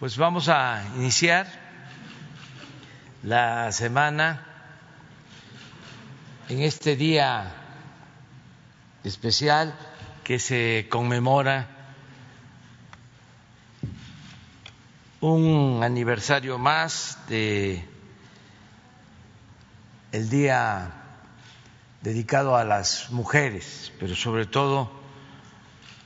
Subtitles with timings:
[0.00, 1.46] Pues vamos a iniciar
[3.22, 4.46] la semana
[6.48, 7.52] en este día
[9.04, 9.74] especial
[10.24, 11.68] que se conmemora
[15.20, 17.86] un aniversario más de
[20.12, 20.92] el día
[22.00, 24.90] dedicado a las mujeres, pero sobre todo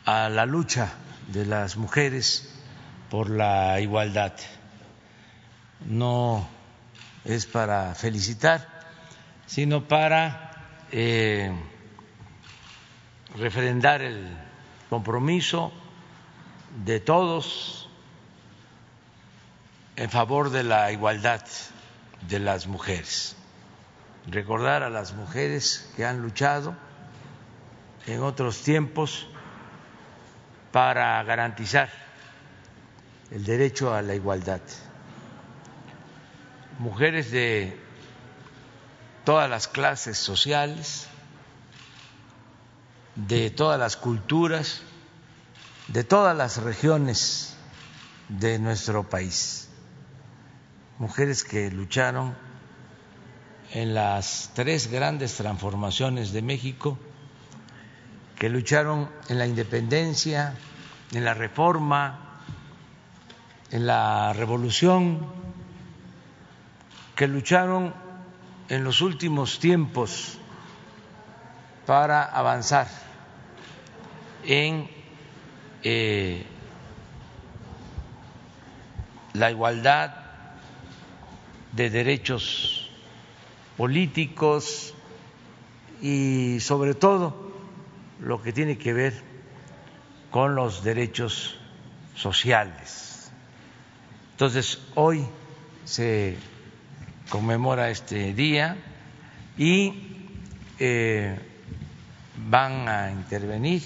[0.04, 0.95] a la lucha
[1.29, 2.54] de las mujeres
[3.15, 4.33] por la igualdad.
[5.86, 6.49] No
[7.25, 8.68] es para felicitar,
[9.46, 10.50] sino para
[10.91, 11.53] eh,
[13.36, 14.36] refrendar el
[14.91, 15.72] compromiso
[16.85, 17.89] de todos
[19.94, 21.44] en favor de la igualdad
[22.22, 23.36] de las mujeres.
[24.27, 26.75] Recordar a las mujeres que han luchado
[28.08, 29.29] en otros tiempos
[30.72, 32.03] para garantizar
[33.31, 34.61] el derecho a la igualdad.
[36.78, 37.78] Mujeres de
[39.25, 41.06] todas las clases sociales,
[43.14, 44.83] de todas las culturas,
[45.89, 47.56] de todas las regiones
[48.28, 49.69] de nuestro país.
[50.98, 52.34] Mujeres que lucharon
[53.72, 56.98] en las tres grandes transformaciones de México,
[58.36, 60.55] que lucharon en la independencia,
[61.12, 62.23] en la reforma,
[63.70, 65.26] en la revolución,
[67.16, 67.94] que lucharon
[68.68, 70.38] en los últimos tiempos
[71.86, 72.88] para avanzar
[74.44, 74.88] en
[75.82, 76.44] eh,
[79.34, 80.14] la igualdad
[81.72, 82.90] de derechos
[83.76, 84.94] políticos
[86.00, 87.52] y sobre todo
[88.20, 89.22] lo que tiene que ver
[90.30, 91.56] con los derechos
[92.14, 93.13] sociales.
[94.34, 95.24] Entonces, hoy
[95.84, 96.36] se
[97.28, 98.76] conmemora este día
[99.56, 100.26] y
[100.80, 101.38] eh,
[102.48, 103.84] van a intervenir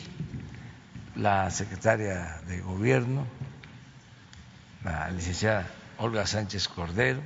[1.17, 3.27] la secretaria de Gobierno,
[4.85, 5.69] la licenciada
[5.99, 7.21] Olga Sánchez Cordero,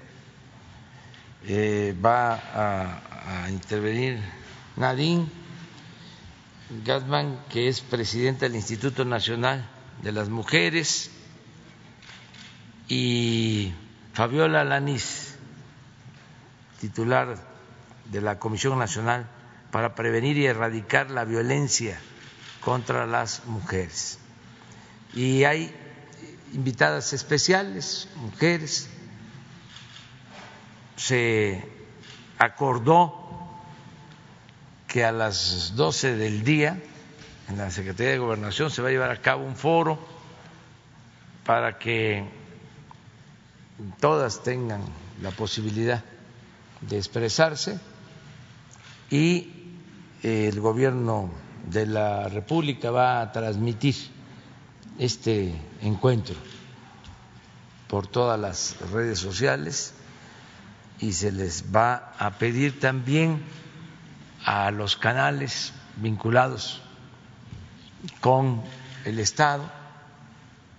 [1.47, 4.19] eh, va a, a, intervenir
[4.75, 5.29] Nadine
[6.85, 9.65] Gatman, que es presidenta del Instituto Nacional
[10.03, 11.13] de las Mujeres,
[12.95, 13.73] y
[14.13, 15.35] Fabiola Lanís,
[16.79, 17.39] titular
[18.11, 19.27] de la Comisión Nacional
[19.71, 21.99] para Prevenir y Erradicar la Violencia
[22.61, 24.19] contra las Mujeres.
[25.15, 25.75] Y hay
[26.53, 28.91] invitadas especiales, mujeres.
[30.97, 31.67] Se
[32.37, 33.15] acordó
[34.87, 36.79] que a las 12 del día
[37.49, 39.99] en la Secretaría de Gobernación se va a llevar a cabo un foro
[41.47, 42.42] para que
[44.01, 44.83] todas tengan
[45.21, 46.05] la posibilidad
[46.81, 47.79] de expresarse
[49.11, 49.53] y
[50.23, 51.31] el gobierno
[51.69, 53.95] de la República va a transmitir
[54.99, 56.37] este encuentro
[57.89, 59.95] por todas las redes sociales
[60.99, 63.43] y se les va a pedir también
[64.45, 66.81] a los canales vinculados
[68.21, 68.63] con
[69.05, 69.65] el Estado,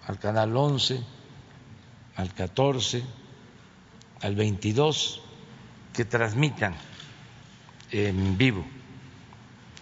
[0.08, 1.04] al canal 11,
[2.16, 3.04] al 14,
[4.22, 5.22] al 22,
[5.94, 6.76] que transmitan
[7.92, 8.66] en vivo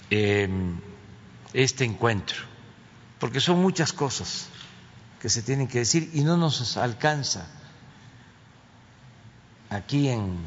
[0.09, 0.80] em,
[1.53, 2.38] este encuentro,
[3.19, 4.50] porque son muchas cosas
[5.22, 7.47] que se tienen que decir y no nos alcanza.
[9.69, 10.38] Aquí en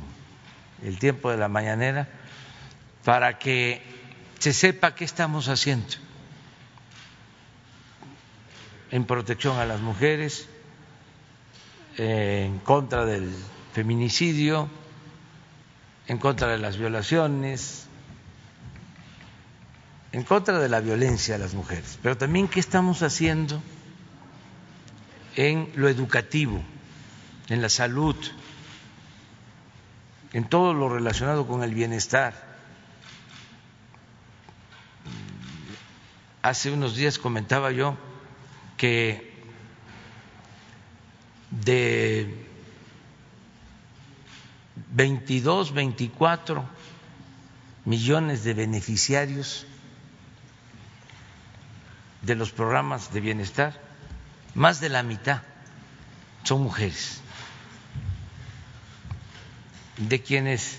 [0.82, 2.08] el tiempo de la mañanera
[3.04, 3.82] para que
[4.38, 5.94] se sepa qué estamos haciendo
[8.90, 10.48] en protección a las mujeres,
[11.96, 13.32] en contra del
[13.72, 14.68] feminicidio,
[16.06, 17.86] en contra de las violaciones,
[20.12, 23.62] en contra de la violencia a las mujeres, pero también qué estamos haciendo
[25.36, 26.62] en lo educativo,
[27.48, 28.16] en la salud,
[30.32, 32.54] en todo lo relacionado con el bienestar.
[36.42, 37.96] Hace unos días comentaba yo
[38.76, 39.33] que
[41.62, 42.46] de
[44.94, 46.64] 22, 24
[47.84, 49.66] millones de beneficiarios
[52.22, 53.78] de los programas de bienestar,
[54.54, 55.42] más de la mitad
[56.42, 57.20] son mujeres,
[59.96, 60.78] de quienes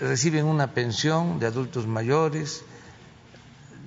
[0.00, 2.62] reciben una pensión de adultos mayores,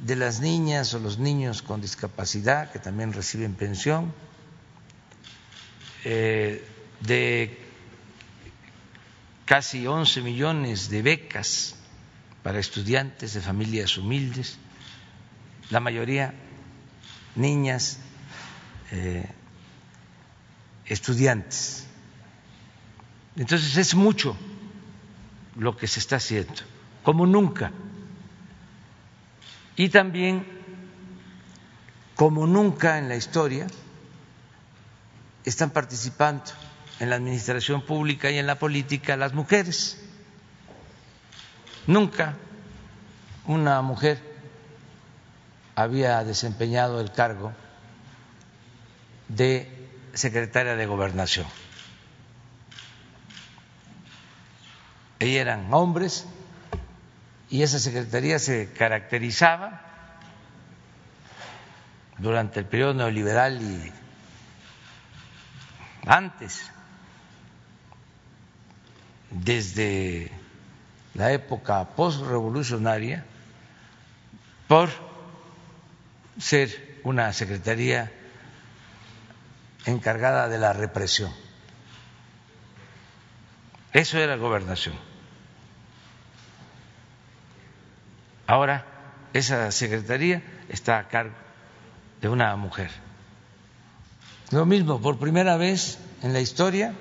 [0.06, 4.14] de las niñas o los niños con discapacidad que también reciben pensión
[6.06, 6.66] eh,
[7.02, 7.58] de
[9.46, 11.76] casi 11 millones de becas
[12.44, 14.58] para estudiantes de familias humildes,
[15.70, 16.34] la mayoría
[17.36, 18.00] niñas,
[18.92, 19.26] eh,
[20.86, 21.86] estudiantes.
[23.36, 24.36] Entonces es mucho
[25.56, 26.54] lo que se está haciendo,
[27.04, 27.72] como nunca.
[29.76, 30.46] Y también,
[32.16, 33.68] como nunca en la historia,
[35.46, 36.44] están participando
[37.00, 39.98] en la administración pública y en la política las mujeres.
[41.88, 42.36] Nunca
[43.46, 44.20] una mujer
[45.76, 47.54] había desempeñado el cargo
[49.28, 51.48] de secretaria de gobernación.
[55.20, 56.26] Ellos eran hombres
[57.50, 59.82] y esa secretaría se caracterizaba
[62.18, 63.92] durante el periodo neoliberal y
[66.10, 66.72] antes,
[69.30, 70.32] desde
[71.14, 73.24] la época postrevolucionaria,
[74.68, 74.90] por
[76.40, 78.12] ser una secretaría
[79.86, 81.32] encargada de la represión.
[83.94, 84.96] Eso era gobernación.
[88.48, 88.84] Ahora
[89.34, 91.36] esa secretaría está a cargo
[92.20, 92.90] de una mujer.
[94.52, 96.94] Lo mismo, por primera vez en la historia,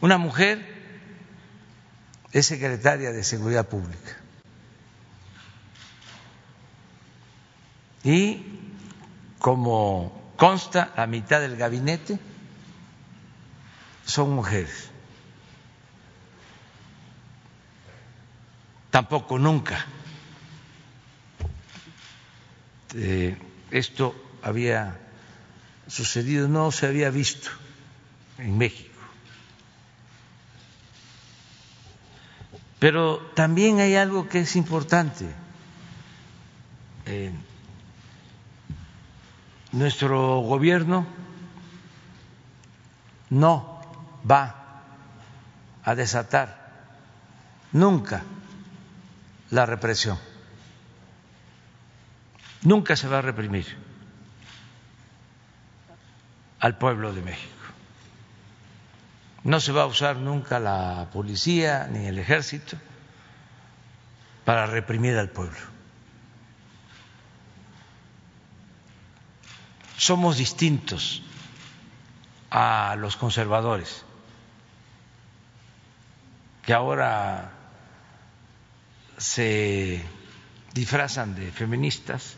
[0.00, 0.64] una mujer
[2.32, 4.16] es secretaria de Seguridad Pública.
[8.04, 8.44] Y
[9.38, 12.18] como consta, la mitad del gabinete
[14.04, 14.90] son mujeres.
[18.90, 19.84] Tampoco nunca
[22.94, 23.36] eh,
[23.70, 24.98] esto había
[25.88, 27.50] sucedido, no se había visto
[28.38, 28.94] en México.
[32.78, 35.26] Pero también hay algo que es importante.
[37.06, 37.32] Eh,
[39.72, 41.06] nuestro gobierno
[43.30, 43.80] no
[44.28, 44.82] va
[45.82, 46.72] a desatar
[47.72, 48.22] nunca
[49.50, 50.18] la represión.
[52.62, 53.85] Nunca se va a reprimir
[56.60, 57.52] al pueblo de México.
[59.44, 62.76] No se va a usar nunca la policía ni el ejército
[64.44, 65.58] para reprimir al pueblo.
[69.96, 71.22] Somos distintos
[72.50, 74.04] a los conservadores,
[76.64, 77.52] que ahora
[79.16, 80.04] se
[80.74, 82.36] disfrazan de feministas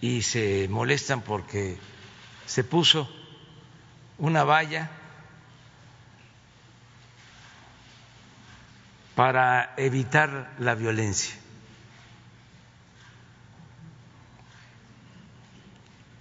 [0.00, 1.78] y se molestan porque
[2.46, 3.08] se puso
[4.18, 4.90] una valla
[9.14, 11.34] para evitar la violencia,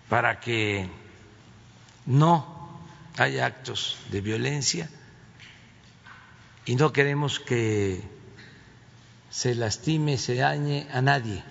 [0.10, 0.90] para que
[2.08, 2.82] no
[3.18, 4.90] haya actos de violencia
[6.66, 8.02] y no queremos que
[9.30, 11.44] se lastime, se dañe a nadie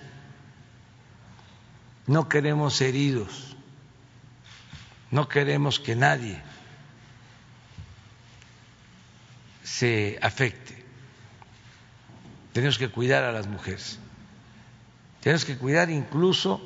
[2.07, 3.55] no queremos heridos,
[5.11, 6.41] no queremos que nadie
[9.63, 10.83] se afecte.
[12.53, 13.99] Tenemos que cuidar a las mujeres,
[15.21, 16.61] tenemos que cuidar incluso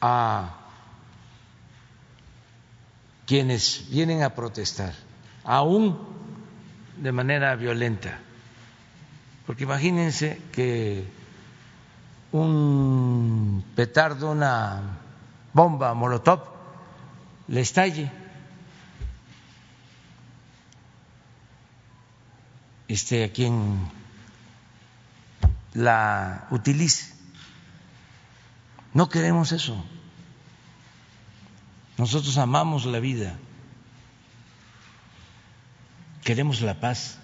[0.00, 0.54] a
[3.26, 4.94] quienes vienen a protestar,
[5.42, 5.98] aún
[6.98, 8.18] de manera violenta.
[9.46, 11.17] Porque imagínense que
[12.32, 14.98] un petardo, una
[15.52, 16.40] bomba molotov,
[17.48, 18.10] le estalle.
[22.88, 23.90] Este, a quien
[25.74, 27.14] la utilice.
[28.94, 29.76] No queremos eso.
[31.98, 33.36] Nosotros amamos la vida,
[36.22, 37.18] queremos la paz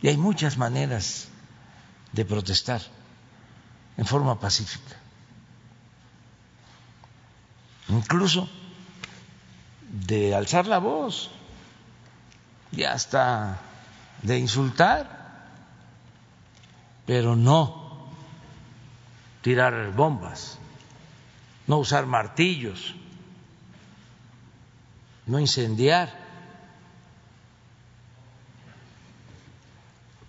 [0.00, 1.28] y hay muchas maneras
[2.12, 2.80] de protestar
[3.96, 4.96] en forma pacífica.
[7.88, 8.48] Incluso
[9.88, 11.30] de alzar la voz
[12.72, 13.60] y hasta
[14.22, 15.16] de insultar,
[17.06, 18.08] pero no
[19.42, 20.58] tirar bombas,
[21.66, 22.94] no usar martillos,
[25.26, 26.12] no incendiar,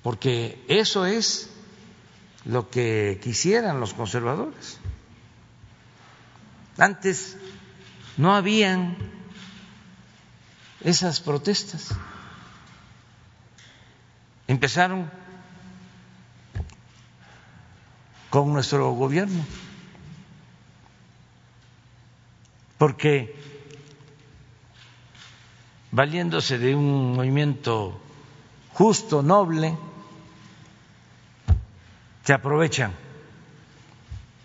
[0.03, 1.49] porque eso es
[2.47, 4.79] lo que quisieran los conservadores.
[6.77, 7.37] Antes
[8.15, 8.95] no habían
[10.81, 11.89] esas protestas.
[14.47, 15.11] Empezaron
[18.29, 19.45] con nuestro gobierno,
[22.77, 23.35] porque
[25.91, 27.99] valiéndose de un movimiento
[28.73, 29.77] justo, noble,
[32.27, 32.93] se aprovechan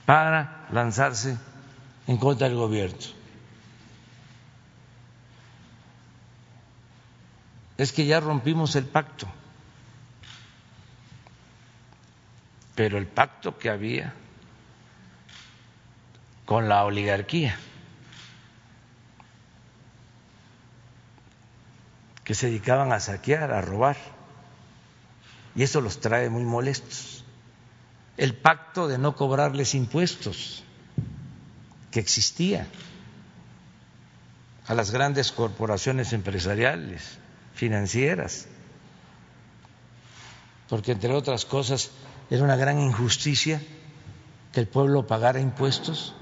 [0.06, 1.36] para lanzarse
[2.06, 2.96] en contra del gobierno.
[7.76, 9.26] Es que ya rompimos el pacto,
[12.76, 14.14] pero el pacto que había
[16.44, 17.58] con la oligarquía,
[22.22, 23.96] que se dedicaban a saquear, a robar,
[25.56, 27.21] y eso los trae muy molestos.
[28.16, 30.62] El pacto de no cobrarles impuestos
[31.90, 32.66] que existía
[34.66, 37.18] a las grandes corporaciones empresariales,
[37.54, 38.46] financieras,
[40.68, 41.90] porque entre otras cosas
[42.30, 43.60] era una gran injusticia
[44.52, 46.14] que el pueblo pagara impuestos,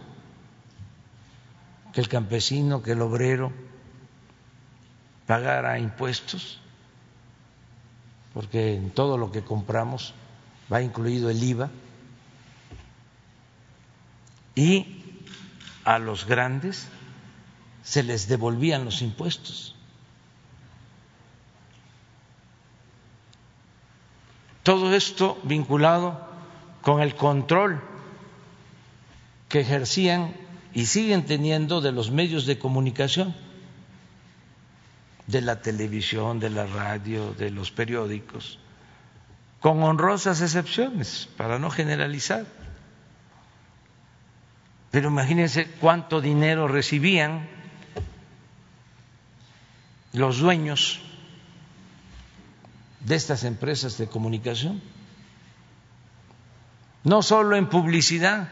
[1.92, 3.52] que el campesino, que el obrero
[5.26, 6.60] pagara impuestos
[8.32, 10.14] porque en todo lo que compramos
[10.72, 11.70] va incluido el IVA,
[14.54, 15.02] y
[15.84, 16.88] a los grandes
[17.82, 19.74] se les devolvían los impuestos.
[24.62, 26.28] Todo esto vinculado
[26.82, 27.80] con el control
[29.48, 30.34] que ejercían
[30.74, 33.34] y siguen teniendo de los medios de comunicación
[35.26, 38.58] de la televisión, de la radio, de los periódicos,
[39.60, 42.46] con honrosas excepciones, para no generalizar.
[44.90, 47.48] Pero imagínense cuánto dinero recibían
[50.12, 51.00] los dueños
[53.00, 54.82] de estas empresas de comunicación,
[57.04, 58.48] no solo en publicidad,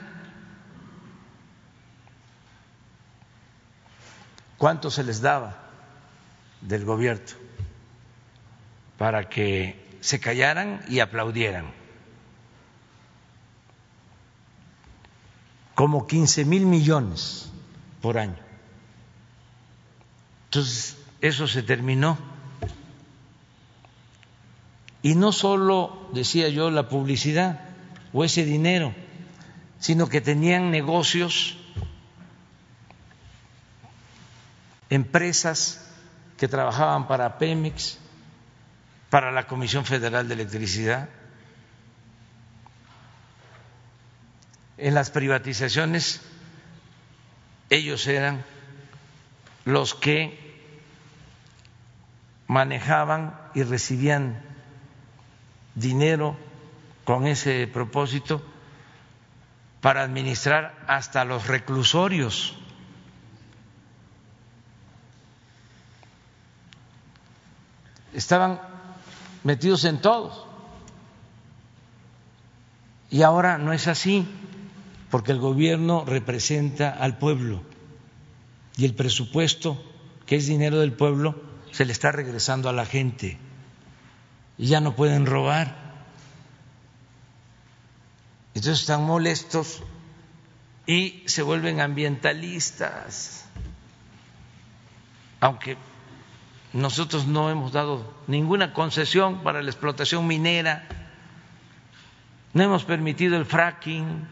[4.59, 5.57] cuánto se les daba
[6.61, 7.37] del gobierno
[8.99, 11.73] para que se callaran y aplaudieran.
[15.75, 17.50] Como 15 mil millones
[18.00, 18.38] por año.
[20.47, 22.19] Entonces, eso se terminó.
[25.02, 27.61] Y no solo, decía yo, la publicidad
[28.12, 28.95] o ese dinero,
[29.78, 31.57] sino que tenían negocios,
[34.90, 35.88] empresas
[36.37, 37.99] que trabajaban para Pemex,
[39.11, 41.09] para la Comisión Federal de Electricidad.
[44.77, 46.21] En las privatizaciones
[47.71, 48.45] ellos eran
[49.65, 50.38] los que
[52.47, 54.41] manejaban y recibían
[55.75, 56.37] dinero
[57.05, 58.43] con ese propósito
[59.81, 62.59] para administrar hasta los reclusorios
[68.19, 68.61] estaban
[69.49, 70.45] metidos en todos.
[73.09, 74.28] Y ahora no es así,
[75.11, 77.62] porque el gobierno representa al pueblo
[78.76, 79.83] y el presupuesto,
[80.26, 81.35] que es dinero del pueblo,
[81.73, 83.38] se le está regresando a la gente
[84.59, 85.95] y ya no pueden robar.
[88.52, 89.83] Entonces están molestos
[90.87, 93.47] y se vuelven ambientalistas,
[95.40, 95.78] aunque
[96.73, 100.87] nosotros no hemos dado ninguna concesión para la explotación minera,
[102.53, 104.27] no hemos permitido el fracking,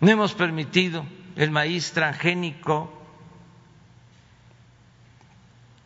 [0.00, 1.04] no hemos permitido
[1.36, 2.92] el maíz transgénico.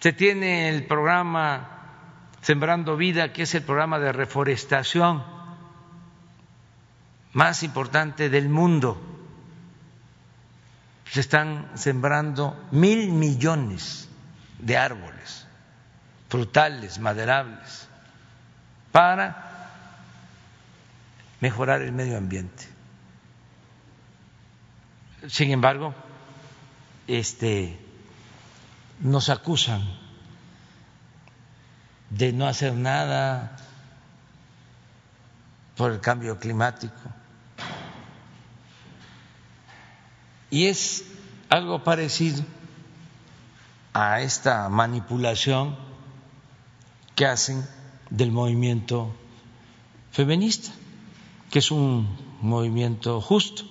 [0.01, 1.69] Se tiene el programa
[2.41, 5.23] Sembrando Vida, que es el programa de reforestación
[7.33, 9.01] más importante del mundo.
[11.11, 14.09] Se están sembrando mil millones
[14.59, 15.42] de árboles
[16.33, 17.87] frutales, maderables,
[18.91, 19.69] para
[21.41, 22.67] mejorar el medio ambiente.
[25.29, 25.95] Sin embargo,
[27.07, 27.79] este,
[29.01, 29.83] nos acusan
[32.09, 33.55] de no hacer nada
[35.77, 36.97] por el cambio climático.
[40.49, 41.05] Y es
[41.51, 42.43] algo parecido
[43.93, 45.92] a esta manipulación
[47.23, 47.64] que hacen
[48.11, 49.14] del movimiento
[50.11, 50.73] feminista,
[51.52, 53.62] que es un movimiento justo,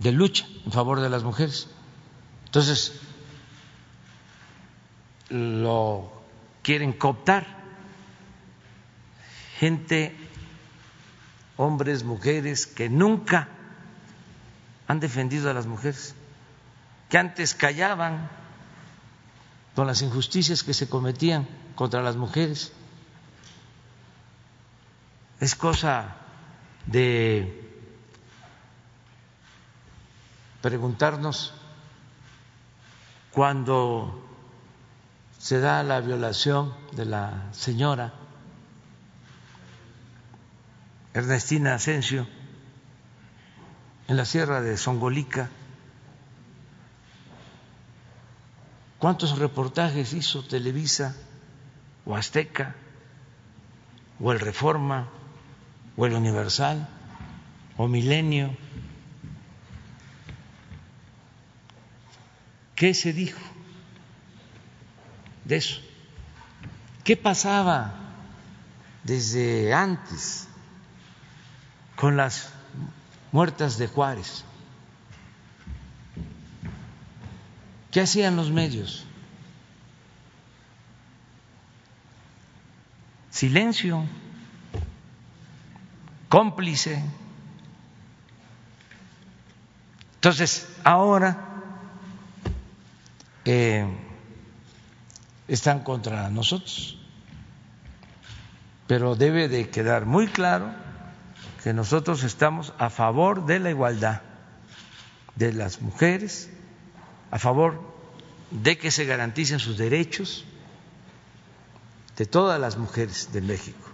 [0.00, 1.68] de lucha en favor de las mujeres.
[2.46, 2.94] Entonces,
[5.28, 6.10] lo
[6.64, 7.46] quieren cooptar.
[9.60, 10.16] Gente,
[11.56, 13.50] hombres, mujeres, que nunca
[14.88, 16.16] han defendido a las mujeres,
[17.08, 18.28] que antes callaban
[19.76, 22.72] con las injusticias que se cometían contra las mujeres.
[25.38, 26.16] Es cosa
[26.86, 27.62] de
[30.62, 31.52] preguntarnos
[33.30, 34.26] cuando
[35.38, 38.14] se da la violación de la señora
[41.12, 42.26] Ernestina Asensio
[44.08, 45.50] en la sierra de Songolica.
[48.98, 51.14] ¿Cuántos reportajes hizo Televisa
[52.06, 52.74] o Azteca
[54.20, 55.08] o el Reforma
[55.96, 56.88] o el Universal
[57.76, 58.56] o Milenio?
[62.74, 63.40] ¿Qué se dijo
[65.44, 65.80] de eso?
[67.04, 67.94] ¿Qué pasaba
[69.02, 70.48] desde antes
[71.96, 72.50] con las
[73.32, 74.44] muertas de Juárez?
[77.90, 79.06] ¿Qué hacían los medios?
[83.36, 84.02] Silencio,
[86.30, 87.02] cómplice.
[90.14, 91.36] Entonces, ahora
[93.44, 93.86] eh,
[95.48, 96.98] están contra nosotros.
[98.86, 100.72] Pero debe de quedar muy claro
[101.62, 104.22] que nosotros estamos a favor de la igualdad
[105.34, 106.48] de las mujeres,
[107.30, 107.82] a favor
[108.50, 110.46] de que se garanticen sus derechos
[112.16, 113.88] de todas las mujeres de México.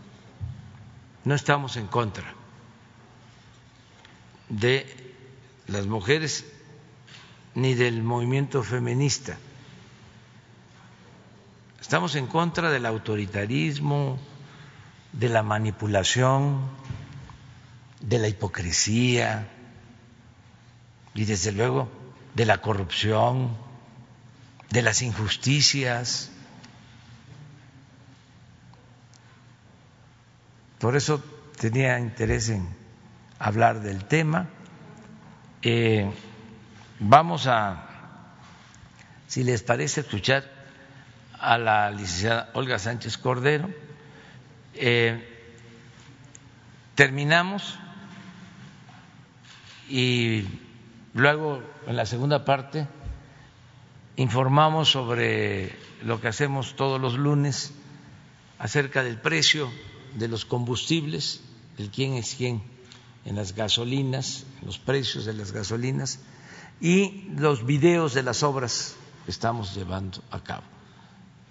[1.24, 2.34] No estamos en contra
[4.48, 4.86] de
[5.66, 6.44] las mujeres
[7.54, 9.38] ni del movimiento feminista.
[11.80, 14.18] Estamos en contra del autoritarismo,
[15.12, 16.61] de la manipulación,
[18.00, 19.48] de la hipocresía
[21.14, 21.88] y desde luego
[22.35, 23.56] de la corrupción,
[24.70, 26.32] de las injusticias.
[30.83, 31.25] Por eso
[31.59, 32.68] tenía interés en
[33.38, 34.51] hablar del tema.
[35.62, 36.11] Eh,
[37.05, 37.88] Vamos a,
[39.27, 40.45] si les parece, escuchar
[41.37, 43.68] a la licenciada Olga Sánchez Cordero.
[44.75, 45.21] Eh,
[46.95, 47.77] terminamos
[49.88, 50.47] y
[51.12, 52.87] luego en la segunda parte
[54.14, 57.75] informamos sobre lo que hacemos todos los lunes
[58.61, 59.73] acerca del precio
[60.14, 61.40] de los combustibles,
[61.79, 62.62] el quién es quién
[63.25, 66.18] en las gasolinas, los precios de las gasolinas
[66.81, 70.64] y los videos de las obras que estamos llevando a cabo.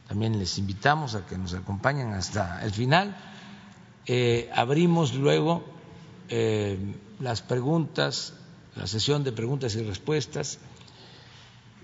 [0.08, 3.16] También les invitamos a que nos acompañen hasta el final.
[4.06, 5.64] Eh, abrimos luego
[6.28, 6.78] eh,
[7.20, 8.34] las preguntas,
[8.76, 10.60] la sesión de preguntas y respuestas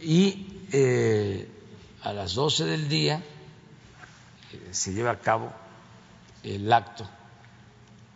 [0.01, 1.49] y eh,
[2.03, 3.23] a las 12 del día
[4.71, 5.53] se lleva a cabo
[6.43, 7.07] el acto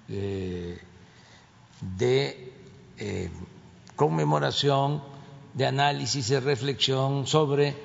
[0.07, 0.81] de
[3.95, 5.01] conmemoración
[5.53, 7.75] de análisis y reflexión sobre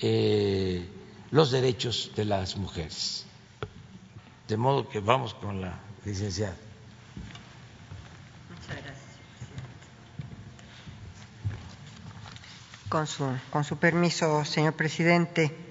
[0.00, 0.88] eh,
[1.30, 3.26] los derechos de las mujeres.
[4.48, 6.56] De modo que vamos con la licenciada.
[8.48, 8.96] Muchas gracias.
[12.88, 15.65] Con su, con su permiso, señor presidente,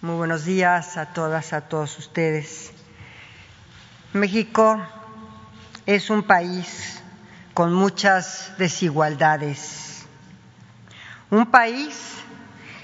[0.00, 2.72] muy buenos días a todas, a todos ustedes.
[4.12, 4.80] México
[5.86, 7.02] es un país
[7.54, 9.88] con muchas desigualdades
[11.30, 12.14] un país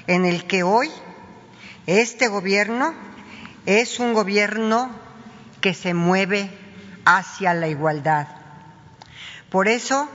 [0.07, 0.91] en el que hoy
[1.87, 2.95] este gobierno
[3.65, 4.91] es un gobierno
[5.61, 6.51] que se mueve
[7.07, 8.29] hacia la igualdad.
[9.49, 10.09] Por eso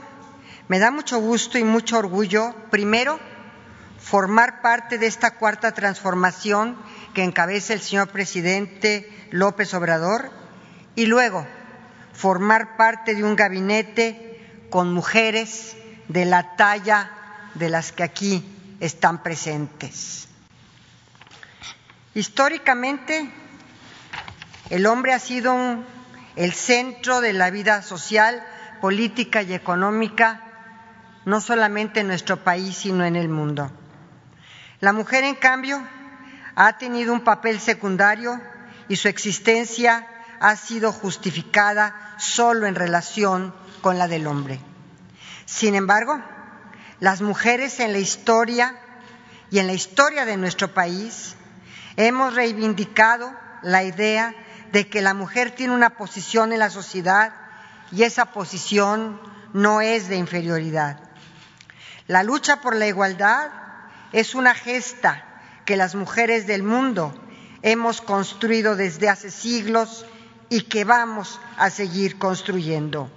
[0.68, 3.18] me da mucho gusto y mucho orgullo, primero,
[3.98, 6.76] formar parte de esta cuarta transformación
[7.14, 10.30] que encabeza el señor presidente López Obrador
[10.94, 11.46] y luego
[12.12, 15.76] formar parte de un gabinete con mujeres
[16.08, 17.10] de la talla
[17.54, 18.44] de las que aquí
[18.80, 20.28] están presentes.
[22.14, 23.30] Históricamente,
[24.70, 25.56] el hombre ha sido
[26.36, 28.44] el centro de la vida social,
[28.80, 30.42] política y económica,
[31.24, 33.70] no solamente en nuestro país, sino en el mundo.
[34.80, 35.86] La mujer, en cambio,
[36.62, 38.38] ha tenido un papel secundario
[38.86, 40.06] y su existencia
[40.40, 44.60] ha sido justificada solo en relación con la del hombre.
[45.46, 46.22] Sin embargo,
[46.98, 48.78] las mujeres en la historia
[49.50, 51.34] y en la historia de nuestro país,
[51.96, 54.34] hemos reivindicado la idea
[54.70, 57.32] de que la mujer tiene una posición en la sociedad
[57.90, 59.18] y esa posición
[59.54, 61.00] no es de inferioridad.
[62.06, 63.48] La lucha por la igualdad
[64.12, 65.24] es una gesta
[65.64, 67.14] que las mujeres del mundo
[67.62, 70.06] hemos construido desde hace siglos
[70.48, 73.10] y que vamos a seguir construyendo.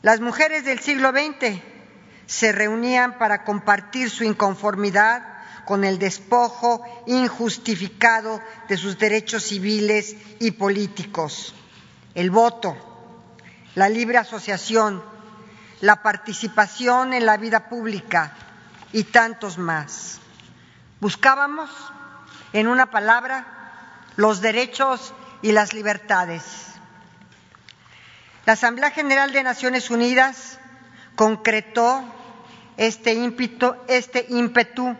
[0.00, 1.60] Las mujeres del siglo XX
[2.26, 5.22] se reunían para compartir su inconformidad
[5.64, 11.54] con el despojo injustificado de sus derechos civiles y políticos,
[12.14, 12.76] el voto,
[13.74, 15.02] la libre asociación,
[15.80, 18.34] la participación en la vida pública
[18.92, 20.21] y tantos más.
[21.02, 21.68] Buscábamos,
[22.52, 23.44] en una palabra,
[24.14, 25.12] los derechos
[25.42, 26.44] y las libertades.
[28.46, 30.60] La Asamblea General de Naciones Unidas
[31.16, 32.04] concretó
[32.76, 34.96] este ímpetu, este ímpetu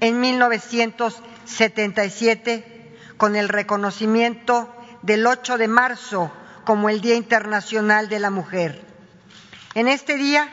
[0.00, 6.32] en 1977 con el reconocimiento del 8 de marzo
[6.64, 8.82] como el Día Internacional de la Mujer.
[9.74, 10.48] En este día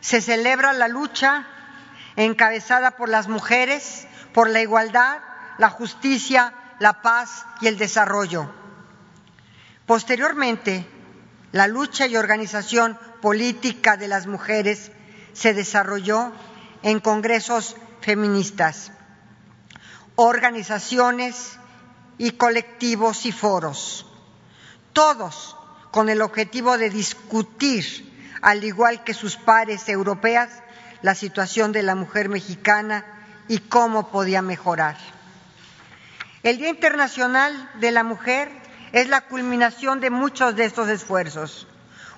[0.00, 1.46] se celebra la lucha
[2.16, 5.20] encabezada por las mujeres por la igualdad,
[5.58, 8.50] la justicia, la paz y el desarrollo.
[9.86, 10.86] Posteriormente,
[11.52, 14.90] la lucha y organización política de las mujeres
[15.32, 16.32] se desarrolló
[16.82, 18.90] en congresos feministas,
[20.16, 21.58] organizaciones
[22.18, 24.06] y colectivos y foros,
[24.92, 25.56] todos
[25.92, 30.50] con el objetivo de discutir, al igual que sus pares europeas,
[31.02, 33.13] la situación de la mujer mexicana
[33.48, 34.96] y cómo podía mejorar.
[36.42, 38.50] El Día Internacional de la Mujer
[38.92, 41.66] es la culminación de muchos de estos esfuerzos.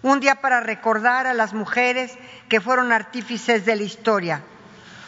[0.02, 2.12] Un día para recordar a las mujeres
[2.48, 4.42] que fueron artífices de la historia.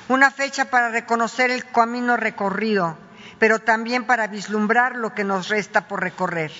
[0.08, 2.96] Una fecha para reconocer el camino recorrido,
[3.38, 6.52] pero también para vislumbrar lo que nos resta por recorrer.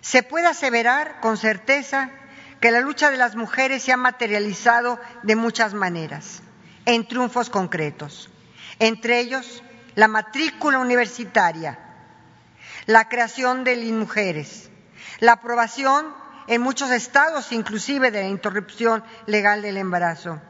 [0.00, 2.10] Se puede aseverar con certeza
[2.60, 6.42] que la lucha de las mujeres se ha materializado de muchas maneras,
[6.88, 8.30] en triunfos concretos,
[8.78, 9.62] entre ellos
[9.94, 11.78] la matrícula universitaria,
[12.86, 14.70] la creación de mujeres,
[15.20, 16.06] la aprobación
[16.46, 20.40] en muchos estados inclusive de la interrupción legal del embarazo,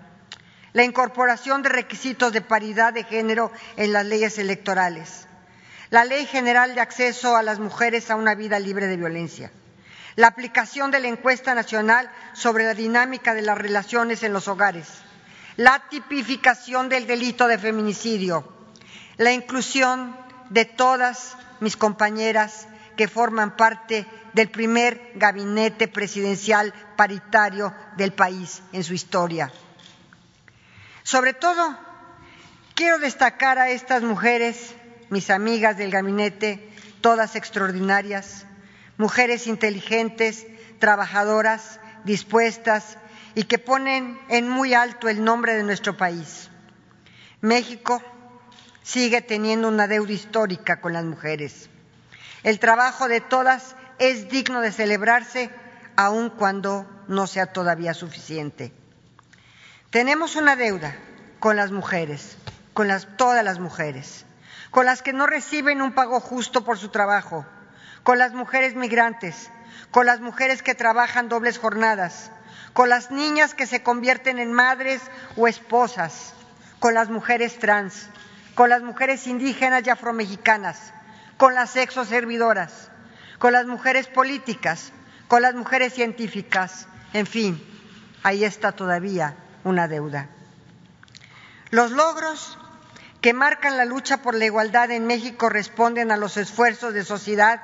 [0.74, 5.27] la incorporación de requisitos de paridad de género en las leyes electorales,
[5.90, 9.51] la Ley General de Acceso a las Mujeres a una Vida Libre de Violencia,
[10.14, 14.87] la aplicación de la encuesta nacional sobre la dinámica de las relaciones en los hogares,
[15.59, 18.47] la tipificación del delito de feminicidio,
[19.16, 20.16] la inclusión
[20.51, 28.85] de todas mis compañeras que forman parte del primer gabinete presidencial paritario del país en
[28.85, 29.53] su historia.
[31.03, 31.77] Sobre todo,
[32.77, 34.77] quiero destacar a estas mujeres,
[35.11, 38.47] mis amigas del gabinete, todas extraordinarias,
[38.97, 40.47] mujeres inteligentes,
[40.79, 42.97] trabajadoras, dispuestas
[43.38, 46.51] y que ponen en muy alto el nombre de nuestro país.
[47.40, 48.03] México
[48.83, 51.70] sigue teniendo una deuda histórica con las mujeres.
[52.42, 55.51] El trabajo de todas es digno de celebrarse,
[55.94, 58.72] aun cuando no sea todavía suficiente.
[59.90, 60.96] Tenemos una deuda
[61.38, 62.37] con las mujeres,
[62.74, 64.27] con todas las mujeres,
[64.72, 67.46] con las que no reciben un pago justo por su trabajo,
[68.03, 69.48] con las mujeres migrantes,
[69.92, 72.33] con las mujeres que trabajan dobles jornadas,
[72.79, 75.03] con las niñas que se convierten en madres
[75.37, 76.33] o esposas,
[76.79, 78.07] con las mujeres trans,
[78.55, 80.93] con las mujeres indígenas y afromexicanas,
[81.38, 82.93] con las sexoservidoras,
[83.41, 84.93] con las mujeres políticas,
[85.27, 87.61] con las mujeres científicas, en fin,
[88.23, 90.29] ahí está todavía una deuda.
[91.71, 92.61] Los logros
[93.21, 97.61] que marcan la lucha por la igualdad en México responden a los esfuerzos de sociedad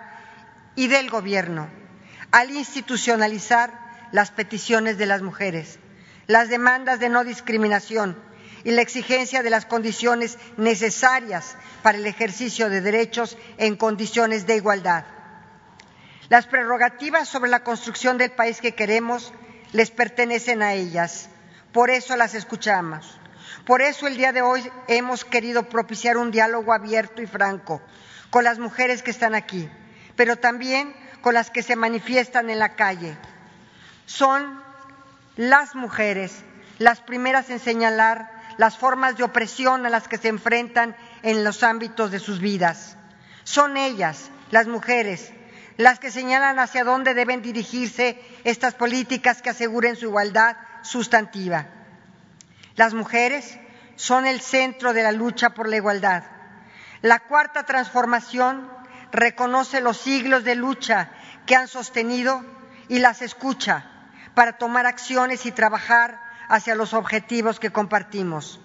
[0.75, 1.69] y del Gobierno
[2.33, 3.84] al institucionalizar
[4.15, 5.81] las peticiones de las mujeres,
[6.29, 8.17] las demandas de no discriminación
[8.63, 14.55] y la exigencia de las condiciones necesarias para el ejercicio de derechos en condiciones de
[14.55, 15.05] igualdad.
[16.29, 19.33] Las prerrogativas sobre la construcción del país que queremos
[19.73, 21.29] les pertenecen a ellas,
[21.73, 23.19] por eso las escuchamos.
[23.67, 27.83] Por eso el día de hoy hemos querido propiciar un diálogo abierto y franco
[28.31, 29.69] con las mujeres que están aquí
[30.17, 33.17] pero también con las que se manifiestan en la calle.
[34.07, 34.63] Son
[35.37, 36.45] las mujeres
[36.79, 41.63] las primeras en señalar las formas de opresión a las que se enfrentan en los
[41.63, 42.97] ámbitos de sus vidas.
[43.45, 45.33] Son ellas, las mujeres,
[45.77, 51.67] las que señalan hacia dónde deben dirigirse estas políticas que aseguren su igualdad sustantiva.
[52.77, 53.59] Las mujeres
[53.97, 56.25] son el centro de la lucha por la igualdad.
[57.03, 58.71] La cuarta transformación
[59.13, 61.11] reconoce los siglos de lucha
[61.47, 62.45] que han sostenido
[62.89, 63.94] y las escucha
[64.35, 68.61] para tomar acciones y trabajar hacia los objetivos que compartimos.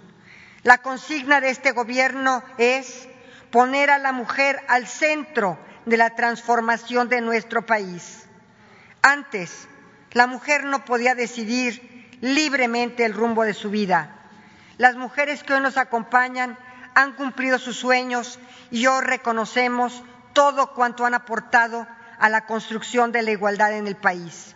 [0.63, 3.07] La consigna de este Gobierno es
[3.51, 8.27] poner a la mujer al centro de la transformación de nuestro país.
[9.01, 9.67] Antes,
[10.11, 14.15] la mujer no podía decidir libremente el rumbo de su vida.
[14.77, 16.57] Las mujeres que hoy nos acompañan
[16.95, 18.39] han cumplido sus sueños
[18.71, 20.03] y hoy reconocemos
[20.33, 21.87] todo cuanto han aportado
[22.19, 24.55] a la construcción de la igualdad en el país,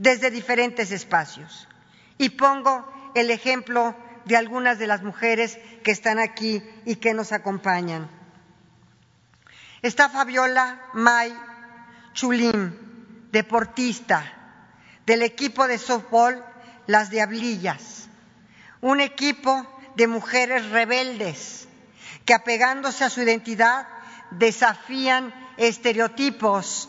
[0.00, 1.68] desde diferentes espacios.
[2.16, 7.32] Y pongo el ejemplo de algunas de las mujeres que están aquí y que nos
[7.32, 8.10] acompañan.
[9.82, 11.34] Está Fabiola May
[12.14, 14.24] Chulín, deportista
[15.04, 16.44] del equipo de softball
[16.86, 18.08] Las Diablillas,
[18.80, 21.68] un equipo de mujeres rebeldes
[22.24, 23.86] que apegándose a su identidad
[24.30, 26.88] desafían estereotipos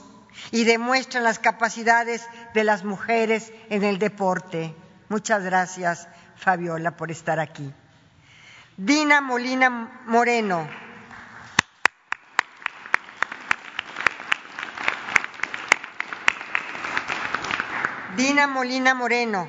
[0.52, 4.76] y demuestran las capacidades de las mujeres en el deporte.
[5.10, 7.74] Muchas gracias, Fabiola, por estar aquí.
[8.78, 9.70] Dina Molina
[10.06, 10.68] Moreno.
[18.16, 19.48] Dina Molina Moreno,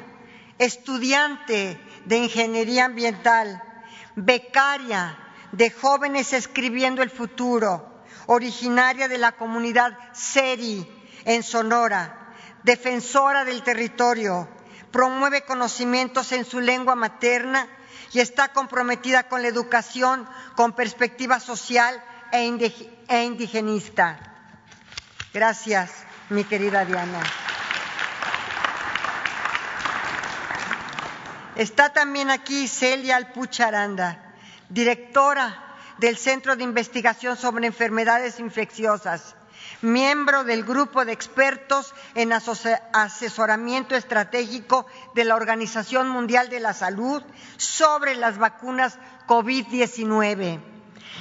[0.58, 3.60] estudiante de Ingeniería Ambiental,
[4.14, 5.18] becaria
[5.50, 10.86] de Jóvenes Escribiendo el Futuro, originaria de la comunidad Seri
[11.24, 12.21] en Sonora,
[12.62, 14.48] defensora del territorio,
[14.90, 17.66] promueve conocimientos en su lengua materna
[18.12, 24.18] y está comprometida con la educación con perspectiva social e, e indigenista.
[25.32, 25.90] Gracias,
[26.28, 27.20] mi querida Diana.
[31.56, 34.34] Está también aquí Celia Alpucharanda,
[34.68, 39.36] directora del Centro de Investigación sobre Enfermedades Infecciosas,
[39.82, 47.22] miembro del grupo de expertos en asesoramiento estratégico de la Organización Mundial de la Salud
[47.56, 50.60] sobre las vacunas COVID-19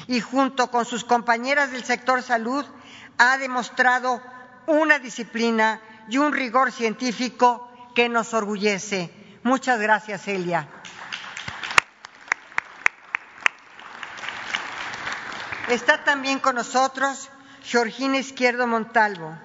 [0.07, 2.65] y junto con sus compañeras del sector salud
[3.17, 4.21] ha demostrado
[4.67, 9.13] una disciplina y un rigor científico que nos orgullece.
[9.43, 10.67] Muchas gracias, Elia.
[15.67, 17.29] Está también con nosotros
[17.63, 19.37] Georgina Izquierdo Montalvo,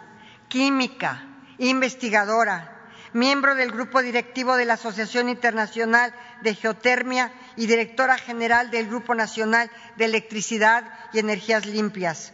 [0.49, 1.23] química,
[1.59, 2.73] investigadora,
[3.13, 9.15] miembro del grupo directivo de la Asociación Internacional de Geotermia y directora general del Grupo
[9.15, 12.33] Nacional de Electricidad y Energías Limpias.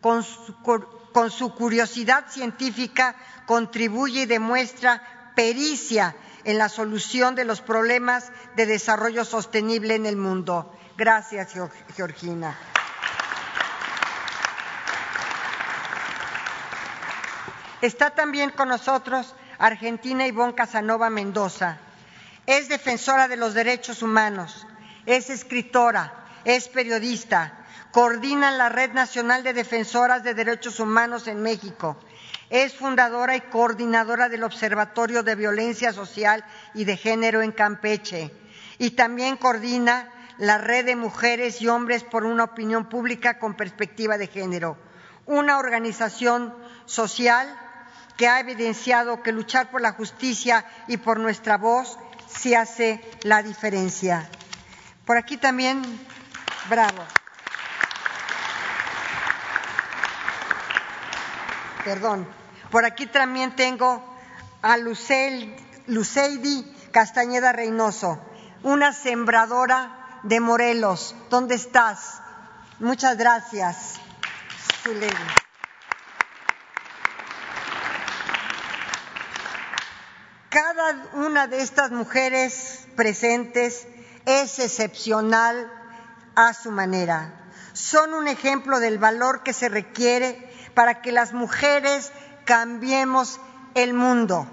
[0.00, 3.14] Con su, curiosidad científica
[3.46, 10.16] contribuye y demuestra pericia en la solución de los problemas de desarrollo sostenible en el
[10.16, 10.72] mundo.
[10.96, 11.54] Gracias,
[11.96, 12.56] Georgina.
[17.84, 21.76] Está también con nosotros Argentina Ivonne Casanova Mendoza.
[22.46, 24.66] Es defensora de los derechos humanos,
[25.04, 26.14] es escritora,
[26.46, 27.52] es periodista,
[27.92, 31.98] coordina la Red Nacional de Defensoras de Derechos Humanos en México
[32.48, 36.42] es fundadora y coordinadora del Observatorio de Violencia Social
[36.72, 38.30] y de Género en Campeche
[38.78, 44.16] y también coordina la Red de Mujeres y Hombres por una Opinión Pública con Perspectiva
[44.16, 44.78] de Género,
[45.26, 46.54] una organización
[46.86, 47.58] social
[48.16, 51.98] que ha evidenciado que luchar por la justicia y por nuestra voz
[52.28, 54.28] sí hace la diferencia.
[55.04, 55.82] Por aquí también,
[56.68, 57.04] bravo.
[61.84, 62.26] perdón.
[62.70, 64.02] Por aquí también tengo
[64.62, 65.54] a Lucel,
[65.86, 68.18] Luceidi Castañeda Reynoso,
[68.62, 71.14] una sembradora de Morelos.
[71.30, 72.20] ¿Dónde estás?
[72.80, 73.94] Muchas gracias,
[80.54, 83.88] Cada una de estas mujeres presentes
[84.24, 85.68] es excepcional
[86.36, 87.50] a su manera.
[87.72, 92.12] Son un ejemplo del valor que se requiere para que las mujeres
[92.44, 93.40] cambiemos
[93.74, 94.46] el mundo.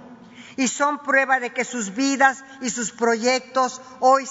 [0.57, 4.27] Y son prueba de que sus vidas y sus proyectos hoy,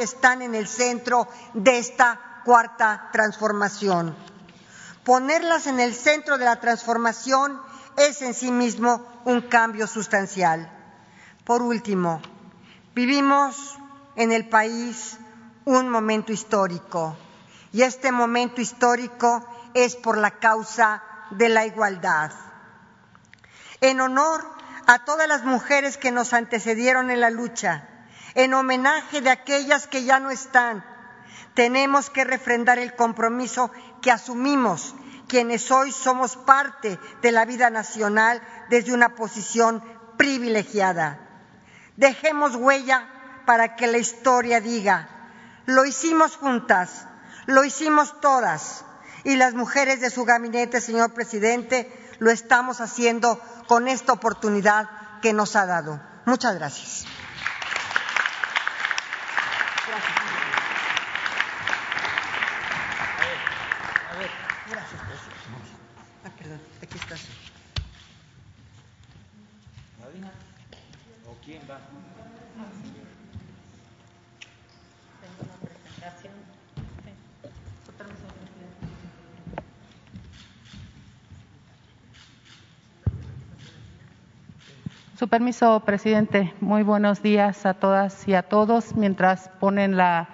[0.00, 4.14] están en el centro de esta cuarta transformación.
[5.02, 7.58] Ponerlas en el centro de la transformación
[7.96, 10.76] es en sí mismo un cambio sustancial.
[11.50, 12.22] Por último,
[12.94, 13.76] vivimos
[14.14, 15.18] en el país
[15.64, 17.16] un momento histórico
[17.72, 22.30] y este momento histórico es por la causa de la igualdad.
[23.80, 24.48] En honor
[24.86, 27.82] a todas las mujeres que nos antecedieron en la lucha,
[28.36, 30.84] en homenaje de aquellas que ya no están.
[31.54, 34.94] Tenemos que refrendar el compromiso que asumimos
[35.26, 39.82] quienes hoy somos parte de la vida nacional desde una posición
[40.16, 41.26] privilegiada.
[41.96, 43.08] Dejemos huella
[43.46, 45.08] para que la historia diga,
[45.66, 47.06] lo hicimos juntas,
[47.46, 48.84] lo hicimos todas,
[49.24, 54.88] y las mujeres de su gabinete, señor presidente, lo estamos haciendo con esta oportunidad
[55.20, 56.00] que nos ha dado.
[56.26, 57.06] Muchas gracias.
[85.30, 86.52] Permiso, presidente.
[86.60, 88.96] Muy buenos días a todas y a todos.
[88.96, 90.28] Mientras ponen la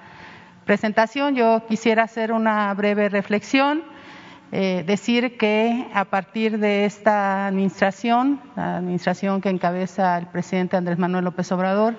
[0.64, 3.82] presentación, yo quisiera hacer una breve reflexión.
[4.52, 10.98] Eh, decir que a partir de esta administración, la administración que encabeza el presidente Andrés
[10.98, 11.94] Manuel López Obrador,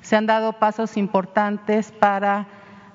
[0.00, 2.48] se han dado pasos importantes para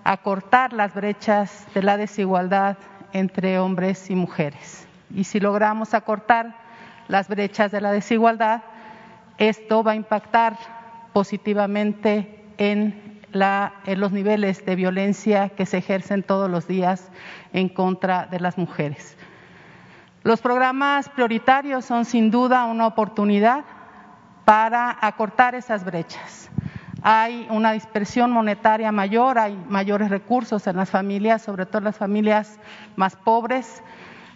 [0.03, 2.75] acortar las brechas de la desigualdad
[3.13, 4.85] entre hombres y mujeres.
[5.15, 6.55] Y si logramos acortar
[7.07, 8.63] las brechas de la desigualdad,
[9.39, 10.57] esto va a impactar
[11.13, 13.07] positivamente en,
[13.85, 17.11] los niveles de violencia que se ejercen todos los días
[17.53, 19.15] en contra de las mujeres.
[20.23, 23.65] Los programas prioritarios son sin duda una oportunidad
[24.45, 26.49] para acortar esas brechas.
[27.03, 31.97] Hay una dispersión monetaria mayor, hay mayores recursos en las familias, sobre todo en las
[31.97, 32.59] familias
[32.95, 33.83] más pobres.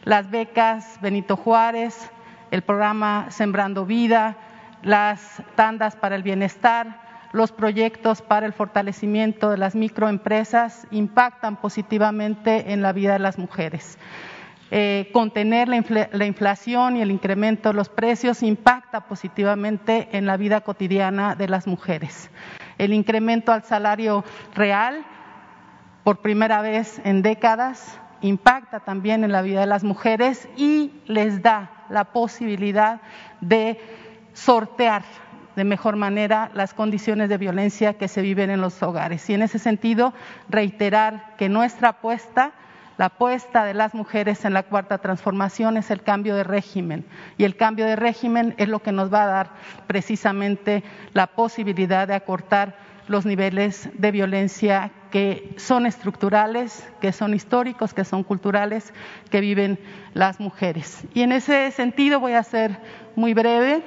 [0.03, 2.11] Las becas Benito Juárez,
[2.51, 4.37] el programa Sembrando Vida,
[4.83, 12.71] las tandas para el bienestar, los proyectos para el fortalecimiento de las microempresas impactan positivamente
[12.71, 13.97] en la vida de las mujeres.
[14.75, 20.61] Eh, contener la, inflación y el incremento de los precios impacta positivamente en la vida
[20.61, 22.31] cotidiana de las mujeres.
[22.77, 24.23] El incremento al salario
[24.55, 25.05] real,
[26.03, 31.41] por primera vez en décadas, impacta también en la vida de las mujeres y les
[31.41, 33.01] da la posibilidad
[33.41, 33.79] de
[34.33, 35.03] sortear
[35.55, 39.29] de mejor manera las condiciones de violencia que se viven en los hogares.
[39.29, 40.13] Y en ese sentido,
[40.49, 42.53] reiterar que nuestra apuesta,
[42.97, 47.05] la apuesta de las mujeres en la cuarta transformación es el cambio de régimen.
[47.37, 49.49] Y el cambio de régimen es lo que nos va a dar
[49.87, 52.75] precisamente la posibilidad de acortar
[53.07, 58.93] los niveles de violencia que son estructurales, que son históricos, que son culturales,
[59.29, 59.77] que viven
[60.13, 61.03] las mujeres.
[61.13, 62.79] Y en ese sentido voy a ser
[63.15, 63.83] muy breve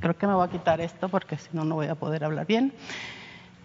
[0.00, 2.46] creo que me voy a quitar esto porque si no, no voy a poder hablar
[2.46, 2.72] bien,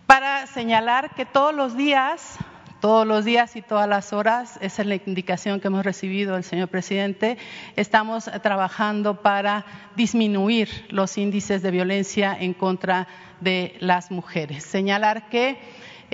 [0.08, 2.38] para señalar que todos los días,
[2.82, 6.44] todos los días y todas las horas, esa es la indicación que hemos recibido del
[6.44, 7.38] señor presidente,
[7.76, 9.66] estamos trabajando para
[9.96, 13.08] disminuir los índices de violencia en contra
[13.40, 14.64] de las mujeres.
[14.64, 15.58] Señalar que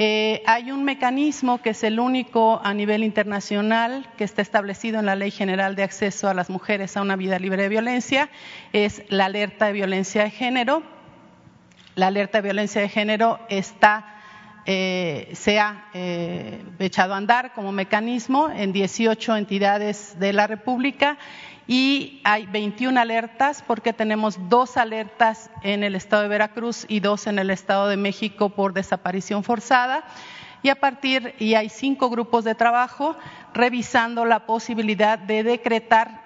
[0.01, 5.05] eh, hay un mecanismo que es el único a nivel internacional que está establecido en
[5.05, 8.29] la Ley General de Acceso a las Mujeres a una Vida Libre de Violencia,
[8.71, 10.83] es la alerta de violencia de género.
[11.95, 14.19] La alerta de violencia de género está
[14.65, 21.17] eh, se ha eh, echado a andar como mecanismo en 18 entidades de la República
[21.69, 27.27] y hay 21 alertas porque tenemos dos alertas en el estado de Veracruz y dos
[27.27, 30.03] en el estado de México por desaparición forzada.
[30.63, 33.15] Y a partir, y hay cinco grupos de trabajo
[33.53, 36.23] revisando la posibilidad de decretar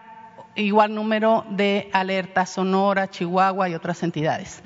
[0.56, 4.64] igual número de alertas, Sonora, Chihuahua y otras entidades.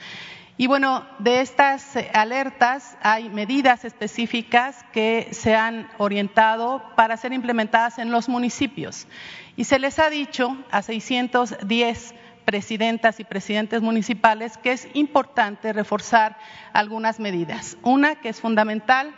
[0.60, 8.00] Y bueno, de estas alertas hay medidas específicas que se han orientado para ser implementadas
[8.00, 9.08] en los municipios.
[9.56, 16.38] Y se les ha dicho a 610 presidentas y presidentes municipales que es importante reforzar
[16.74, 17.78] algunas medidas.
[17.84, 19.14] Una que es fundamental,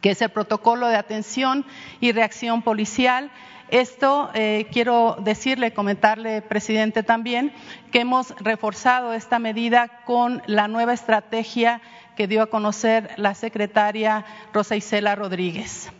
[0.00, 1.66] que es el protocolo de atención
[1.98, 3.32] y reacción policial.
[3.68, 7.52] Esto eh, quiero decirle, comentarle, presidente, también
[7.90, 11.80] que hemos reforzado esta medida con la nueva estrategia
[12.16, 15.90] que dio a conocer la secretaria Rosa Isela Rodríguez.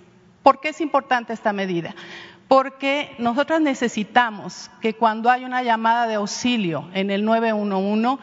[0.42, 1.94] ¿Por qué es importante esta medida?
[2.48, 8.22] porque nosotros necesitamos que cuando hay una llamada de auxilio en el 911,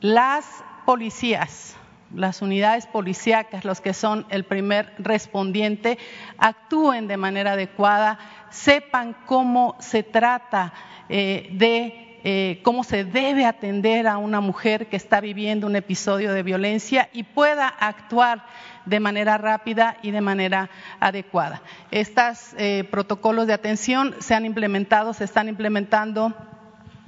[0.00, 0.46] las
[0.86, 1.76] policías,
[2.14, 5.98] las unidades policíacas, los que son el primer respondiente,
[6.38, 8.18] actúen de manera adecuada,
[8.50, 10.72] sepan cómo se trata
[11.08, 16.34] eh, de eh, cómo se debe atender a una mujer que está viviendo un episodio
[16.34, 18.44] de violencia y pueda actuar
[18.84, 20.68] de manera rápida y de manera
[21.00, 21.62] adecuada.
[21.90, 26.34] Estos eh, protocolos de atención se han implementado, se están implementando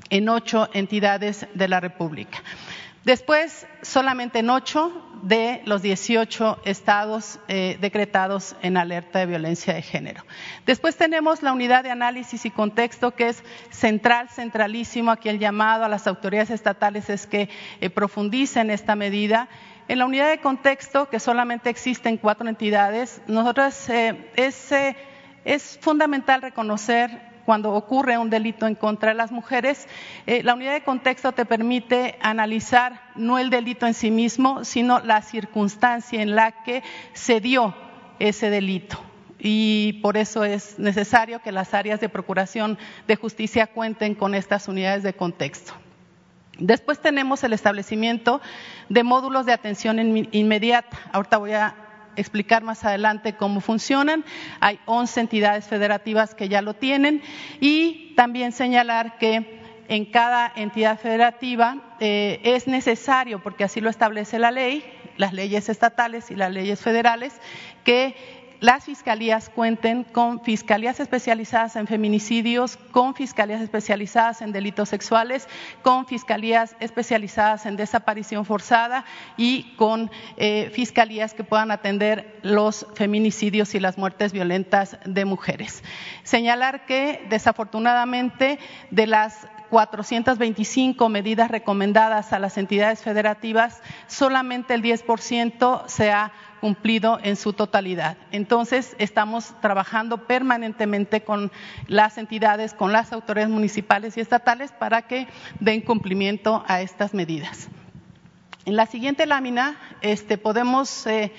[0.09, 2.39] en ocho entidades de la República.
[3.05, 4.93] Después, solamente en ocho
[5.23, 10.25] de los 18 estados eh, decretados en alerta de violencia de género.
[10.67, 15.11] Después tenemos la unidad de análisis y contexto que es central, centralísimo.
[15.11, 17.49] Aquí el llamado a las autoridades estatales es que
[17.81, 19.49] eh, profundicen esta medida.
[19.89, 24.71] En la unidad de contexto, que solamente existen cuatro entidades, nosotros eh, es,
[25.45, 29.89] es fundamental reconocer cuando ocurre un delito en contra de las mujeres,
[30.27, 35.01] eh, la unidad de contexto te permite analizar no el delito en sí mismo, sino
[35.01, 36.83] la circunstancia en la que
[37.13, 37.75] se dio
[38.19, 38.99] ese delito.
[39.39, 42.79] Y por eso es necesario que las áreas de procuración
[43.09, 45.73] de justicia cuenten con estas unidades de contexto.
[46.59, 48.41] Después tenemos el establecimiento
[48.89, 49.99] de módulos de atención
[50.31, 50.97] inmediata.
[51.13, 51.75] Ahorita voy a
[52.17, 54.25] explicar más adelante cómo funcionan.
[54.61, 57.23] Hay 11 entidades federativas que ya lo tienen
[57.61, 64.39] y también señalar que en cada entidad federativa eh, es necesario, porque así lo establece
[64.39, 64.85] la ley,
[65.17, 67.41] las leyes estatales y las leyes federales,
[67.85, 75.49] que las fiscalías cuenten con fiscalías especializadas en feminicidios, con fiscalías especializadas en delitos sexuales,
[75.83, 79.05] con fiscalías especializadas en desaparición forzada
[79.37, 85.83] y con eh, fiscalías que puedan atender los feminicidios y las muertes violentas de mujeres.
[86.23, 88.61] Señalar que desafortunadamente
[88.93, 96.31] de las 425 medidas recomendadas a las entidades federativas, solamente el 10% se ha
[96.63, 98.17] cumplido en su totalidad.
[98.31, 101.51] Entonces, estamos trabajando permanentemente con
[101.89, 105.27] las entidades, con las autoridades municipales y estatales para que
[105.59, 107.69] den cumplimiento a estas medidas.
[108.65, 111.33] En la siguiente lámina este, podemos, eh,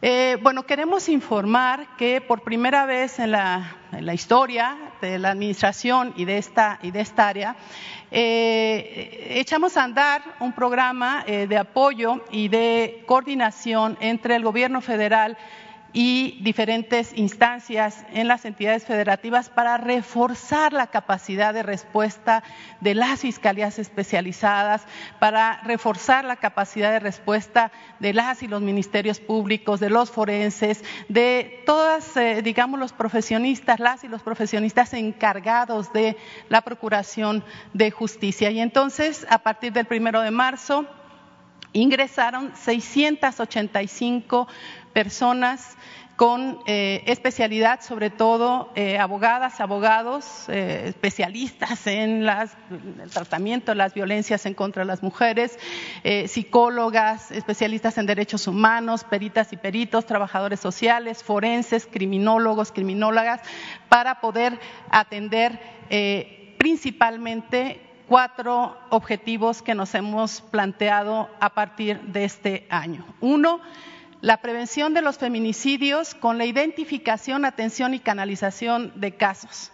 [0.00, 3.74] eh, bueno, queremos informar que por primera vez en la,
[4.14, 7.56] historia de la administración y de esta, y de esta área,
[8.12, 14.80] eh, echamos a andar un programa eh, de apoyo y de coordinación entre el gobierno
[14.80, 15.36] federal
[15.92, 22.42] y diferentes instancias en las entidades federativas para reforzar la capacidad de respuesta
[22.80, 24.84] de las fiscalías especializadas,
[25.18, 30.84] para reforzar la capacidad de respuesta de las y los ministerios públicos, de los forenses,
[31.08, 36.16] de todas, eh, digamos, los profesionistas, las y los profesionistas encargados de
[36.50, 38.50] la procuración de justicia.
[38.50, 40.86] Y entonces, a partir del primero de marzo,
[41.72, 44.48] ingresaron 685
[44.98, 45.76] personas
[46.16, 53.94] con eh, especialidad, sobre todo eh, abogadas, abogados, eh, especialistas en el tratamiento de las
[53.94, 55.56] violencias en contra de las mujeres,
[56.26, 63.40] psicólogas, especialistas en derechos humanos, peritas y peritos, trabajadores sociales, forenses, criminólogos, criminólogas,
[63.88, 64.58] para poder
[64.90, 65.60] atender
[66.58, 73.06] principalmente cuatro objetivos que nos hemos planteado a partir de este año.
[73.20, 73.60] Uno,
[74.20, 79.70] la prevención de los feminicidios con la identificación, atención y canalización de casos.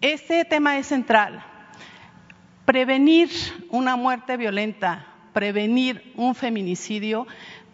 [0.00, 1.44] Este tema es central.
[2.64, 3.30] Prevenir
[3.70, 7.26] una muerte violenta, prevenir un feminicidio,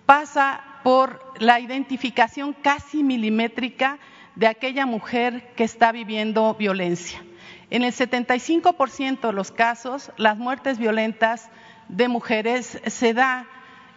[0.06, 3.98] pasa por la identificación casi milimétrica
[4.36, 7.22] de aquella mujer que está viviendo violencia.
[7.70, 11.50] En el 75% de los casos, las muertes violentas
[11.88, 13.46] de mujeres se da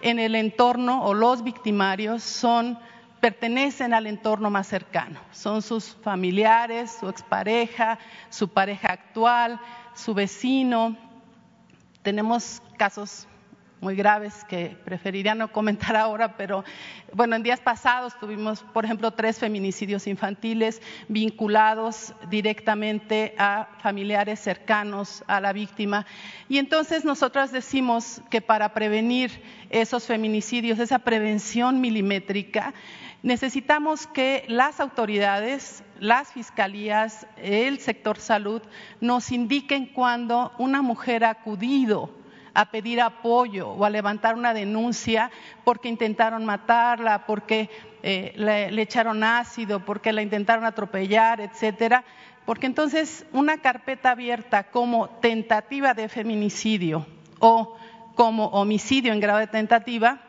[0.02, 2.78] en el entorno o los victimarios son
[3.20, 7.98] pertenecen al entorno más cercano, son sus familiares, su expareja,
[8.30, 9.60] su pareja actual,
[9.95, 10.95] su vecino.
[12.04, 13.28] Tenemos casos
[13.80, 16.63] muy graves que preferiría no comentar ahora, pero
[17.13, 25.23] bueno, en días pasados tuvimos, por ejemplo, tres feminicidios infantiles vinculados directamente a familiares cercanos
[25.28, 26.05] a la víctima.
[26.49, 32.73] Y entonces nosotras decimos que para prevenir esos feminicidios, esa prevención milimétrica,
[33.23, 38.61] necesitamos que las autoridades, las fiscalías, el sector salud
[39.01, 42.16] nos indiquen cuando una mujer ha acudido
[42.58, 45.30] a pedir apoyo o a levantar una denuncia
[45.64, 47.70] porque intentaron matarla, porque
[48.01, 52.03] eh, le, echaron ácido, porque la intentaron atropellar, etcétera.
[52.47, 57.05] Porque entonces una carpeta abierta como tentativa de feminicidio
[57.38, 57.78] o
[58.16, 60.20] como homicidio en grado de tentativa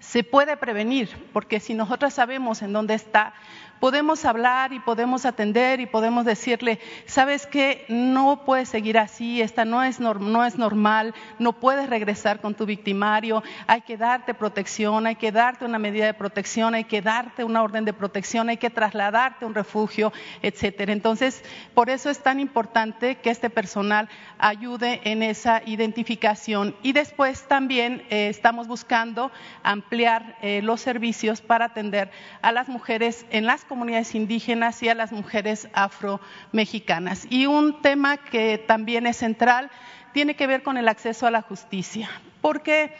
[0.00, 3.32] se puede prevenir, porque si nosotras sabemos en dónde está,
[3.80, 9.64] podemos hablar y podemos atender y podemos decirle, sabes que no puedes seguir así, esta
[9.64, 15.06] no es, no es normal, no puedes regresar con tu victimario, hay que darte protección,
[15.06, 18.56] hay que darte una medida de protección, hay que darte una orden de protección, hay
[18.56, 20.12] que trasladarte a un refugio,
[20.42, 20.92] etcétera.
[20.92, 24.08] Entonces, por eso es tan importante que este personal
[24.38, 26.74] ayude en esa identificación.
[26.82, 29.30] Y después también eh, estamos buscando
[29.62, 32.10] ampliar eh, los servicios para atender
[32.42, 37.26] a las mujeres en las comunidades indígenas y a las mujeres afromexicanas.
[37.30, 39.70] Y un tema que también es central
[40.12, 42.10] tiene que ver con el acceso a la justicia,
[42.40, 42.92] porque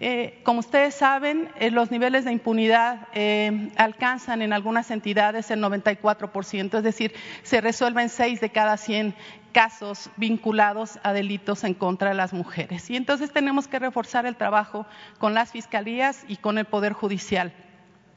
[0.00, 5.60] eh, como ustedes saben, eh, los niveles de impunidad eh, alcanzan en algunas entidades el
[5.62, 9.14] 94%, es decir, se resuelven seis de cada 100
[9.52, 12.90] casos vinculados a delitos en contra de las mujeres.
[12.90, 14.84] Y entonces tenemos que reforzar el trabajo
[15.18, 17.52] con las fiscalías y con el Poder Judicial.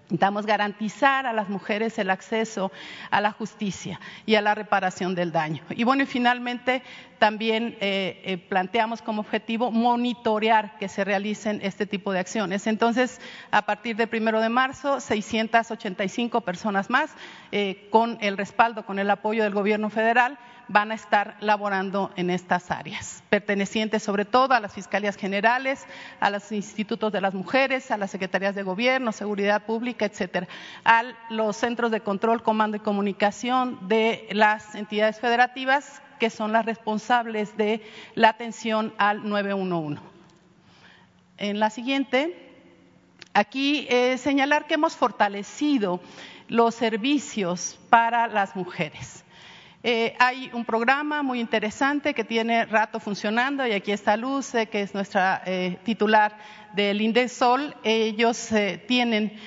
[0.08, 2.72] Necesitamos garantizar a las mujeres el acceso
[3.12, 5.64] a la justicia y a la reparación del daño.
[5.72, 6.82] Y bueno, y finalmente
[7.20, 12.68] también eh, eh, planteamos como objetivo monitorear que se realicen este tipo de acciones.
[12.68, 13.20] Entonces,
[13.52, 17.12] a partir del primero de marzo, 685 personas más,
[17.52, 22.30] eh, con el respaldo, con el apoyo del Gobierno federal, van a estar laborando en
[22.30, 25.86] estas áreas, pertenecientes sobre todo a las fiscalías generales,
[26.20, 30.48] a los institutos de las mujeres, a las secretarías de gobierno, seguridad pública, etcétera,
[30.84, 36.66] a los centros de control, comando y comunicación de las entidades federativas que son las
[36.66, 37.82] responsables de
[38.16, 40.02] la atención al 911.
[41.38, 42.36] En la siguiente,
[43.34, 46.02] aquí eh, señalar que hemos fortalecido
[46.48, 49.24] los servicios para las mujeres.
[49.90, 54.82] Eh, hay un programa muy interesante que tiene rato funcionando y aquí está Luce, que
[54.82, 56.38] es nuestra eh, titular
[56.74, 57.74] del INDESOL.
[57.86, 59.40] Ellos eh, tienen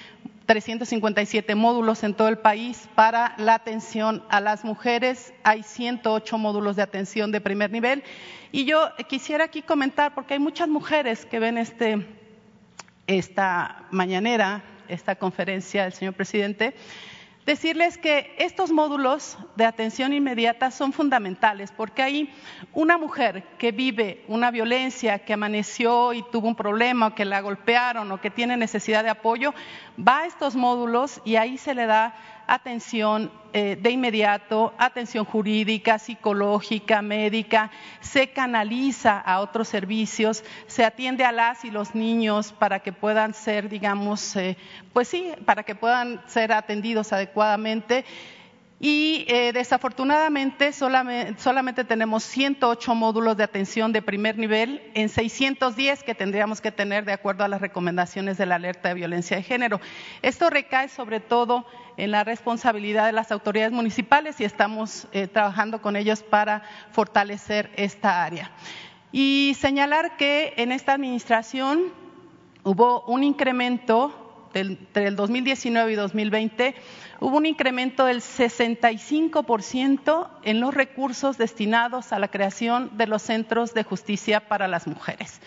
[0.46, 5.34] 357 módulos en todo el país para la atención a las mujeres.
[5.42, 8.02] Hay 108 módulos de atención de primer nivel.
[8.50, 12.06] Y yo quisiera aquí comentar, porque hay muchas mujeres que ven este,
[13.06, 16.72] esta mañanera, esta conferencia del señor presidente,
[17.50, 22.32] decirles que estos módulos de atención inmediata son fundamentales porque hay
[22.72, 27.40] una mujer que vive una violencia, que amaneció y tuvo un problema, o que la
[27.40, 29.52] golpearon o que tiene necesidad de apoyo,
[29.98, 32.14] va a estos módulos y ahí se le da
[32.50, 37.70] atención eh, de inmediato, atención jurídica, psicológica, médica,
[38.00, 43.34] se canaliza a otros servicios, se atiende a las y los niños para que puedan
[43.34, 44.56] ser, digamos, eh,
[44.92, 48.04] pues sí, para que puedan ser atendidos adecuadamente
[48.82, 56.14] y eh, desafortunadamente solamente, tenemos 108 módulos de atención de primer nivel en 610 que
[56.14, 59.82] tendríamos que tener de acuerdo a las recomendaciones de la alerta de violencia de género.
[60.22, 61.66] Esto recae sobre todo
[61.98, 67.70] en la responsabilidad de las autoridades municipales y estamos eh, trabajando con ellos para fortalecer
[67.76, 68.50] esta área.
[69.12, 71.92] Y señalar que en esta administración
[72.64, 76.74] hubo un incremento entre el 2019 y 2020
[77.20, 83.72] hubo un incremento del 65% en los recursos destinados a la creación de los centros
[83.74, 85.40] de justicia para las mujeres.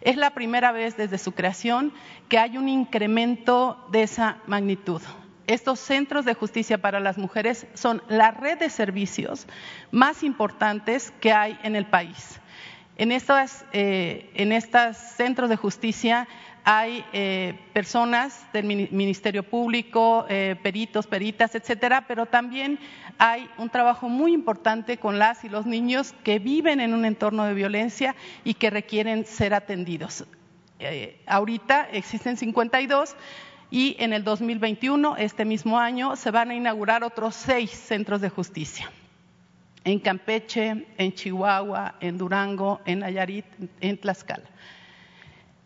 [0.00, 1.92] Es la primera vez desde su creación
[2.28, 5.02] que hay un incremento de esa magnitud.
[5.46, 9.46] Estos centros de justicia para las mujeres son la red de servicios
[9.90, 12.40] más importantes que hay en el país.
[12.98, 14.30] En estos eh,
[15.16, 16.28] centros de justicia
[16.64, 22.78] hay eh, personas del Ministerio Público, eh, peritos, peritas, etcétera, pero también
[23.18, 27.44] hay un trabajo muy importante con las y los niños que viven en un entorno
[27.44, 30.24] de violencia y que requieren ser atendidos.
[30.78, 33.16] Eh, ahorita existen 52
[33.70, 38.30] y en el 2021, este mismo año, se van a inaugurar otros seis centros de
[38.30, 38.90] justicia.
[39.84, 43.44] En Campeche, en Chihuahua, en Durango, en Nayarit,
[43.80, 44.44] en Tlaxcala.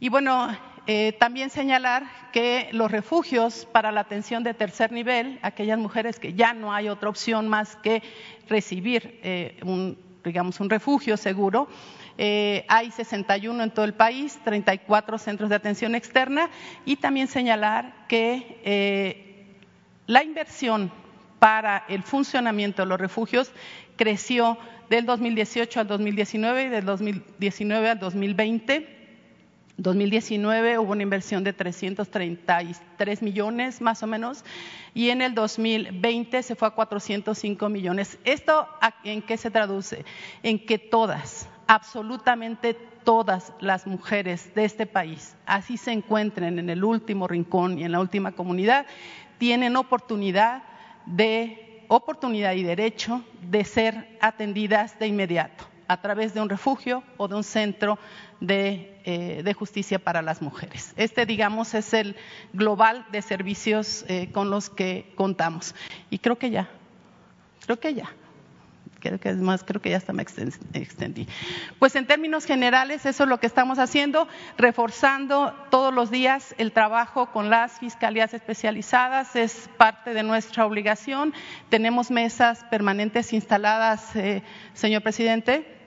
[0.01, 0.49] Y bueno,
[0.87, 6.35] eh, también señalar que los refugios para la atención de tercer nivel, aquellas mujeres que
[6.35, 8.03] ya no hay otra opción más que
[8.49, 11.68] recibir eh, un, digamos, un refugio seguro,
[12.18, 16.51] eh, hay 61 en todo el país, 34 centros de atención externa
[16.85, 19.47] y también señalar que
[20.09, 20.91] la inversión
[21.39, 23.53] para el funcionamiento de los refugios
[23.97, 24.59] creció
[24.91, 29.02] del 2018 al 2019 y del 2019 al 2020
[29.79, 34.45] 2019 hubo una inversión de 333 millones más o menos
[34.95, 38.18] y en el 2020 se fue a 405 millones.
[38.25, 38.68] ¿Esto
[39.05, 40.05] en qué se traduce?
[40.43, 46.85] En que todas, absolutamente todas las mujeres de este país, así se encuentren en el
[46.85, 48.87] último rincón y en la última comunidad,
[49.39, 50.62] tienen oportunidad
[51.07, 57.28] de oportunidad y derecho de ser atendidas de inmediato a través de un refugio o
[57.28, 57.99] de un centro
[58.40, 60.95] de, eh, justicia para las mujeres.
[60.97, 62.16] Este, digamos, es el
[62.55, 65.74] global de servicios eh, con los que contamos.
[66.09, 66.70] Y creo que ya,
[67.66, 68.11] creo que ya
[69.03, 71.26] creo que es más, creo que ya hasta me extendí.
[71.78, 76.72] Pues en términos generales, eso es lo que estamos haciendo, reforzando todos los días el
[76.72, 81.34] trabajo con las fiscalías especializadas, es parte de nuestra obligación.
[81.68, 85.82] Tenemos mesas permanentes instaladas, eh, señor presidente,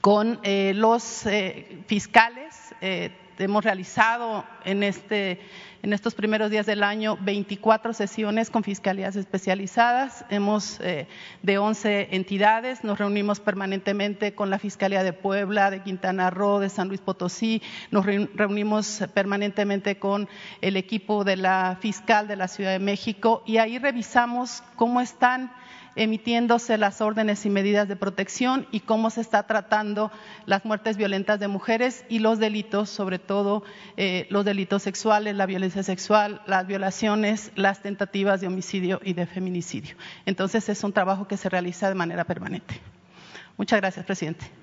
[0.00, 2.74] con eh, los eh, fiscales.
[2.80, 5.40] hemos realizado en este
[5.82, 10.24] en estos primeros días del año 24 sesiones con fiscalías especializadas.
[10.28, 11.06] Hemos eh,
[11.42, 16.68] de 11 entidades, nos reunimos permanentemente con la Fiscalía de Puebla, de Quintana Roo, de
[16.68, 20.28] San Luis Potosí, nos reunimos permanentemente con
[20.60, 25.50] el equipo de la fiscal de la Ciudad de México y ahí revisamos cómo están
[25.96, 30.10] emitiéndose las órdenes y medidas de protección y cómo se está tratando
[30.46, 33.62] las muertes violentas de mujeres y los delitos, sobre todo
[33.96, 39.26] eh, los delitos sexuales, la violencia sexual, las violaciones, las tentativas de homicidio y de
[39.26, 39.96] feminicidio.
[40.26, 42.80] Entonces es un trabajo que se realiza de manera permanente.
[43.56, 44.59] Muchas gracias, presidente.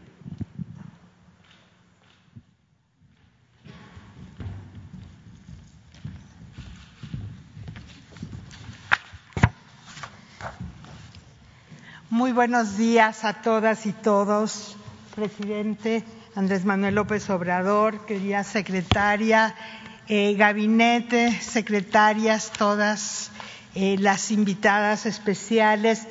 [12.17, 14.75] Muy buenos días a todas y todos,
[15.15, 16.03] presidente
[16.33, 19.53] Andrés Manuel López Obrador, querida secretaria,
[20.07, 23.29] eh, gabinete, secretarias, todas
[23.75, 26.07] eh, las invitadas especiales,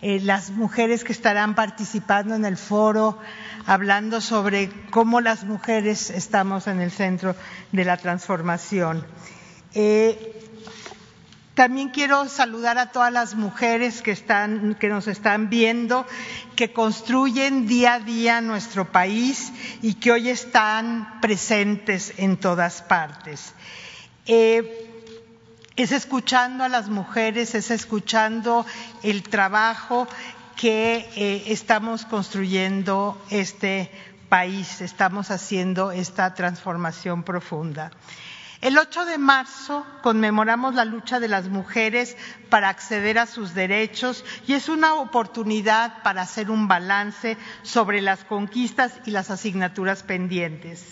[0.00, 3.18] eh, las mujeres que estarán participando en el foro,
[3.66, 7.34] hablando sobre cómo las mujeres estamos en el centro
[7.72, 9.04] de la transformación.
[11.58, 16.06] También quiero saludar a todas las mujeres que, están, que nos están viendo,
[16.54, 19.52] que construyen día a día nuestro país
[19.82, 23.54] y que hoy están presentes en todas partes.
[24.26, 24.88] Eh,
[25.74, 28.64] es escuchando a las mujeres, es escuchando
[29.02, 30.06] el trabajo
[30.56, 33.90] que eh, estamos construyendo este
[34.28, 37.90] país, estamos haciendo esta transformación profunda.
[38.60, 42.16] El 8 de marzo conmemoramos la lucha de las mujeres
[42.50, 48.24] para acceder a sus derechos y es una oportunidad para hacer un balance sobre las
[48.24, 50.84] conquistas y las asignaturas pendientes.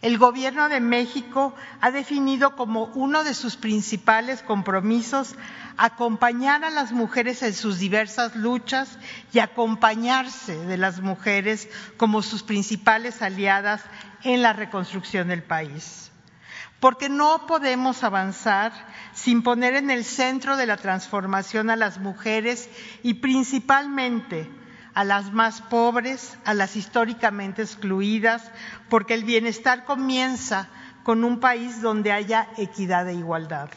[0.00, 5.34] El Gobierno de México ha definido como uno de sus principales compromisos
[5.76, 8.98] acompañar a las mujeres en sus diversas luchas
[9.34, 11.68] y acompañarse de las mujeres
[11.98, 13.82] como sus principales aliadas
[14.22, 16.06] en la reconstrucción del país
[16.80, 18.72] porque no podemos avanzar
[19.14, 22.68] sin poner en el centro de la transformación a las mujeres
[23.02, 24.50] y principalmente
[24.94, 28.50] a las más pobres, a las históricamente excluidas,
[28.88, 30.68] porque el bienestar comienza
[31.02, 33.68] con un país donde haya equidad e igualdad.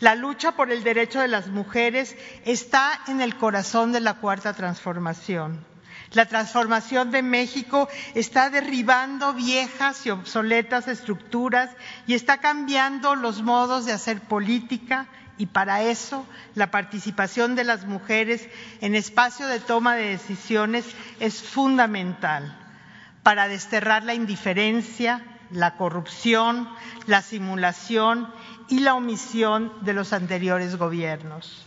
[0.00, 4.52] La lucha por el derecho de las mujeres está en el corazón de la cuarta
[4.52, 5.64] transformación.
[6.12, 11.70] La transformación de México está derribando viejas y obsoletas estructuras
[12.06, 15.06] y está cambiando los modos de hacer política
[15.38, 18.48] y para eso la participación de las mujeres
[18.80, 20.84] en espacio de toma de decisiones
[21.20, 22.56] es fundamental
[23.22, 26.68] para desterrar la indiferencia, la corrupción,
[27.06, 28.32] la simulación
[28.68, 31.66] y la omisión de los anteriores gobiernos.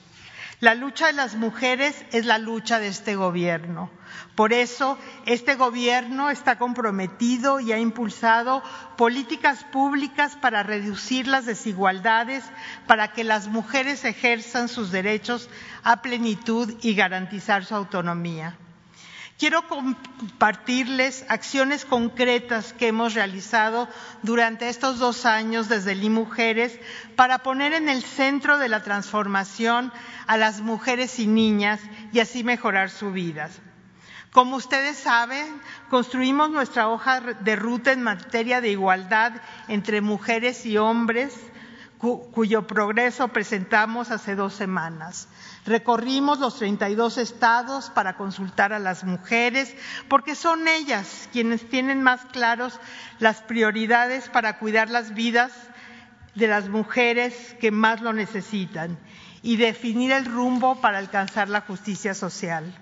[0.61, 3.89] La lucha de las mujeres es la lucha de este gobierno.
[4.35, 8.61] Por eso, este gobierno está comprometido y ha impulsado
[8.97, 12.43] políticas públicas para reducir las desigualdades,
[12.87, 15.49] para que las mujeres ejerzan sus derechos
[15.83, 18.57] a plenitud y garantizar su autonomía.
[19.39, 23.87] Quiero compartirles acciones concretas que hemos realizado
[24.21, 26.77] durante estos dos años desde Li Mujeres
[27.15, 29.93] para poner en el centro de la transformación
[30.27, 31.79] a las mujeres y niñas
[32.11, 33.49] y así mejorar su vida.
[34.33, 39.31] Como ustedes saben, construimos nuestra hoja de ruta en materia de igualdad
[39.69, 41.33] entre mujeres y hombres,
[41.97, 45.29] cuyo progreso presentamos hace dos semanas.
[45.65, 49.75] Recorrimos los 32 estados para consultar a las mujeres,
[50.07, 52.79] porque son ellas quienes tienen más claros
[53.19, 55.51] las prioridades para cuidar las vidas
[56.35, 58.97] de las mujeres que más lo necesitan
[59.41, 62.73] y definir el rumbo para alcanzar la justicia social.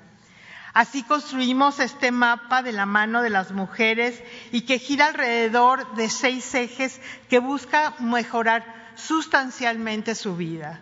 [0.73, 4.21] Así construimos este mapa de la mano de las mujeres
[4.51, 10.82] y que gira alrededor de seis ejes que busca mejorar sustancialmente su vida.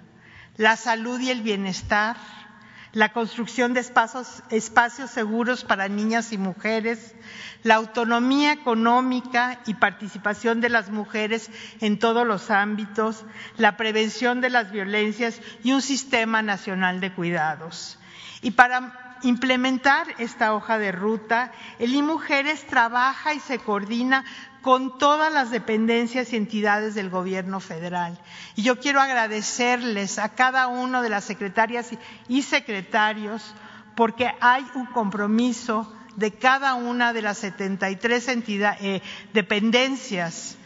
[0.58, 2.16] La salud y el bienestar,
[2.94, 7.14] la construcción de espacios, seguros para niñas y mujeres,
[7.64, 11.52] la autonomía económica y participación de las mujeres
[11.82, 13.26] en todos los ámbitos,
[13.58, 18.00] la prevención de las violencias y un sistema nacional de cuidados.
[18.42, 24.24] Y para implementar esta hoja de ruta, el IMujeres trabaja y se coordina
[24.66, 28.20] con todas las dependencias y entidades del gobierno federal.
[28.56, 31.92] Y yo quiero agradecerles a cada uno de las secretarias
[32.28, 33.54] y secretarios
[33.96, 39.02] porque hay un compromiso de cada una de las 73 entidades, eh,
[39.34, 40.58] dependencias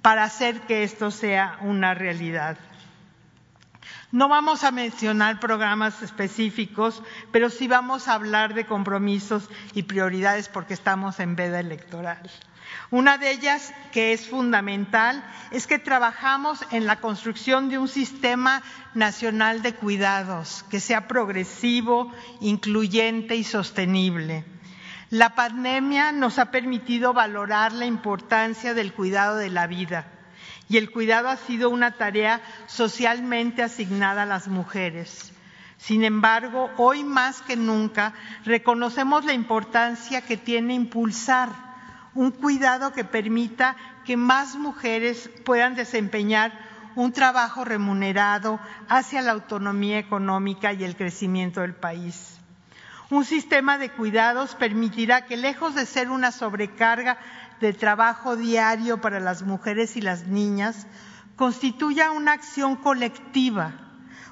[0.00, 2.56] para hacer que esto sea una realidad.
[4.12, 10.48] No vamos a mencionar programas específicos, pero sí vamos a hablar de compromisos y prioridades
[10.48, 12.30] porque estamos en veda electoral.
[12.92, 18.62] Una de ellas, que es fundamental, es que trabajamos en la construcción de un sistema
[18.92, 22.12] nacional de cuidados que sea progresivo,
[22.42, 24.44] incluyente y sostenible.
[25.08, 30.04] La pandemia nos ha permitido valorar la importancia del cuidado de la vida
[30.68, 35.32] y el cuidado ha sido una tarea socialmente asignada a las mujeres.
[35.78, 38.12] Sin embargo, hoy más que nunca
[38.44, 41.71] reconocemos la importancia que tiene impulsar
[42.14, 46.52] un cuidado que permita que más mujeres puedan desempeñar
[46.94, 52.38] un trabajo remunerado hacia la autonomía económica y el crecimiento del país.
[53.10, 57.18] Un sistema de cuidados permitirá que, lejos de ser una sobrecarga
[57.60, 60.86] de trabajo diario para las mujeres y las niñas
[61.36, 63.72] constituya una acción colectiva,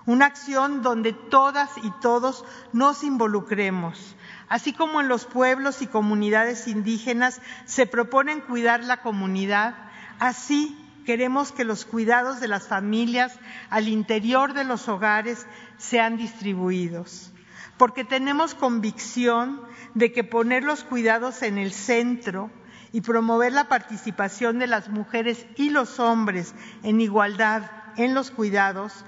[0.06, 4.16] una acción donde todas y todos nos involucremos.
[4.50, 9.76] Así como en los pueblos y comunidades indígenas se proponen cuidar la comunidad,
[10.18, 10.76] así
[11.06, 13.38] queremos que los cuidados de las familias
[13.70, 15.46] al interior de los hogares
[15.78, 17.32] sean distribuidos,
[17.78, 19.62] porque tenemos convicción
[19.94, 22.50] de que poner los cuidados en el centro
[22.90, 29.04] y promover la participación de las mujeres y los hombres en igualdad en los cuidados,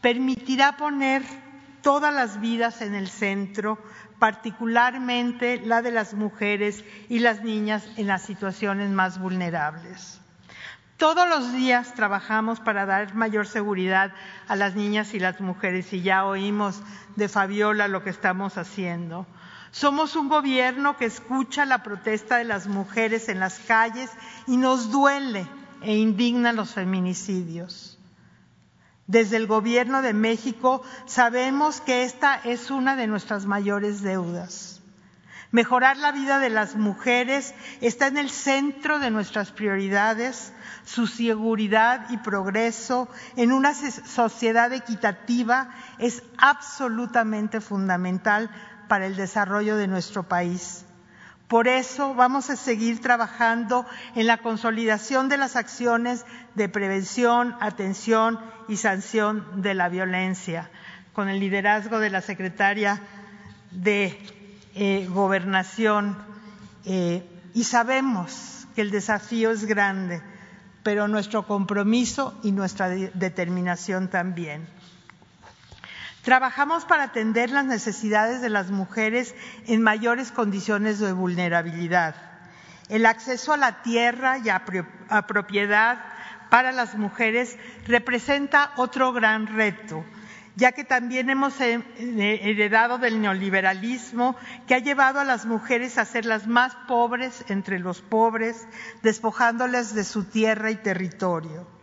[0.00, 1.22] permitirá poner
[1.82, 3.78] todas las vidas en el centro,
[4.18, 10.20] particularmente la de las mujeres y las niñas en las situaciones más vulnerables.
[10.96, 14.12] Todos los días trabajamos para dar mayor seguridad
[14.48, 16.82] a las niñas y las mujeres y ya oímos
[17.14, 19.24] de Fabiola lo que estamos haciendo.
[19.70, 24.10] Somos un gobierno que escucha la protesta de las mujeres en las calles
[24.46, 25.46] y nos duele
[25.82, 27.97] e indigna los feminicidios.
[29.08, 34.82] Desde el gobierno de México sabemos que esta es una de nuestras mayores deudas.
[35.50, 40.52] Mejorar la vida de las mujeres está en el centro de nuestras prioridades,
[40.84, 48.50] su seguridad y progreso en una sociedad equitativa es absolutamente fundamental
[48.88, 50.84] para el desarrollo de nuestro país.
[51.48, 58.38] Por eso vamos a seguir trabajando en la consolidación de las acciones de prevención, atención
[58.68, 60.70] y sanción de la violencia,
[61.14, 63.00] con el liderazgo de la secretaria
[63.70, 64.18] de
[64.74, 66.18] eh, Gobernación.
[66.84, 70.20] Eh, y sabemos que el desafío es grande,
[70.82, 74.68] pero nuestro compromiso y nuestra determinación también.
[76.28, 79.34] Trabajamos para atender las necesidades de las mujeres
[79.66, 82.16] en mayores condiciones de vulnerabilidad.
[82.90, 84.62] El acceso a la tierra y a,
[85.26, 86.04] propiedad
[86.50, 87.56] para las mujeres
[87.86, 90.04] representa otro gran reto,
[90.54, 96.26] ya que también hemos heredado del neoliberalismo que ha llevado a las mujeres a ser
[96.26, 98.68] las más pobres entre los pobres,
[99.02, 101.77] despojándoles de su tierra y territorio.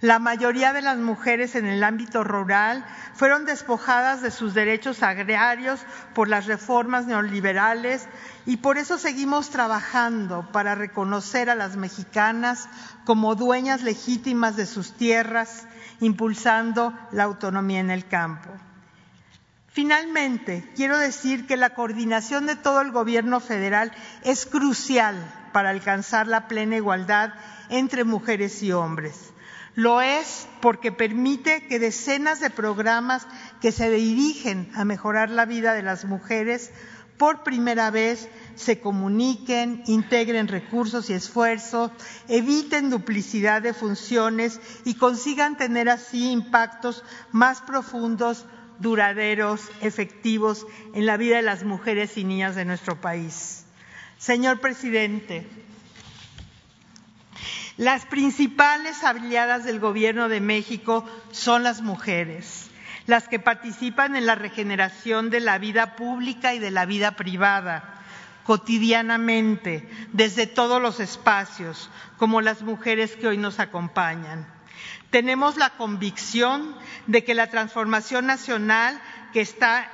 [0.00, 5.80] La mayoría de las mujeres en el ámbito rural fueron despojadas de sus derechos agrarios
[6.14, 8.06] por las reformas neoliberales
[8.46, 12.66] y por eso seguimos trabajando para reconocer a las mexicanas
[13.04, 15.66] como dueñas legítimas de sus tierras,
[16.00, 18.48] impulsando la autonomía en el campo.
[19.68, 23.92] Finalmente, quiero decir que la coordinación de todo el gobierno federal
[24.22, 25.16] es crucial
[25.52, 27.34] para alcanzar la plena igualdad
[27.68, 29.34] entre mujeres y hombres.
[29.74, 33.26] Lo es porque permite que decenas de programas
[33.60, 36.72] que se dirigen a mejorar la vida de las mujeres
[37.20, 41.90] por primera vez se comuniquen, integren recursos y esfuerzos,
[42.28, 48.46] eviten duplicidad de funciones y consigan tener así impactos más profundos
[48.78, 53.66] duraderos, efectivos en la vida de las mujeres y niñas de nuestro país.
[54.16, 55.46] Señor presidente,
[57.80, 62.68] las principales aliadas del Gobierno de México son las mujeres,
[63.06, 68.02] las que participan en la regeneración de la vida pública y de la vida privada
[68.44, 74.46] cotidianamente, desde todos los espacios, como las mujeres que hoy nos acompañan.
[75.08, 76.76] Tenemos la convicción
[77.06, 79.00] de que la transformación nacional
[79.32, 79.90] que está,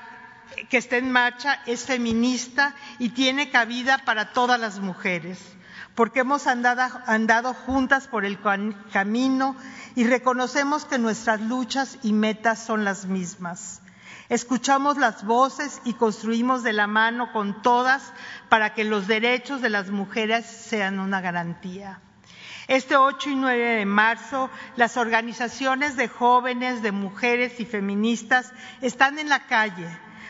[0.70, 5.55] que está en marcha es feminista y tiene cabida para todas las mujeres
[5.97, 8.38] porque hemos andado, juntas por el
[8.92, 9.57] camino
[9.97, 13.80] y reconocemos que nuestras luchas y metas son las mismas.
[14.28, 18.12] Escuchamos las voces y construimos de la mano con todas
[18.51, 22.01] para que los derechos de las mujeres sean una garantía.
[22.68, 29.18] Este 8 y 9 de marzo, las organizaciones de jóvenes, de mujeres y feministas están
[29.18, 29.88] en la calle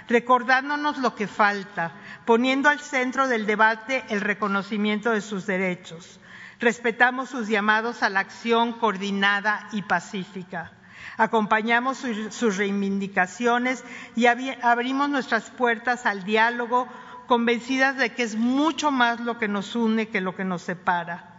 [0.09, 1.93] recordándonos lo que falta,
[2.27, 6.21] poniendo al centro del debate el reconocimiento de sus derechos.
[6.59, 10.73] Respetamos sus llamados a la acción coordinada y pacífica.
[11.17, 13.85] Acompañamos sus reivindicaciones
[14.17, 16.89] y abrimos nuestras puertas al diálogo,
[17.27, 21.37] convencidas de que es mucho más lo que nos une que lo que nos separa.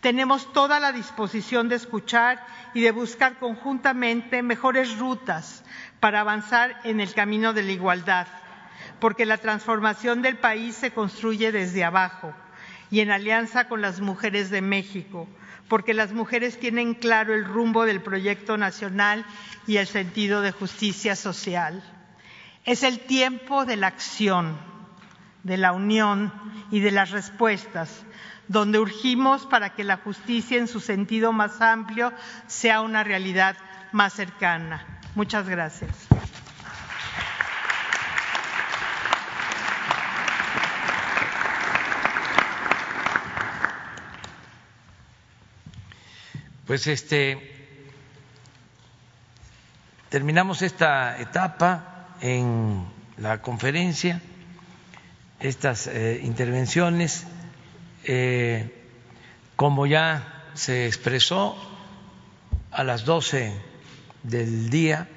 [0.00, 5.62] Tenemos toda la disposición de escuchar y de buscar conjuntamente mejores rutas
[6.00, 8.26] para avanzar en el camino de la igualdad,
[9.00, 12.34] porque la transformación del país se construye desde abajo
[12.90, 15.28] y en alianza con las mujeres de México,
[15.68, 19.24] porque las mujeres tienen claro el rumbo del proyecto nacional
[19.66, 21.82] y el sentido de justicia social.
[22.64, 24.58] Es el tiempo de la acción,
[25.44, 26.32] de la unión
[26.70, 28.04] y de las respuestas,
[28.48, 32.12] donde urgimos para que la justicia en su sentido más amplio
[32.48, 33.56] sea una realidad
[33.92, 34.84] más cercana.
[35.14, 36.08] Muchas gracias.
[46.70, 47.36] Pues este
[50.08, 54.22] terminamos esta etapa en la conferencia,
[55.40, 57.26] estas eh, intervenciones,
[58.04, 58.86] eh,
[59.56, 61.56] como ya se expresó
[62.70, 63.52] a las doce
[64.22, 65.08] del día,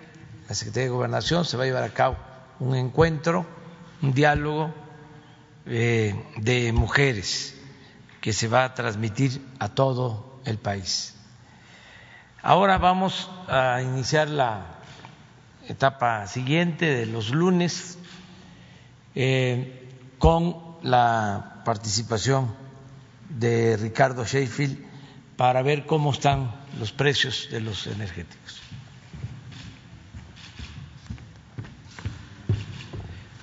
[0.50, 2.18] la Secretaría de Gobernación se va a llevar a cabo
[2.62, 3.46] un encuentro,
[4.02, 4.74] un diálogo
[5.68, 7.54] eh, de mujeres
[8.22, 11.14] que se va a transmitir a todo el país.
[12.46, 14.66] Ahora vamos a iniciar la
[15.70, 17.98] etapa siguiente de los lunes
[19.16, 19.88] eh,
[20.20, 22.54] con la participación
[23.30, 24.78] de Ricardo Sheffield
[25.38, 28.62] para ver cómo están los precios de los energéticos.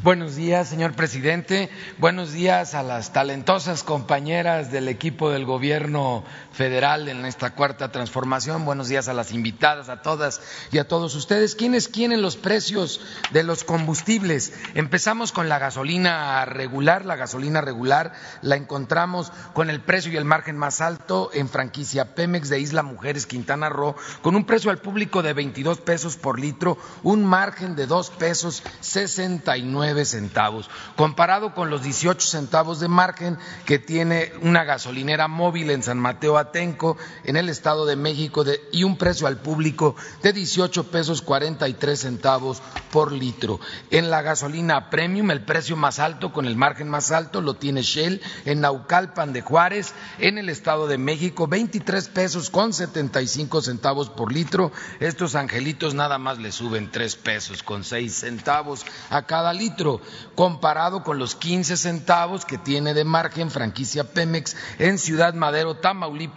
[0.02, 1.68] Buenos días, señor presidente.
[1.98, 6.24] Buenos días a las talentosas compañeras del equipo del gobierno
[6.60, 8.66] federal en esta cuarta transformación.
[8.66, 11.54] Buenos días a las invitadas, a todas y a todos ustedes.
[11.54, 13.00] ¿Quiénes quieren los precios
[13.30, 14.52] de los combustibles?
[14.74, 17.06] Empezamos con la gasolina regular.
[17.06, 22.14] La gasolina regular la encontramos con el precio y el margen más alto en franquicia
[22.14, 26.38] Pemex de Isla Mujeres, Quintana Roo, con un precio al público de 22 pesos por
[26.38, 33.38] litro, un margen de dos pesos 69 centavos, comparado con los 18 centavos de margen
[33.64, 38.82] que tiene una gasolinera móvil en San Mateo Atenco, en el Estado de México, y
[38.82, 43.60] un precio al público de 18 pesos 43 centavos por litro.
[43.90, 47.82] En la gasolina premium, el precio más alto, con el margen más alto, lo tiene
[47.82, 54.10] Shell en Naucalpan de Juárez, en el Estado de México, 23 pesos con 75 centavos
[54.10, 54.72] por litro.
[54.98, 60.00] Estos angelitos nada más le suben 3 pesos con 6 centavos a cada litro
[60.34, 66.29] comparado con los 15 centavos que tiene de margen franquicia Pemex en Ciudad Madero, Tamaulipas,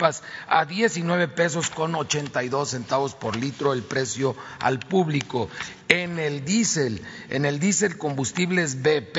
[0.47, 5.49] a 19 pesos con 82 centavos por litro el precio al público
[5.87, 7.01] en el diésel.
[7.29, 9.15] En el diésel combustibles BP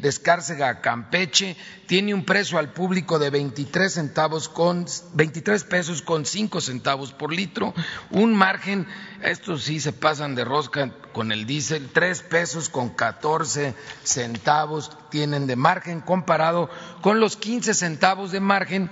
[0.00, 1.56] de Escárcega Campeche
[1.86, 7.32] tiene un precio al público de 23 centavos con 23 pesos con 5 centavos por
[7.32, 7.72] litro,
[8.10, 8.86] un margen,
[9.22, 15.46] estos sí se pasan de rosca con el diésel, 3 pesos con 14 centavos tienen
[15.46, 16.68] de margen comparado
[17.00, 18.90] con los 15 centavos de margen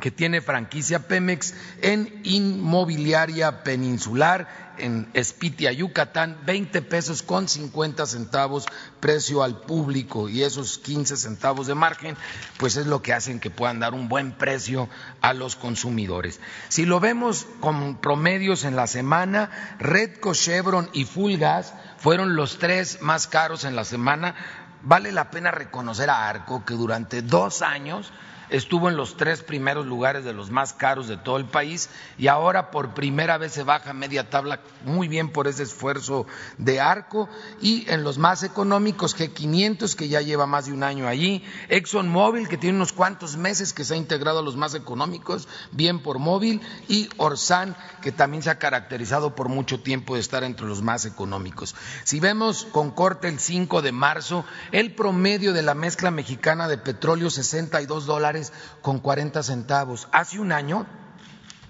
[0.00, 8.66] que tiene franquicia Pemex en inmobiliaria peninsular en Espitia, Yucatán, 20 pesos con 50 centavos
[9.00, 12.16] precio al público y esos 15 centavos de margen,
[12.58, 14.88] pues es lo que hacen que puedan dar un buen precio
[15.20, 16.40] a los consumidores.
[16.68, 22.58] Si lo vemos con promedios en la semana, Redco, Chevron y Full Gas fueron los
[22.58, 24.34] tres más caros en la semana.
[24.82, 28.12] Vale la pena reconocer a Arco que durante dos años
[28.50, 31.88] estuvo en los tres primeros lugares de los más caros de todo el país
[32.18, 36.26] y ahora por primera vez se baja media tabla muy bien por ese esfuerzo
[36.58, 37.28] de arco
[37.60, 42.48] y en los más económicos G500 que ya lleva más de un año allí, ExxonMobil
[42.48, 46.18] que tiene unos cuantos meses que se ha integrado a los más económicos, bien por
[46.18, 50.82] móvil y Orsan que también se ha caracterizado por mucho tiempo de estar entre los
[50.82, 51.74] más económicos.
[52.04, 56.78] Si vemos con corte el 5 de marzo, el promedio de la mezcla mexicana de
[56.78, 58.33] petróleo 62 dólares
[58.82, 60.08] con 40 centavos.
[60.12, 60.86] Hace un año,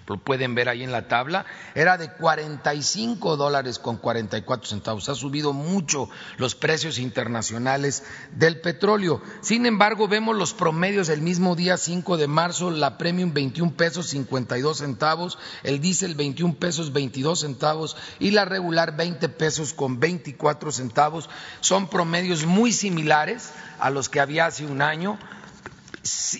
[0.06, 5.08] lo pueden ver ahí en la tabla, era de 45 dólares con 44 centavos.
[5.08, 9.22] Ha subido mucho los precios internacionales del petróleo.
[9.40, 14.08] Sin embargo, vemos los promedios del mismo día 5 de marzo, la premium 21 pesos
[14.08, 20.70] 52 centavos, el diésel 21 pesos 22 centavos y la regular 20 pesos con 24
[20.70, 21.30] centavos.
[21.60, 25.18] Son promedios muy similares a los que había hace un año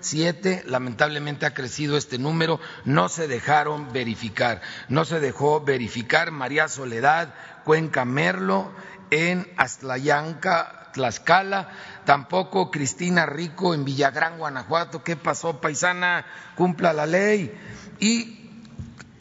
[0.00, 6.68] siete, lamentablemente ha crecido este número, no se dejaron verificar, no se dejó verificar María
[6.68, 8.72] Soledad, Cuenca Merlo,
[9.10, 11.68] en Aztlayanca, Tlaxcala,
[12.04, 16.26] tampoco Cristina Rico en Villagrán, Guanajuato, ¿qué pasó, paisana?
[16.56, 17.52] Cumpla la ley.
[17.98, 18.50] Y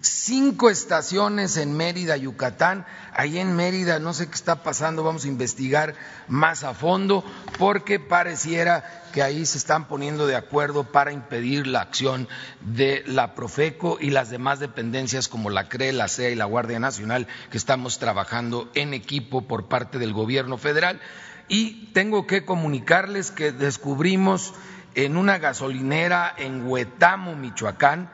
[0.02, 2.86] cinco estaciones en Mérida, Yucatán.
[3.20, 5.93] Ahí en Mérida no sé qué está pasando, vamos a investigar
[6.30, 7.22] más a fondo
[7.57, 12.30] porque pareciera que ahí se están poniendo de acuerdo para impedir la acción
[12.61, 16.80] de la Profeco y las demás dependencias como la CRE, la CEA y la Guardia
[16.80, 21.01] Nacional que estamos trabajando en equipo por parte del gobierno federal.
[21.49, 24.53] Y tengo que comunicarles que descubrimos
[24.95, 28.09] en una gasolinera en Huetamo, Michoacán,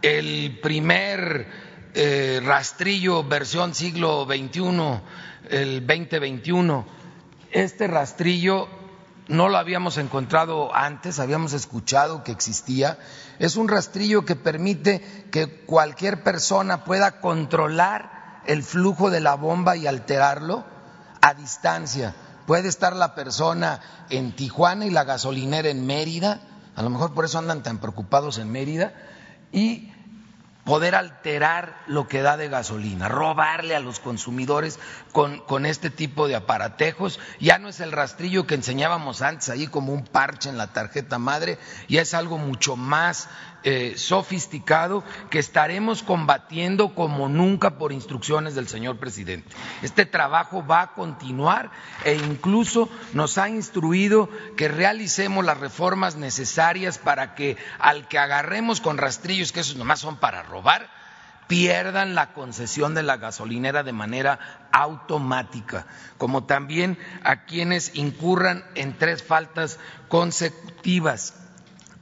[0.00, 5.00] el primer eh, rastrillo versión siglo XXI,
[5.48, 6.84] el 2021.
[7.50, 8.68] Este rastrillo
[9.28, 12.98] no lo habíamos encontrado antes, habíamos escuchado que existía.
[13.38, 15.00] Es un rastrillo que permite
[15.32, 20.66] que cualquier persona pueda controlar el flujo de la bomba y alterarlo
[21.22, 22.14] a distancia.
[22.46, 23.80] Puede estar la persona
[24.10, 26.42] en Tijuana y la gasolinera en Mérida,
[26.76, 28.92] a lo mejor por eso andan tan preocupados en Mérida,
[29.50, 29.92] y
[30.66, 34.80] poder alterar lo que da de gasolina, robarle a los consumidores
[35.12, 37.20] con, con, este tipo de aparatejos.
[37.38, 41.18] Ya no es el rastrillo que enseñábamos antes ahí como un parche en la tarjeta
[41.20, 41.58] madre,
[41.88, 43.28] ya es algo mucho más
[43.62, 49.54] eh, sofisticado que estaremos combatiendo como nunca por instrucciones del señor presidente.
[49.82, 51.70] Este trabajo va a continuar
[52.04, 58.80] e incluso nos ha instruido que realicemos las reformas necesarias para que al que agarremos
[58.80, 60.88] con rastrillos, que esos nomás son para robar,
[61.46, 65.86] pierdan la concesión de la gasolinera de manera automática,
[66.18, 69.78] como también a quienes incurran en tres faltas
[70.08, 71.45] consecutivas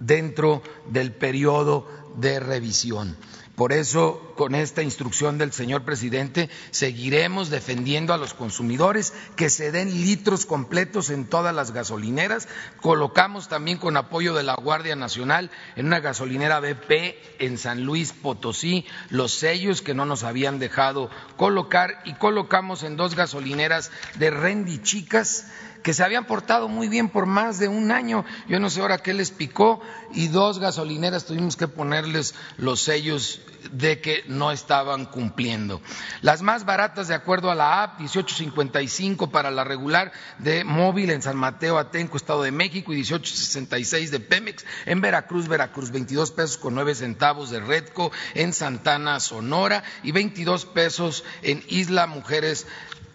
[0.06, 1.86] dentro del periodo
[2.16, 3.16] de revisión.
[3.56, 9.70] Por eso, con esta instrucción del señor presidente, seguiremos defendiendo a los consumidores que se
[9.70, 12.48] den litros completos en todas las gasolineras.
[12.80, 18.12] Colocamos también con apoyo de la Guardia Nacional en una gasolinera BP en San Luis
[18.12, 24.30] Potosí los sellos que no nos habían dejado colocar y colocamos en dos gasolineras de
[24.30, 25.46] Rendi Chicas
[25.84, 28.24] que se habían portado muy bien por más de un año.
[28.48, 29.82] Yo no sé ahora qué les picó
[30.14, 35.82] y dos gasolineras tuvimos que ponerles los sellos de que no estaban cumpliendo.
[36.22, 41.20] Las más baratas, de acuerdo a la app, 18.55 para la regular de móvil en
[41.20, 46.56] San Mateo, Atenco, Estado de México, y 18.66 de Pemex en Veracruz, Veracruz, 22 pesos
[46.56, 52.66] con 9 centavos de Redco en Santana, Sonora, y 22 pesos en Isla Mujeres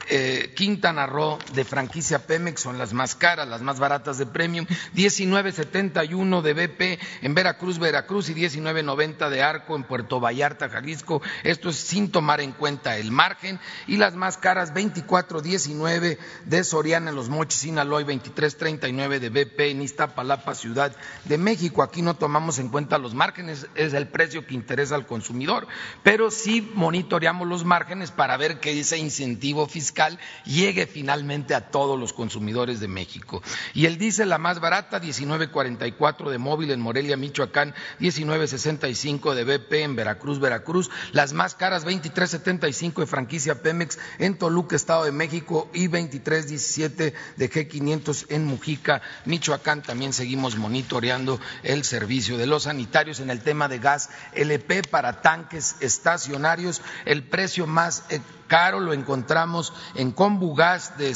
[0.07, 4.65] eh, Quintana Roo de franquicia Pemex son las más caras, las más baratas de Premium,
[4.95, 11.21] 19.71 de BP en Veracruz, Veracruz y 19.90 de Arco en Puerto Vallarta, Jalisco.
[11.43, 17.11] Esto es sin tomar en cuenta el margen y las más caras 24.19 de Soriana
[17.11, 20.95] en Los Mochis, Sinaloa y 23.39 de BP en Iztapalapa, Ciudad
[21.25, 21.83] de México.
[21.83, 25.67] Aquí no tomamos en cuenta los márgenes, es el precio que interesa al consumidor,
[26.03, 29.88] pero sí monitoreamos los márgenes para ver que ese incentivo fiscal
[30.45, 33.41] llegue finalmente a todos los consumidores de México.
[33.73, 39.73] Y el diésel, la más barata, 19.44 de móvil en Morelia, Michoacán, 19.65 de BP
[39.73, 45.69] en Veracruz, Veracruz, las más caras, 23.75 de franquicia Pemex en Toluca, Estado de México,
[45.73, 49.81] y 23.17 de G500 en Mujica, Michoacán.
[49.83, 55.21] También seguimos monitoreando el servicio de los sanitarios en el tema de gas LP para
[55.21, 56.81] tanques estacionarios.
[57.05, 58.19] El precio más eh,
[58.49, 61.15] caro lo encontramos en Combugas de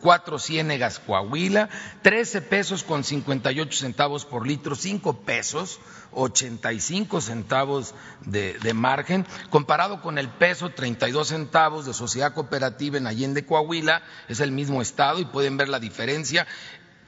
[0.00, 1.68] Cuatro Ciénegas, Coahuila,
[2.02, 5.78] 13 pesos con 58 centavos por litro, 5 pesos
[6.12, 13.06] 85 centavos de, de, margen, comparado con el peso 32 centavos de sociedad cooperativa en
[13.06, 16.46] Allende, Coahuila, es el mismo estado y pueden ver la diferencia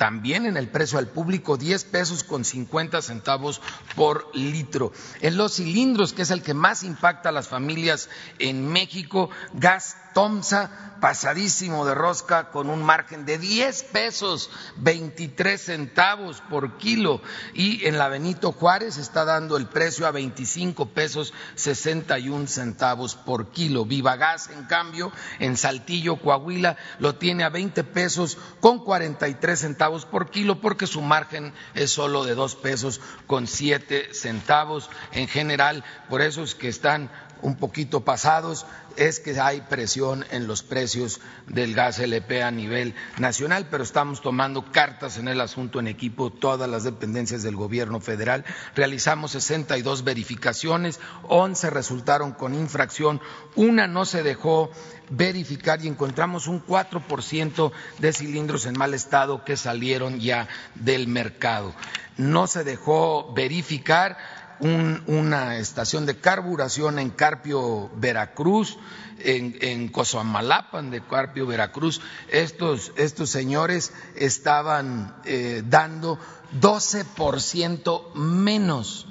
[0.02, 3.60] también en el precio al público 10 pesos con 50 centavos
[3.94, 4.90] por litro.
[5.20, 8.08] En los cilindros, que es el que más impacta a las familias
[8.40, 16.40] en México, gas Tomsa pasadísimo de rosca con un margen de 10 pesos 23 centavos
[16.48, 17.20] por kilo
[17.54, 23.50] y en la Benito Juárez está dando el precio a 25 pesos 61 centavos por
[23.50, 23.84] kilo.
[23.84, 25.10] Viva Gas, en cambio,
[25.40, 31.00] en Saltillo, Coahuila, lo tiene a 20 pesos con 43 centavos por kilo porque su
[31.02, 34.88] margen es solo de 2 pesos con 7 centavos.
[35.10, 37.10] En general, por eso es que están
[37.42, 38.66] un poquito pasados
[38.96, 44.20] es que hay presión en los precios del gas LP a nivel nacional, pero estamos
[44.22, 48.44] tomando cartas en el asunto en equipo todas las dependencias del gobierno federal.
[48.74, 53.20] Realizamos 62 verificaciones, 11 resultaron con infracción,
[53.54, 54.70] una no se dejó
[55.10, 61.74] verificar y encontramos un 4% de cilindros en mal estado que salieron ya del mercado.
[62.16, 64.18] No se dejó verificar
[64.60, 68.78] una estación de carburación en Carpio, Veracruz,
[69.18, 72.00] en, en Cozoamalapan de Carpio, Veracruz.
[72.28, 76.18] Estos, estos señores estaban eh, dando
[76.60, 79.06] 12% menos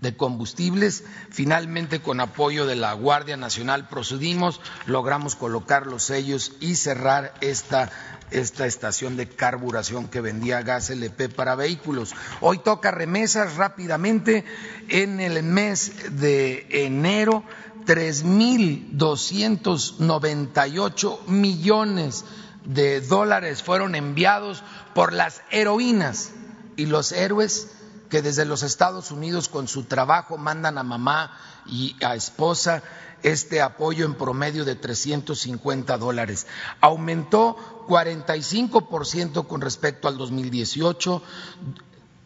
[0.00, 1.04] de combustibles.
[1.30, 7.90] Finalmente, con apoyo de la Guardia Nacional, procedimos, logramos colocar los sellos y cerrar esta
[8.30, 12.14] esta estación de carburación que vendía gas LP para vehículos.
[12.40, 14.44] Hoy toca remesas rápidamente.
[14.88, 17.44] En el mes de enero,
[17.86, 22.24] tres mil doscientos noventa y ocho millones
[22.64, 24.62] de dólares fueron enviados
[24.94, 26.30] por las heroínas
[26.76, 27.70] y los héroes
[28.08, 32.82] que desde los Estados Unidos con su trabajo mandan a mamá y a esposa
[33.22, 36.46] este apoyo en promedio de 350 dólares.
[36.80, 41.22] Aumentó 45% con respecto al 2018,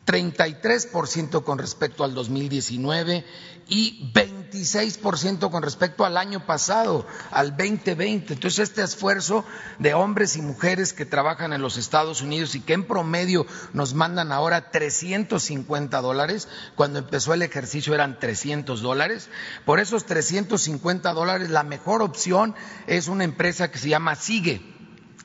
[0.07, 3.25] 33% con respecto al 2019
[3.67, 8.35] y 26% con respecto al año pasado, al 2020.
[8.35, 9.47] Entonces, este esfuerzo
[9.79, 13.95] de hombres y mujeres que trabajan en los Estados Unidos y que en promedio nos
[13.95, 19.31] mandan ahora 350 dólares, cuando empezó el ejercicio eran 300 dólares,
[19.65, 22.55] por esos 350 dólares la mejor opción
[22.87, 24.74] es una empresa que se llama Sigue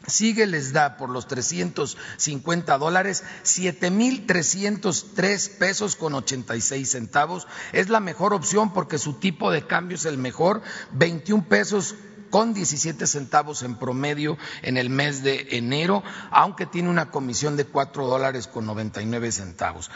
[0.10, 7.48] Sigue les da por los 350 dólares 7.303 pesos con 86 centavos.
[7.72, 10.64] Es la mejor opción porque su tipo de cambio es el mejor,
[10.94, 11.94] 21 pesos
[12.30, 17.66] con 17 centavos en promedio en el mes de enero, aunque tiene una comisión de
[17.66, 19.92] 4 dólares con 99 centavos.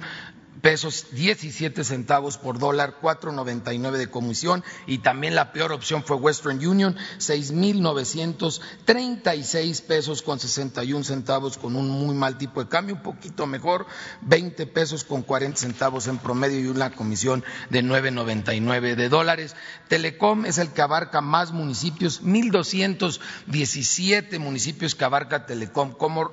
[0.60, 6.66] pesos 17 centavos por dólar, 4.99 de comisión y también la peor opción fue Western
[6.66, 13.46] Union, 6.936 pesos con 61 centavos con un muy mal tipo de cambio, un poquito
[13.46, 13.86] mejor,
[14.22, 19.56] 20 pesos con 40 centavos en promedio y una comisión de 9.99 de dólares.
[19.88, 26.30] Telecom es el que abarca más municipios, 1.217 municipios que abarca Telecom como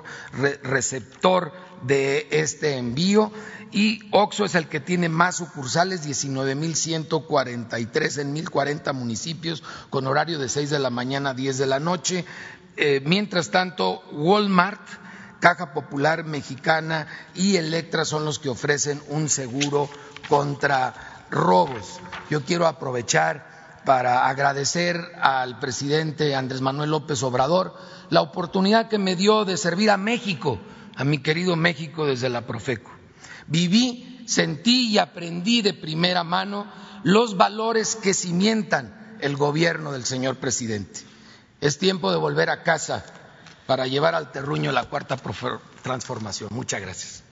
[0.64, 3.32] receptor de este envío
[3.72, 10.48] y Oxo es el que tiene más sucursales, 19.143 en 1.040 municipios, con horario de
[10.48, 12.24] 6 de la mañana a 10 de la noche.
[12.78, 14.80] Eh, mientras tanto, Walmart,
[15.42, 19.90] Caja Popular Mexicana y Electra son los que ofrecen un seguro
[20.30, 22.00] contra robos.
[22.30, 27.76] Yo quiero aprovechar para agradecer al presidente Andrés Manuel López Obrador
[28.10, 30.60] la oportunidad que me dio de servir a México,
[30.96, 32.92] a mi querido México desde la Profeco.
[33.48, 36.66] Viví, sentí y aprendí de primera mano
[37.04, 41.02] los valores que cimientan el gobierno del señor presidente.
[41.62, 43.06] Es tiempo de volver a casa
[43.66, 45.18] para llevar al terruño la cuarta
[45.82, 46.50] transformación.
[46.52, 47.24] Muchas gracias.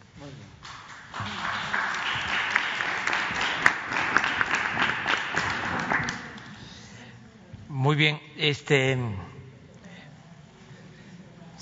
[7.68, 8.98] Muy bien, este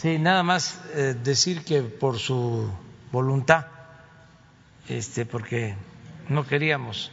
[0.02, 2.68] sí, nada más eh, decir que por su
[3.12, 3.68] voluntad
[4.90, 5.76] este, porque
[6.28, 7.12] no queríamos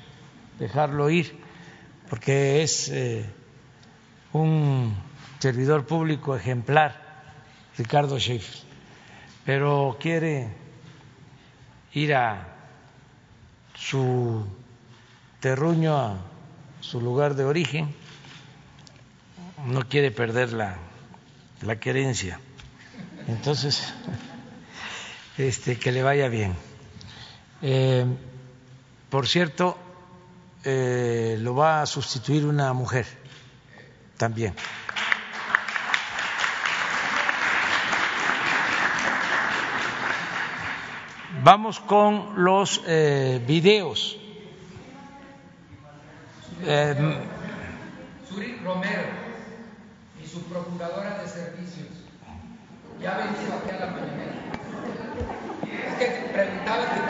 [0.59, 1.39] dejarlo ir,
[2.09, 3.25] porque es eh,
[4.33, 4.97] un
[5.39, 6.97] servidor público ejemplar,
[7.77, 8.63] Ricardo Schaefer,
[9.45, 10.49] pero quiere
[11.93, 12.57] ir a
[13.75, 14.47] su
[15.41, 16.17] terruño, a
[16.81, 17.95] su lugar de origen,
[19.67, 20.77] no quiere perder la,
[21.63, 22.41] la querencia.
[23.29, 23.95] Entonces,
[25.39, 26.55] este, que le vaya bien.
[27.63, 28.07] Eh,
[29.11, 29.77] por cierto,
[30.65, 33.07] eh, lo va a sustituir una mujer
[34.17, 34.55] también.
[41.43, 44.19] Vamos con los eh, videos.
[46.63, 46.95] Eh,
[48.65, 49.03] Romero
[50.23, 51.98] y su procuradora de servicios
[53.01, 54.25] ya ha venido aquí a la mañana.
[56.01, 57.09] Es que preguntaba que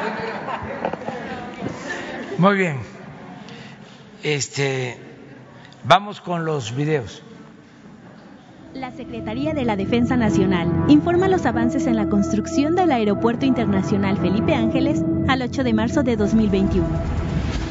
[2.38, 2.76] muy bien.
[4.22, 4.96] Este,
[5.82, 7.24] vamos con los videos.
[8.74, 14.18] La Secretaría de la Defensa Nacional informa los avances en la construcción del Aeropuerto Internacional
[14.18, 16.86] Felipe Ángeles al 8 de marzo de 2021.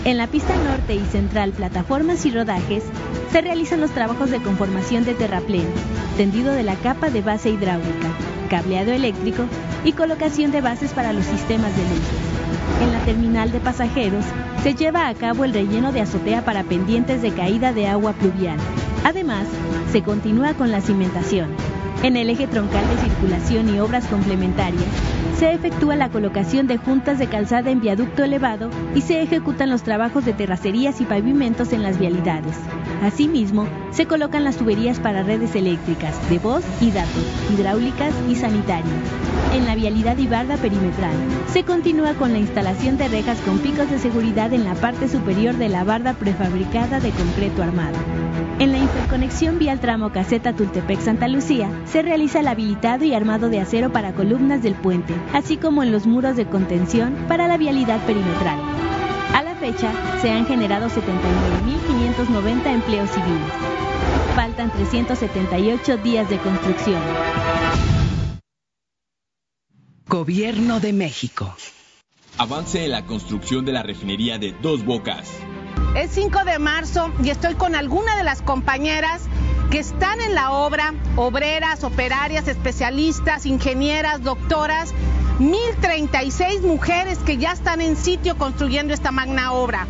[0.08, 2.86] En la pista norte y central, plataformas y rodajes,
[3.30, 5.68] se realizan los trabajos de conformación de terraplén,
[6.16, 8.08] tendido de la capa de base hidráulica,
[8.50, 9.44] cableado eléctrico
[9.84, 12.82] y colocación de bases para los sistemas de luces.
[12.82, 14.24] En la terminal de pasajeros
[14.64, 18.56] se lleva a cabo el relleno de azotea para pendientes de caída de agua pluvial.
[19.04, 19.46] Además,
[19.92, 21.50] se continúa con la cimentación.
[22.04, 24.86] En el eje troncal de circulación y obras complementarias,
[25.38, 29.84] se efectúa la colocación de juntas de calzada en viaducto elevado y se ejecutan los
[29.84, 32.58] trabajos de terracerías y pavimentos en las vialidades.
[33.04, 37.24] Asimismo, se colocan las tuberías para redes eléctricas, de voz y datos,
[37.54, 38.88] hidráulicas y sanitarias.
[39.54, 41.16] En la vialidad y barda perimetral,
[41.48, 45.56] se continúa con la instalación de rejas con picos de seguridad en la parte superior
[45.56, 47.98] de la barda prefabricada de concreto armado.
[48.60, 53.60] En la interconexión vial tramo caseta Tultepec-Santa Lucía, se realiza el habilitado y armado de
[53.60, 58.00] acero para columnas del puente, así como en los muros de contención para la vialidad
[58.06, 58.60] perimetral.
[59.34, 59.92] A la fecha,
[60.22, 63.52] se han generado 79.590 empleos civiles.
[64.36, 67.02] Faltan 378 días de construcción.
[70.08, 71.54] Gobierno de México.
[72.38, 75.30] Avance en la construcción de la refinería de Dos Bocas.
[75.96, 79.28] Es 5 de marzo y estoy con alguna de las compañeras
[79.72, 84.94] que están en la obra, obreras, operarias, especialistas, ingenieras, doctoras,
[85.40, 89.86] 1036 mujeres que ya están en sitio construyendo esta magna obra.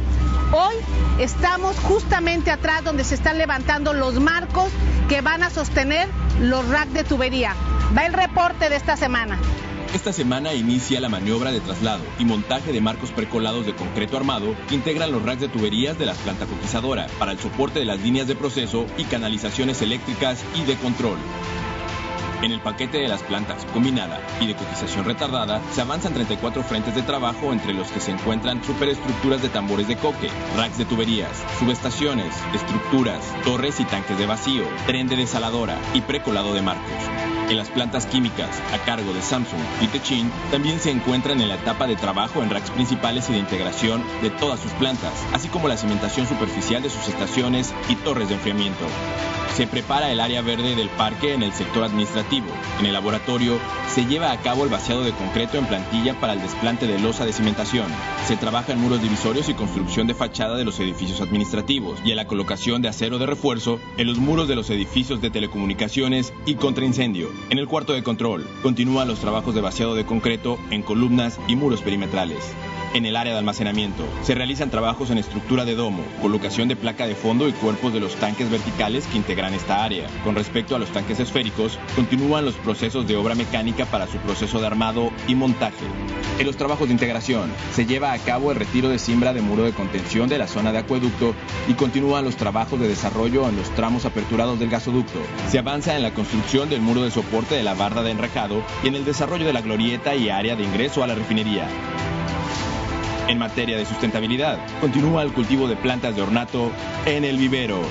[0.52, 0.76] Hoy
[1.20, 4.72] estamos justamente atrás donde se están levantando los marcos
[5.10, 6.08] que van a sostener
[6.42, 7.54] los racks de tubería.
[7.96, 9.38] Va el reporte de esta semana.
[9.94, 14.56] Esta semana inicia la maniobra de traslado y montaje de marcos precolados de concreto armado
[14.68, 18.02] que integran los racks de tuberías de la planta coquizadora para el soporte de las
[18.02, 21.18] líneas de proceso y canalizaciones eléctricas y de control.
[22.42, 26.94] En el paquete de las plantas combinada y de cotización retardada se avanzan 34 frentes
[26.94, 31.44] de trabajo entre los que se encuentran superestructuras de tambores de coque, racks de tuberías,
[31.58, 37.37] subestaciones, estructuras, torres y tanques de vacío, tren de desaladora y precolado de marcos.
[37.50, 41.56] En las plantas químicas, a cargo de Samsung y Techin, también se encuentran en la
[41.56, 45.70] etapa de trabajo en racks principales y de integración de todas sus plantas, así como
[45.70, 48.86] la cimentación superficial de sus estaciones y torres de enfriamiento.
[49.56, 52.46] Se prepara el área verde del parque en el sector administrativo.
[52.80, 53.58] En el laboratorio
[53.88, 57.26] se lleva a cabo el vaciado de concreto en plantilla para el desplante de losa
[57.26, 57.88] de cimentación.
[58.28, 62.18] Se trabaja en muros divisorios y construcción de fachada de los edificios administrativos y en
[62.18, 66.54] la colocación de acero de refuerzo en los muros de los edificios de telecomunicaciones y
[66.54, 67.30] contraincendio.
[67.50, 71.56] En el cuarto de control continúan los trabajos de vaciado de concreto en columnas y
[71.56, 72.54] muros perimetrales.
[72.94, 77.06] En el área de almacenamiento se realizan trabajos en estructura de domo, colocación de placa
[77.06, 80.08] de fondo y cuerpos de los tanques verticales que integran esta área.
[80.24, 84.60] Con respecto a los tanques esféricos, continúan los procesos de obra mecánica para su proceso
[84.60, 85.86] de armado y montaje.
[86.40, 89.64] En los trabajos de integración se lleva a cabo el retiro de cimbra de muro
[89.64, 91.36] de contención de la zona de acueducto
[91.68, 95.20] y continúan los trabajos de desarrollo en los tramos aperturados del gasoducto.
[95.50, 98.88] Se avanza en la construcción del muro de soporte de la barra de enrejado y
[98.88, 101.68] en el desarrollo de la glorieta y área de ingreso a la refinería.
[103.28, 106.72] En materia de sustentabilidad, continúa el cultivo de plantas de ornato
[107.06, 107.82] en el vivero.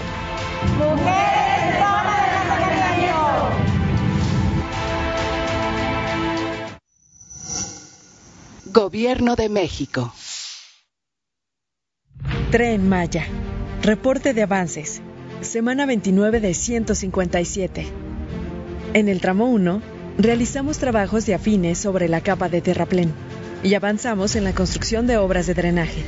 [8.64, 10.14] Gobierno de México.
[12.50, 13.26] Tren Maya.
[13.82, 15.02] Reporte de avances.
[15.42, 17.86] Semana 29 de 157.
[18.94, 19.82] En el tramo 1,
[20.16, 23.12] realizamos trabajos de afines sobre la capa de terraplén
[23.66, 26.04] y avanzamos en la construcción de obras de drenaje.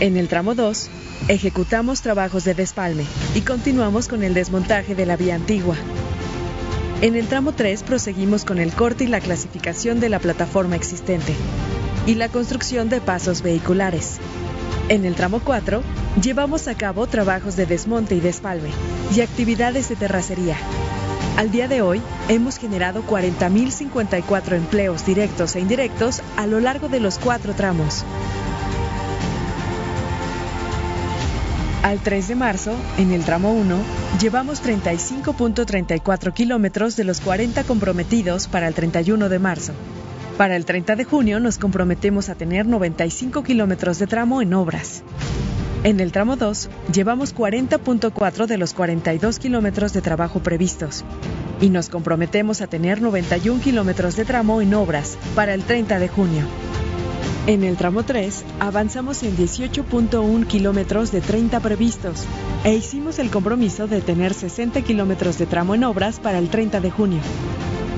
[0.00, 0.88] En el tramo 2,
[1.28, 3.04] ejecutamos trabajos de despalme
[3.34, 5.76] y continuamos con el desmontaje de la vía antigua.
[7.02, 11.34] En el tramo 3 proseguimos con el corte y la clasificación de la plataforma existente
[12.06, 14.16] y la construcción de pasos vehiculares.
[14.88, 15.82] En el tramo 4
[16.22, 18.70] llevamos a cabo trabajos de desmonte y despalme
[19.14, 20.56] y actividades de terracería.
[21.36, 22.00] Al día de hoy,
[22.30, 28.06] hemos generado 40.054 empleos directos e indirectos a lo largo de los cuatro tramos.
[31.82, 33.76] Al 3 de marzo, en el tramo 1,
[34.18, 39.72] llevamos 35.34 kilómetros de los 40 comprometidos para el 31 de marzo.
[40.38, 45.02] Para el 30 de junio nos comprometemos a tener 95 kilómetros de tramo en obras.
[45.84, 51.04] En el tramo 2, llevamos 40.4 de los 42 kilómetros de trabajo previstos
[51.60, 56.08] y nos comprometemos a tener 91 kilómetros de tramo en obras para el 30 de
[56.08, 56.44] junio.
[57.46, 62.24] En el tramo 3, avanzamos en 18.1 kilómetros de 30 previstos
[62.64, 66.80] e hicimos el compromiso de tener 60 kilómetros de tramo en obras para el 30
[66.80, 67.20] de junio.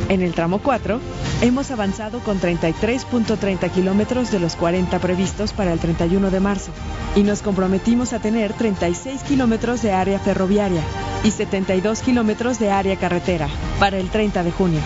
[0.09, 1.01] En el tramo 4,
[1.43, 6.71] hemos avanzado con 33.30 kilómetros de los 40 previstos para el 31 de marzo
[7.15, 10.83] y nos comprometimos a tener 36 kilómetros de área ferroviaria
[11.25, 13.49] y 72 kilómetros de área carretera
[13.79, 14.81] para el 30 de junio.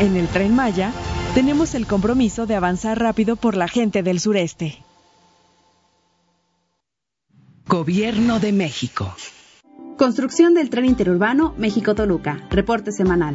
[0.00, 0.92] En el tren Maya,
[1.34, 4.82] tenemos el compromiso de avanzar rápido por la gente del sureste.
[7.66, 9.14] Gobierno de México.
[9.96, 12.46] Construcción del tren interurbano México-Toluca.
[12.50, 13.34] Reporte semanal.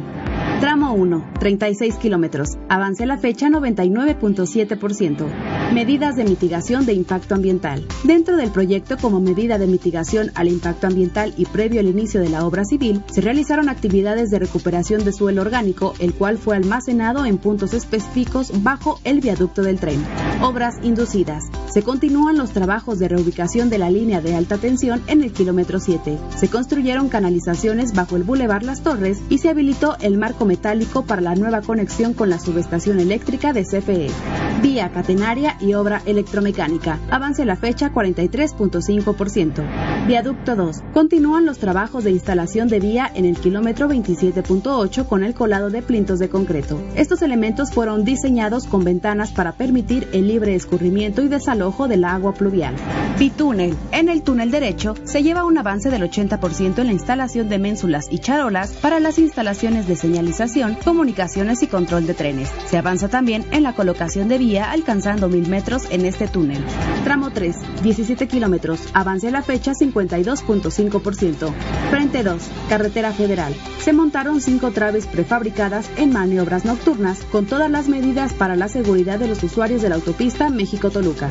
[0.60, 2.50] Tramo 1, 36 kilómetros.
[2.68, 5.72] Avance la fecha 99.7%.
[5.72, 7.86] Medidas de mitigación de impacto ambiental.
[8.04, 12.28] Dentro del proyecto como medida de mitigación al impacto ambiental y previo al inicio de
[12.28, 17.24] la obra civil, se realizaron actividades de recuperación de suelo orgánico, el cual fue almacenado
[17.24, 20.02] en puntos específicos bajo el viaducto del tren.
[20.42, 21.44] Obras inducidas.
[21.72, 25.80] Se continúan los trabajos de reubicación de la línea de alta tensión en el kilómetro
[25.80, 26.18] 7.
[26.36, 31.22] Se construyeron canalizaciones bajo el Boulevard Las Torres y se habilitó el marco metálico para
[31.22, 34.08] la nueva conexión con la subestación eléctrica de CFE.
[34.60, 36.98] Vía catenaria y obra electromecánica.
[37.10, 40.06] Avance la fecha 43.5%.
[40.06, 40.82] Viaducto 2.
[40.92, 45.80] Continúan los trabajos de instalación de vía en el kilómetro 27.8 con el colado de
[45.80, 46.78] plintos de concreto.
[46.96, 52.34] Estos elementos fueron diseñados con ventanas para permitir el libre escurrimiento y desalojo del agua
[52.34, 52.74] pluvial.
[53.18, 53.74] Bitúnel.
[53.90, 58.08] En el túnel derecho se lleva un avance del 80% en la instalación de ménsulas
[58.10, 60.31] y charolas para las instalaciones de señalización,
[60.84, 62.50] comunicaciones y control de trenes.
[62.66, 66.64] Se avanza también en la colocación de vía alcanzando mil metros en este túnel.
[67.04, 71.52] Tramo 3, 17 kilómetros, avance a la fecha 52.5%.
[71.90, 73.54] Frente 2, carretera federal.
[73.80, 79.18] Se montaron cinco traves prefabricadas en maniobras nocturnas con todas las medidas para la seguridad
[79.18, 81.28] de los usuarios de la autopista México-Toluca.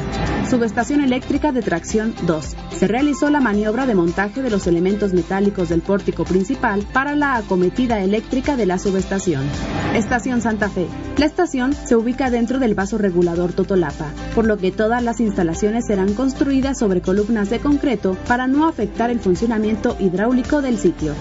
[0.49, 2.55] Subestación eléctrica de tracción 2.
[2.77, 7.37] Se realizó la maniobra de montaje de los elementos metálicos del pórtico principal para la
[7.37, 8.90] acometida eléctrica de la subestación.
[8.97, 10.87] Estación Santa Fe.
[11.17, 15.87] La estación se ubica dentro del vaso regulador Totolapa, por lo que todas las instalaciones
[15.87, 21.13] serán construidas sobre columnas de concreto para no afectar el funcionamiento hidráulico del sitio.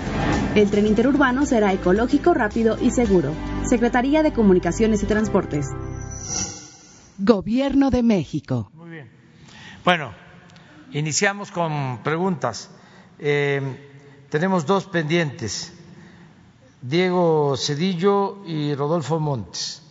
[0.55, 3.33] El tren interurbano será ecológico, rápido y seguro.
[3.69, 5.69] Secretaría de Comunicaciones y Transportes.
[7.19, 8.71] Gobierno de México.
[8.75, 9.11] Muy bien.
[9.85, 10.13] Bueno,
[10.93, 12.71] iniciamos con preguntas.
[13.19, 13.61] Eh,
[14.31, 15.73] tenemos dos pendientes,
[16.83, 19.83] Diego Cedillo y Rodolfo Montes.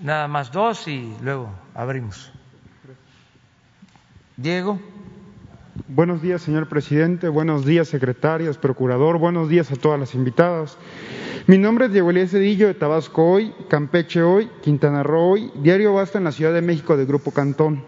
[0.00, 2.32] Nada más dos y luego abrimos.
[4.36, 4.80] Diego.
[5.88, 7.28] Buenos días, señor presidente.
[7.28, 9.18] Buenos días, secretarias, procurador.
[9.18, 10.78] Buenos días a todas las invitadas.
[11.46, 15.94] Mi nombre es Diego Elías Cedillo de Tabasco Hoy, Campeche Hoy, Quintana Roo Hoy, Diario
[15.94, 17.84] Basta en la Ciudad de México de Grupo Cantón.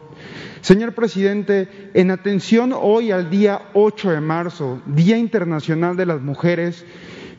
[0.61, 6.85] Señor presidente, en atención hoy al día 8 de marzo, Día Internacional de las Mujeres,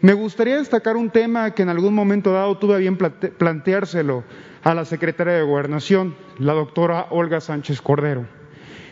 [0.01, 4.23] me gustaría destacar un tema que en algún momento dado tuve bien planteárselo
[4.63, 8.25] a la secretaria de Gobernación, la doctora Olga Sánchez Cordero.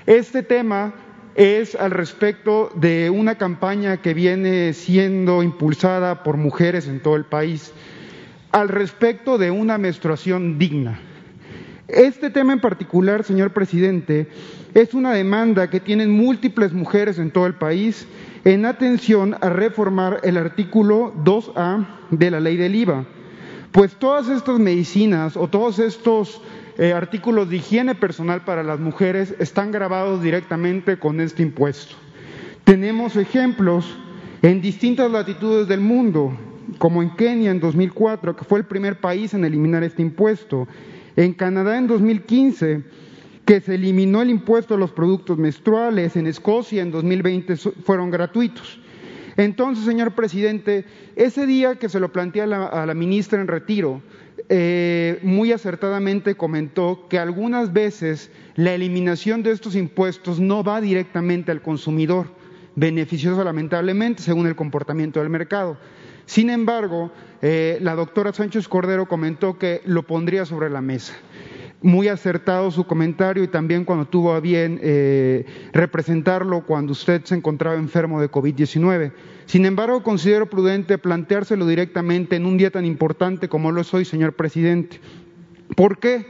[0.05, 0.93] Este tema
[1.33, 7.25] es al respecto de una campaña que viene siendo impulsada por mujeres en todo el
[7.25, 7.73] país,
[8.51, 10.99] al respecto de una menstruación digna.
[11.89, 14.27] Este tema en particular, señor presidente,
[14.75, 18.05] es una demanda que tienen múltiples mujeres en todo el país
[18.45, 23.05] en atención a reformar el artículo 2A de la ley del IVA.
[23.71, 26.41] Pues todas estas medicinas o todos estos
[26.77, 31.95] eh, artículos de higiene personal para las mujeres están grabados directamente con este impuesto.
[32.65, 33.97] Tenemos ejemplos
[34.43, 36.37] en distintas latitudes del mundo,
[36.77, 40.67] como en Kenia en 2004, que fue el primer país en eliminar este impuesto,
[41.19, 42.81] en Canadá en 2015,
[43.45, 48.79] que se eliminó el impuesto a los productos menstruales, en Escocia en 2020 fueron gratuitos.
[49.35, 50.85] Entonces, señor presidente,
[51.17, 52.47] ese día que se lo planteé a
[52.85, 54.01] la, ministra en retiro,
[54.47, 61.51] eh, muy acertadamente comentó que algunas veces la eliminación de estos impuestos no va directamente
[61.51, 62.27] al consumidor,
[62.75, 65.77] beneficioso lamentablemente según el comportamiento del mercado.
[66.29, 67.11] Sin embargo,
[67.41, 71.15] eh, la doctora Sánchez Cordero comentó que lo pondría sobre la mesa.
[71.81, 75.43] Muy acertado su comentario y también cuando tuvo a bien eh,
[75.73, 79.11] representarlo cuando usted se encontraba enfermo de COVID-19.
[79.47, 84.05] Sin embargo, considero prudente planteárselo directamente en un día tan importante como lo es hoy,
[84.05, 84.99] señor presidente.
[85.75, 86.27] ¿Por qué?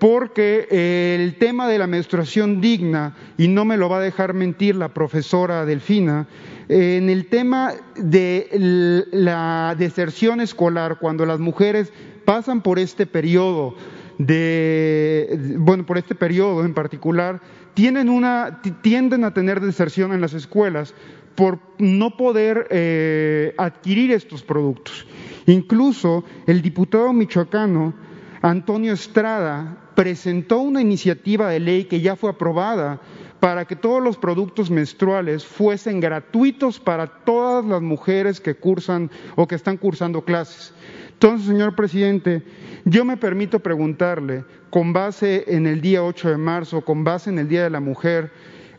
[0.00, 4.34] Porque eh, el tema de la menstruación digna, y no me lo va a dejar
[4.34, 6.26] mentir la profesora Delfina,
[6.72, 11.92] en el tema de la deserción escolar, cuando las mujeres
[12.24, 13.74] pasan por este periodo
[14.18, 17.40] de, bueno, por este periodo en particular,
[17.74, 20.94] tienen una, tienden a tener deserción en las escuelas
[21.34, 25.08] por no poder eh, adquirir estos productos.
[25.46, 27.94] Incluso el diputado michoacano
[28.42, 33.00] Antonio Estrada presentó una iniciativa de ley que ya fue aprobada
[33.40, 39.48] para que todos los productos menstruales fuesen gratuitos para todas las mujeres que cursan o
[39.48, 40.74] que están cursando clases.
[41.14, 42.42] Entonces, señor presidente,
[42.84, 47.38] yo me permito preguntarle, con base en el día 8 de marzo, con base en
[47.38, 48.30] el Día de la Mujer,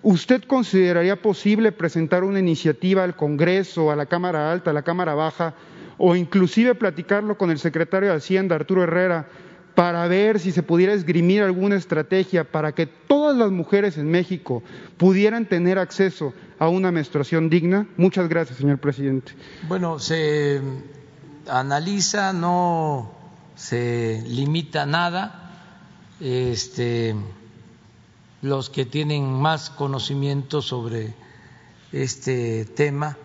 [0.04, 5.16] ¿usted consideraría posible presentar una iniciativa al Congreso, a la Cámara Alta, a la Cámara
[5.16, 5.54] Baja,
[5.98, 9.28] o inclusive platicarlo con el secretario de Hacienda, Arturo Herrera,
[9.82, 14.62] para ver si se pudiera esgrimir alguna estrategia para que todas las mujeres en México
[14.96, 17.88] pudieran tener acceso a una menstruación digna?
[17.98, 19.34] Muchas gracias, señor presidente.
[19.68, 20.62] Bueno, se
[21.50, 23.12] analiza, no
[23.56, 25.52] se limita nada.
[26.20, 27.16] Este,
[28.44, 31.16] los que tienen más conocimiento sobre
[31.92, 33.18] este tema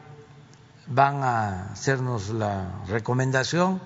[0.87, 3.79] van a hacernos la recomendación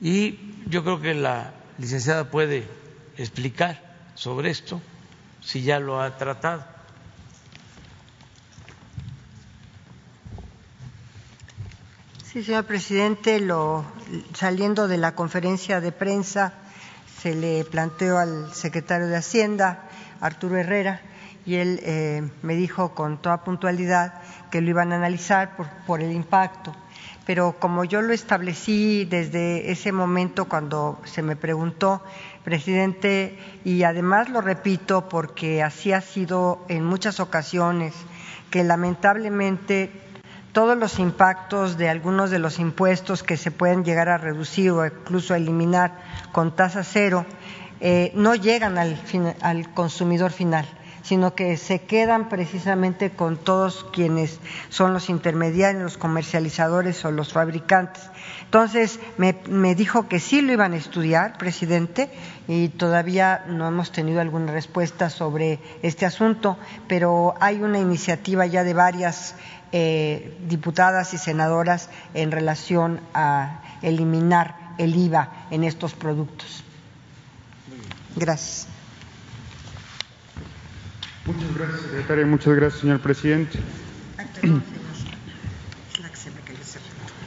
[0.00, 0.38] Y
[0.68, 2.66] yo creo que la licenciada puede
[3.16, 3.80] explicar
[4.14, 4.80] sobre esto,
[5.40, 6.64] si ya lo ha tratado.
[12.24, 13.84] Sí, señor presidente, lo,
[14.34, 16.52] saliendo de la conferencia de prensa
[17.22, 19.88] se le planteó al secretario de Hacienda,
[20.20, 21.00] Arturo Herrera,
[21.46, 26.02] y él eh, me dijo con toda puntualidad que lo iban a analizar por, por
[26.02, 26.74] el impacto.
[27.28, 32.00] Pero como yo lo establecí desde ese momento cuando se me preguntó,
[32.42, 37.92] presidente, y además lo repito porque así ha sido en muchas ocasiones,
[38.50, 39.90] que lamentablemente
[40.52, 44.86] todos los impactos de algunos de los impuestos que se pueden llegar a reducir o
[44.86, 45.98] incluso a eliminar
[46.32, 47.26] con tasa cero
[47.80, 48.98] eh, no llegan al,
[49.42, 50.66] al consumidor final
[51.08, 57.32] sino que se quedan precisamente con todos quienes son los intermediarios, los comercializadores o los
[57.32, 58.02] fabricantes.
[58.44, 62.10] Entonces, me, me, dijo que sí lo iban a estudiar, presidente,
[62.46, 66.58] y todavía no hemos tenido alguna respuesta sobre este asunto,
[66.88, 69.34] pero hay una iniciativa ya de varias
[69.72, 76.62] eh, diputadas y senadoras en relación a eliminar el IVA en estos productos.
[78.14, 78.77] Gracias.
[81.28, 82.24] Muchas gracias, secretaria.
[82.24, 83.58] Muchas gracias, señor presidente.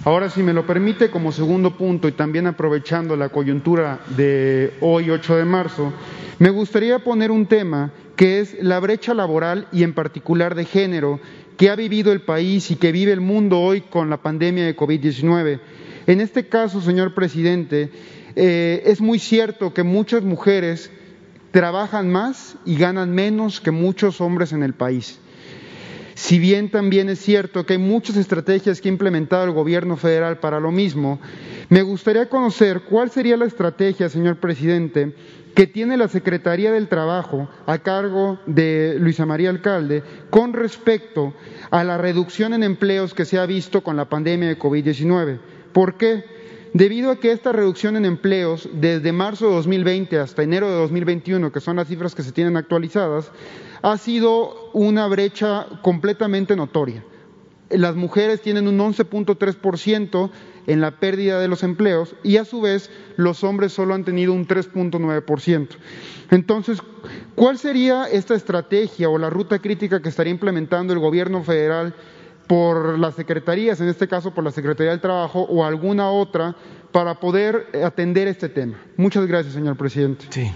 [0.03, 5.11] Ahora, si me lo permite, como segundo punto y también aprovechando la coyuntura de hoy,
[5.11, 5.93] 8 de marzo,
[6.39, 11.19] me gustaría poner un tema que es la brecha laboral y en particular de género
[11.55, 14.75] que ha vivido el país y que vive el mundo hoy con la pandemia de
[14.75, 15.59] COVID-19.
[16.07, 17.91] En este caso, señor presidente,
[18.35, 20.89] eh, es muy cierto que muchas mujeres
[21.51, 25.19] trabajan más y ganan menos que muchos hombres en el país.
[26.15, 30.39] Si bien también es cierto que hay muchas estrategias que ha implementado el gobierno federal
[30.39, 31.19] para lo mismo,
[31.69, 35.15] me gustaría conocer cuál sería la estrategia, señor presidente,
[35.55, 41.33] que tiene la Secretaría del Trabajo a cargo de Luisa María Alcalde con respecto
[41.71, 45.39] a la reducción en empleos que se ha visto con la pandemia de COVID-19.
[45.73, 46.40] ¿Por qué?
[46.73, 51.51] Debido a que esta reducción en empleos desde marzo de 2020 hasta enero de 2021,
[51.51, 53.29] que son las cifras que se tienen actualizadas,
[53.81, 57.03] ha sido una brecha completamente notoria.
[57.69, 60.29] Las mujeres tienen un 11.3%
[60.67, 64.31] en la pérdida de los empleos y a su vez los hombres solo han tenido
[64.31, 65.67] un 3.9%.
[66.29, 66.79] Entonces,
[67.35, 71.93] ¿cuál sería esta estrategia o la ruta crítica que estaría implementando el gobierno federal
[72.51, 76.53] por las secretarías, en este caso por la Secretaría del Trabajo o alguna otra,
[76.91, 78.77] para poder atender este tema.
[78.97, 80.25] Muchas gracias, señor presidente.
[80.29, 80.51] Sí.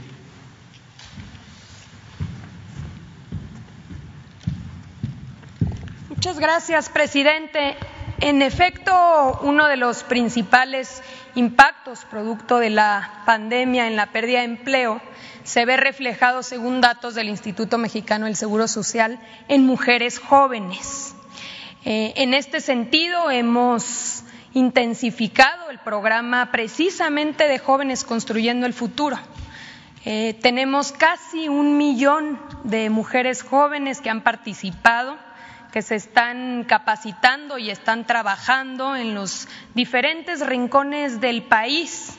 [6.10, 7.78] Muchas gracias, presidente.
[8.20, 11.02] En efecto, uno de los principales
[11.36, 15.00] impactos producto de la pandemia en la pérdida de empleo
[15.46, 19.18] se ve reflejado, según datos del Instituto Mexicano del Seguro Social,
[19.48, 21.16] en mujeres jóvenes.
[21.88, 24.24] Eh, en este sentido, hemos
[24.56, 29.20] intensificado el programa precisamente de jóvenes construyendo el futuro.
[30.04, 35.16] Eh, tenemos casi un millón de mujeres jóvenes que han participado,
[35.72, 42.18] que se están capacitando y están trabajando en los diferentes rincones del país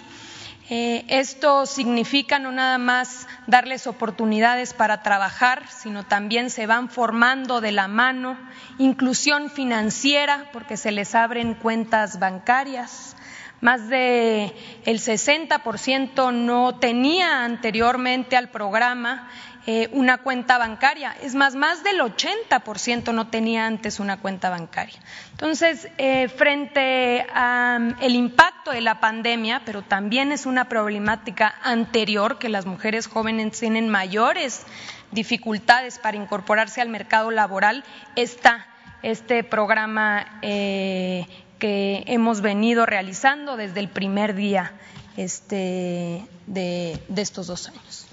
[0.69, 7.61] eh, esto significa no nada más darles oportunidades para trabajar, sino también se van formando
[7.61, 8.37] de la mano
[8.79, 13.15] inclusión financiera porque se les abren cuentas bancarias.
[13.61, 19.29] Más de el 60% no tenía anteriormente al programa
[19.69, 21.17] eh, una cuenta bancaria.
[21.23, 24.97] Es más, más del 80% no tenía antes una cuenta bancaria.
[25.33, 32.49] Entonces, eh, frente al impacto de la pandemia, pero también es una problemática anterior que
[32.49, 34.65] las mujeres jóvenes tienen mayores
[35.11, 37.83] dificultades para incorporarse al mercado laboral,
[38.15, 38.69] está
[39.03, 41.27] este programa eh,
[41.59, 44.75] que hemos venido realizando desde el primer día
[45.17, 48.07] este, de estos dos años.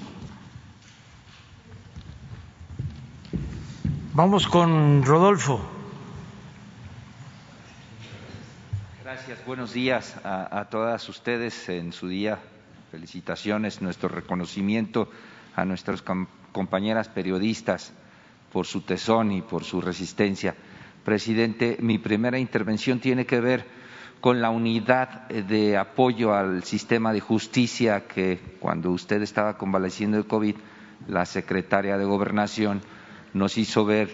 [4.16, 5.60] Vamos con Rodolfo.
[9.04, 12.38] Gracias, buenos días a, todas ustedes en su día.
[12.92, 15.10] Felicitaciones, nuestro reconocimiento
[15.56, 16.04] a nuestras
[16.52, 17.92] compañeras periodistas
[18.52, 20.54] por su tesón y por su resistencia.
[21.04, 23.66] Presidente, mi primera intervención tiene que ver
[24.22, 30.28] con la unidad de apoyo al sistema de justicia que cuando usted estaba convaleciendo de
[30.28, 30.56] COVID,
[31.08, 32.84] la secretaria de Gobernación
[33.34, 34.10] nos hizo ver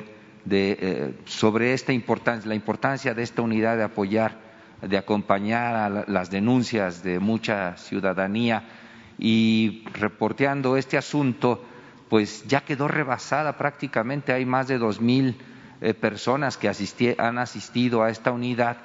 [0.45, 4.49] de, eh, sobre esta importancia, la importancia de esta unidad de apoyar
[4.81, 8.63] de acompañar a las denuncias de mucha ciudadanía
[9.17, 11.65] y reporteando este asunto,
[12.09, 15.35] pues ya quedó rebasada prácticamente, hay más de dos mil
[15.81, 16.69] eh, personas que
[17.17, 18.77] han asistido a esta unidad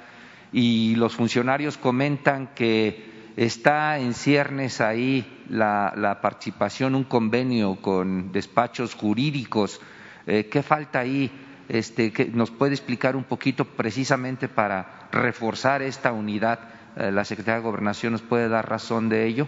[0.51, 8.93] y los funcionarios comentan que está en ciernes ahí la, participación, un convenio con despachos
[8.93, 9.81] jurídicos.
[10.27, 11.31] Eh, ¿Qué falta ahí?
[11.67, 16.59] Este, ¿Nos puede explicar un poquito precisamente para reforzar esta unidad?
[16.95, 19.47] Eh, ¿La Secretaría de Gobernación nos puede dar razón de ello?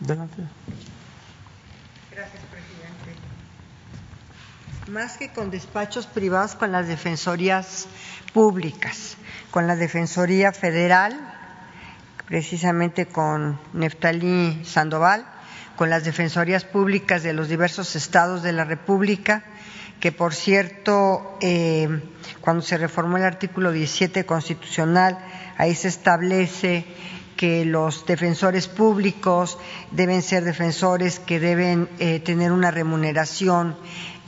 [0.00, 0.48] Gracias,
[2.50, 3.14] presidente.
[4.90, 7.86] Más que con despachos privados, con las defensorías
[8.32, 9.16] públicas,
[9.50, 11.18] con la Defensoría Federal,
[12.26, 15.26] precisamente con Neftalí Sandoval,
[15.76, 19.44] con las defensorías públicas de los diversos estados de la República,
[20.00, 21.88] que por cierto, eh,
[22.40, 25.18] cuando se reformó el artículo 17 constitucional,
[25.58, 26.86] ahí se establece
[27.36, 29.58] que los defensores públicos
[29.90, 33.76] deben ser defensores que deben eh, tener una remuneración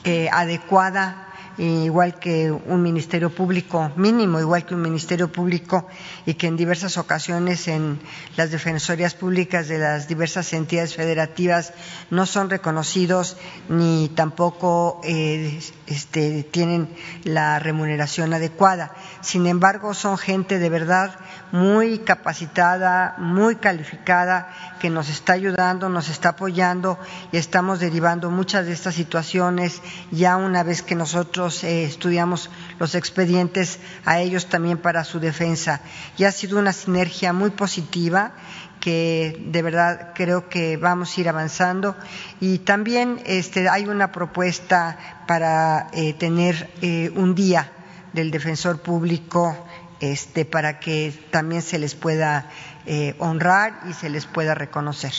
[0.05, 5.87] eh, adecuada igual que un ministerio público mínimo, igual que un ministerio público
[6.25, 8.01] y que en diversas ocasiones en
[8.37, 11.73] las defensorías públicas de las diversas entidades federativas
[12.11, 13.37] no son reconocidos
[13.69, 16.89] ni tampoco eh, este, tienen
[17.25, 18.93] la remuneración adecuada.
[19.21, 21.19] Sin embargo, son gente de verdad
[21.53, 26.99] muy capacitada, muy calificada, que nos está ayudando, nos está apoyando
[27.31, 32.95] y estamos derivando muchas de estas situaciones ya una vez que nosotros eh, estudiamos los
[32.95, 35.81] expedientes a ellos también para su defensa.
[36.17, 38.33] Y ha sido una sinergia muy positiva
[38.81, 41.97] que de verdad creo que vamos a ir avanzando
[42.41, 44.99] y también este, hay una propuesta
[45.29, 47.71] para eh, tener eh, un día
[48.13, 49.57] del defensor público
[50.01, 52.51] este, para que también se les pueda
[53.19, 55.13] honrar y se les pueda reconocer.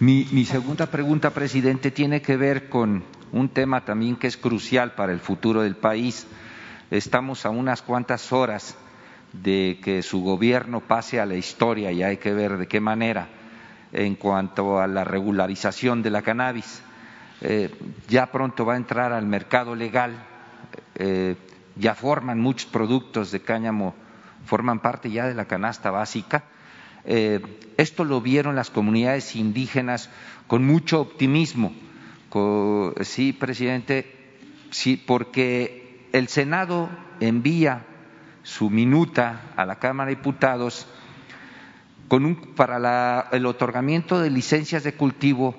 [0.00, 3.02] Mi, segunda pregunta, presidente, tiene que ver con
[3.32, 6.26] un tema también que es crucial para el futuro del país.
[6.92, 8.76] Estamos a unas cuantas horas
[9.32, 13.28] de que su gobierno pase a la historia y hay que ver de qué manera
[13.92, 16.80] en cuanto a la regularización de la cannabis.
[17.40, 17.74] Eh,
[18.08, 20.12] ya pronto va a entrar al mercado legal
[20.94, 21.36] eh,
[21.76, 23.94] ya forman muchos productos de cáñamo,
[24.44, 26.44] forman parte ya de la canasta básica.
[27.04, 27.40] Eh,
[27.76, 30.10] esto lo vieron las comunidades indígenas
[30.46, 31.72] con mucho optimismo.
[33.02, 34.12] sí, presidente,
[34.70, 36.88] sí, porque el Senado
[37.20, 37.84] envía
[38.42, 40.86] su minuta a la Cámara de Diputados
[42.08, 45.54] con para el otorgamiento de licencias de cultivo.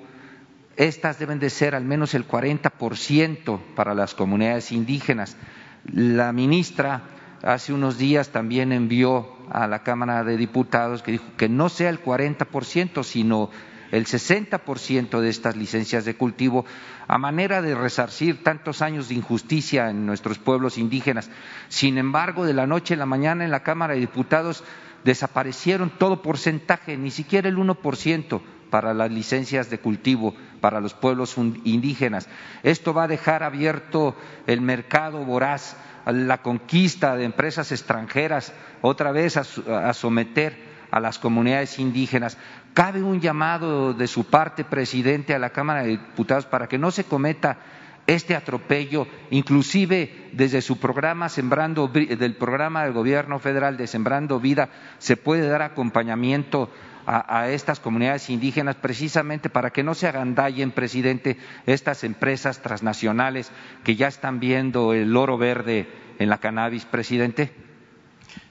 [0.76, 5.36] Estas deben de ser al menos el 40% para las comunidades indígenas.
[5.84, 7.02] La ministra
[7.42, 11.90] hace unos días también envió a la Cámara de Diputados que dijo que no sea
[11.90, 13.50] el 40%, sino
[13.90, 16.64] el 60% de estas licencias de cultivo
[17.08, 21.28] a manera de resarcir tantos años de injusticia en nuestros pueblos indígenas.
[21.68, 24.62] Sin embargo, de la noche a la mañana en la Cámara de Diputados
[25.04, 28.40] desaparecieron todo porcentaje, ni siquiera el 1%
[28.70, 32.28] para las licencias de cultivo para los pueblos indígenas.
[32.62, 34.14] Esto va a dejar abierto
[34.46, 41.78] el mercado voraz la conquista de empresas extranjeras, otra vez a, someter a las comunidades
[41.78, 42.36] indígenas.
[42.74, 46.90] Cabe un llamado de su parte, presidente, a la Cámara de Diputados para que no
[46.90, 47.58] se cometa
[48.06, 54.68] este atropello, inclusive desde su programa Sembrando, del programa del Gobierno Federal de Sembrando Vida,
[54.98, 56.70] se puede dar acompañamiento
[57.10, 63.50] a, estas comunidades indígenas precisamente para que no se agandallen, presidente, estas empresas transnacionales
[63.82, 65.88] que ya están viendo el oro verde
[66.18, 67.52] en la cannabis, presidente?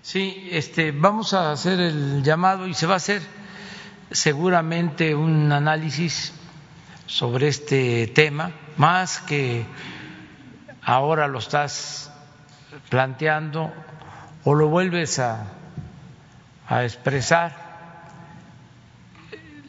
[0.02, 3.22] Sí, este, vamos a hacer el llamado y se va a hacer
[4.12, 6.34] seguramente un análisis
[7.06, 9.66] sobre este tema, más que
[10.82, 12.12] ahora lo estás
[12.90, 13.72] planteando
[14.44, 15.46] o lo vuelves a,
[16.68, 17.59] a expresar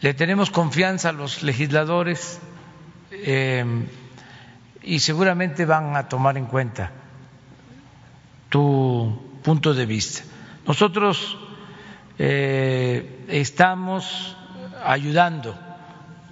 [0.00, 2.40] le tenemos confianza a los legisladores
[3.10, 3.64] eh,
[4.82, 6.90] y seguramente van a tomar en cuenta
[8.48, 10.22] tu punto de vista.
[10.66, 11.36] Nosotros
[12.18, 14.36] eh, estamos
[14.84, 15.56] ayudando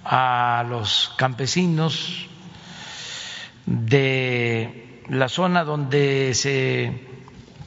[0.03, 2.27] a los campesinos
[3.65, 7.07] de la zona donde se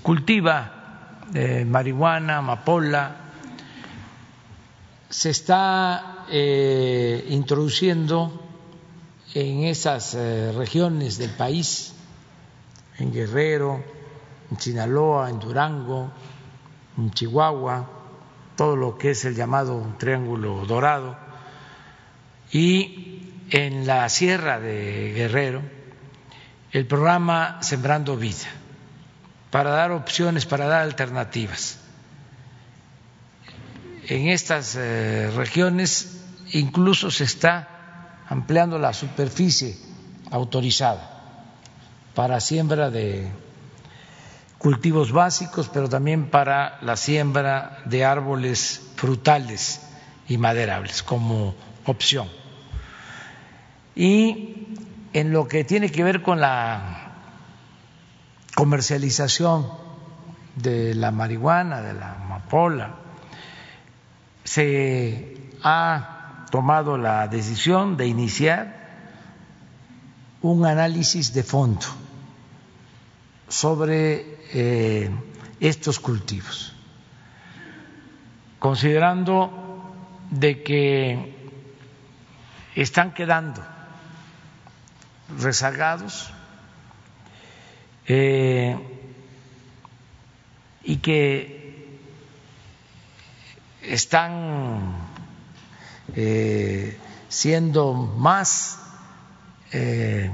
[0.02, 3.21] cultiva eh, marihuana, amapola,
[5.12, 8.32] se está eh, introduciendo
[9.34, 11.92] en esas eh, regiones del país,
[12.96, 13.84] en Guerrero,
[14.50, 16.10] en Sinaloa, en Durango,
[16.96, 17.90] en Chihuahua,
[18.56, 21.18] todo lo que es el llamado Triángulo Dorado,
[22.50, 25.60] y en la Sierra de Guerrero,
[26.70, 28.48] el programa Sembrando Vida,
[29.50, 31.81] para dar opciones, para dar alternativas.
[34.08, 36.22] En estas eh, regiones
[36.52, 37.68] incluso se está
[38.28, 39.76] ampliando la superficie
[40.30, 41.10] autorizada
[42.14, 43.30] para siembra de
[44.58, 49.80] cultivos básicos, pero también para la siembra de árboles frutales
[50.28, 51.54] y maderables como
[51.84, 52.28] opción.
[53.94, 54.66] Y
[55.12, 57.12] en lo que tiene que ver con la
[58.54, 59.68] comercialización
[60.56, 63.01] de la marihuana, de la amapola,
[64.44, 68.82] se ha tomado la decisión de iniciar
[70.42, 71.86] un análisis de fondo
[73.48, 75.10] sobre eh,
[75.60, 76.74] estos cultivos,
[78.58, 79.94] considerando
[80.30, 81.34] de que
[82.74, 83.62] están quedando
[85.38, 86.32] rezagados
[88.06, 88.76] eh,
[90.84, 91.61] y que
[93.84, 94.94] están
[96.14, 96.96] eh,
[97.28, 98.78] siendo más
[99.72, 100.30] eh,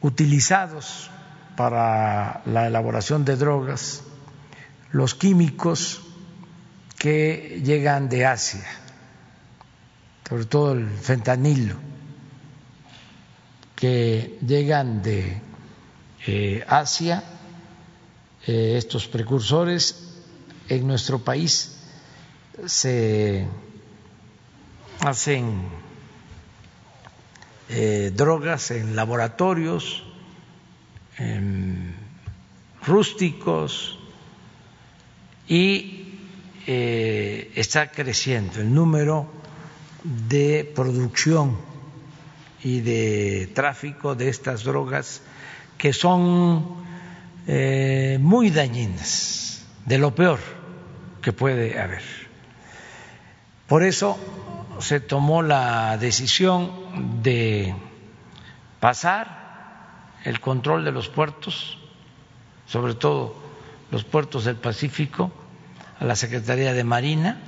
[0.00, 1.10] utilizados
[1.56, 4.02] para la elaboración de drogas
[4.90, 6.00] los químicos
[6.98, 8.66] que llegan de Asia,
[10.28, 11.76] sobre todo el fentanilo,
[13.76, 15.40] que llegan de
[16.26, 17.22] eh, Asia,
[18.46, 20.14] estos precursores
[20.70, 21.77] en nuestro país
[22.66, 23.46] se
[25.00, 25.62] hacen
[27.68, 30.04] eh, drogas en laboratorios
[32.86, 33.98] rústicos
[35.48, 36.14] y
[36.66, 39.30] eh, está creciendo el número
[40.04, 41.56] de producción
[42.62, 45.22] y de tráfico de estas drogas
[45.76, 46.76] que son
[47.46, 50.40] eh, muy dañinas, de lo peor
[51.22, 52.27] que puede haber.
[53.68, 54.18] Por eso
[54.80, 57.74] se tomó la decisión de
[58.80, 61.76] pasar el control de los puertos,
[62.66, 63.36] sobre todo
[63.90, 65.30] los puertos del Pacífico,
[66.00, 67.40] a la Secretaría de Marina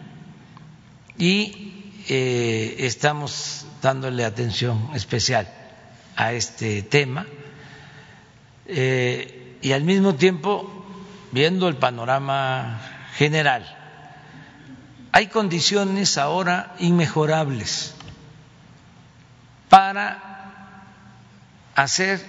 [1.17, 5.49] y eh, estamos dándole atención especial
[6.17, 7.27] a este tema
[8.67, 10.85] eh, y al mismo tiempo
[11.33, 12.81] viendo el panorama
[13.15, 13.80] general
[15.13, 17.95] hay condiciones ahora inmejorables
[19.69, 20.31] para
[21.75, 22.25] hacer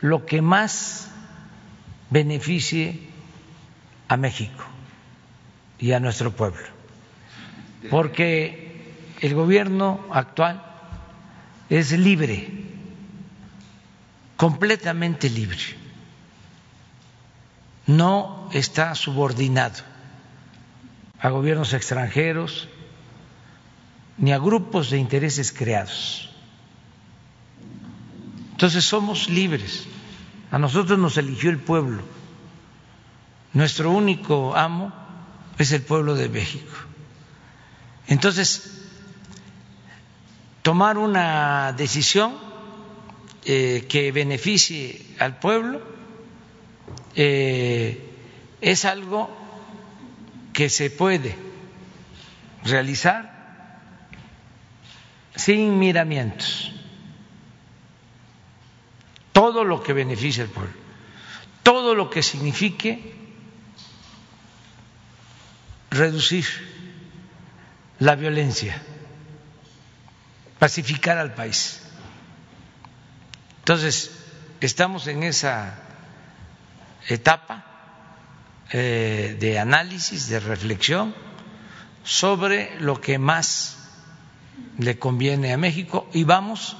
[0.00, 1.08] lo que más
[2.10, 3.08] beneficie
[4.08, 4.64] a México
[5.78, 6.66] y a nuestro pueblo,
[7.90, 10.62] porque el gobierno actual
[11.70, 12.50] es libre,
[14.36, 15.58] completamente libre,
[17.86, 19.91] no está subordinado
[21.22, 22.68] a gobiernos extranjeros
[24.18, 26.28] ni a grupos de intereses creados.
[28.50, 29.86] Entonces somos libres.
[30.50, 32.02] A nosotros nos eligió el pueblo.
[33.52, 34.92] Nuestro único amo
[35.58, 36.72] es el pueblo de México.
[38.08, 38.82] Entonces,
[40.62, 42.34] tomar una decisión
[43.44, 45.82] eh, que beneficie al pueblo
[47.14, 48.10] eh,
[48.60, 49.41] es algo
[50.52, 51.36] que se puede
[52.64, 53.32] realizar
[55.34, 56.72] sin miramientos.
[59.32, 60.74] Todo lo que beneficie al pueblo,
[61.62, 63.14] todo lo que signifique
[65.90, 66.44] reducir
[67.98, 68.80] la violencia,
[70.58, 71.82] pacificar al país.
[73.60, 74.10] Entonces,
[74.60, 75.78] estamos en esa
[77.08, 77.71] etapa
[78.72, 81.14] eh, de análisis, de reflexión
[82.04, 83.78] sobre lo que más
[84.78, 86.76] le conviene a México y vamos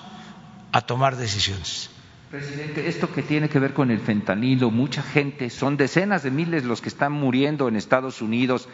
[0.72, 1.90] a tomar decisiones.
[2.30, 6.64] Presidente, esto que tiene que ver con el fentanilo, mucha gente, son decenas de miles
[6.64, 8.68] los que están muriendo en Estados Unidos.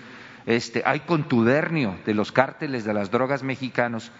[0.46, 4.12] Este, hay contubernio de los cárteles de las drogas mexicanos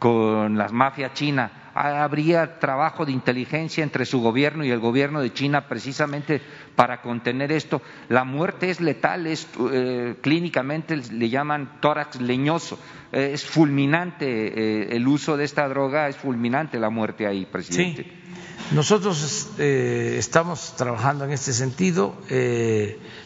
[0.00, 1.52] con las mafias chinas.
[1.72, 6.40] ¿Habría trabajo de inteligencia entre su gobierno y el gobierno de China precisamente
[6.74, 7.80] para contener esto?
[8.08, 12.78] La muerte es letal, es, eh, clínicamente le llaman tórax leñoso,
[13.12, 18.02] eh, es fulminante eh, el uso de esta droga, es fulminante la muerte ahí, presidente.
[18.02, 18.74] Sí.
[18.74, 22.16] Nosotros estamos trabajando en este sentido,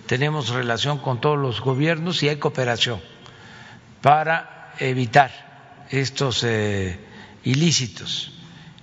[0.06, 2.98] tenemos relación con todos los gobiernos y hay cooperación
[4.00, 5.43] para evitar
[6.00, 6.44] estos
[7.44, 8.32] ilícitos.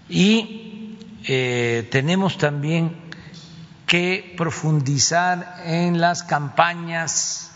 [0.09, 2.95] Y eh, tenemos también
[3.85, 7.51] que profundizar en las campañas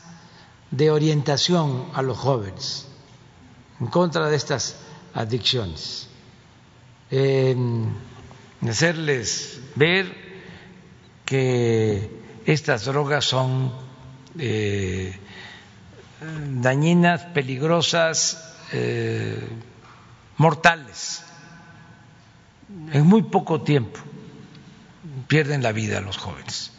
[0.71, 2.87] de orientación a los jóvenes
[3.79, 4.77] en contra de estas
[5.13, 6.07] adicciones,
[8.61, 10.13] hacerles ver
[11.25, 12.09] que
[12.45, 13.73] estas drogas son
[14.37, 15.17] eh,
[16.61, 19.47] dañinas, peligrosas, eh,
[20.37, 21.23] mortales
[22.91, 23.99] en muy poco tiempo
[25.27, 26.71] pierden la vida los jóvenes.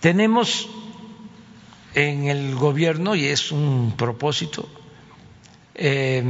[0.00, 0.68] Tenemos
[1.94, 4.68] en el gobierno, y es un propósito,
[5.74, 6.22] eh,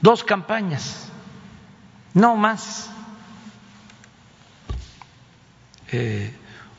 [0.00, 1.08] dos campañas,
[2.14, 2.90] no más.
[5.92, 6.32] Eh,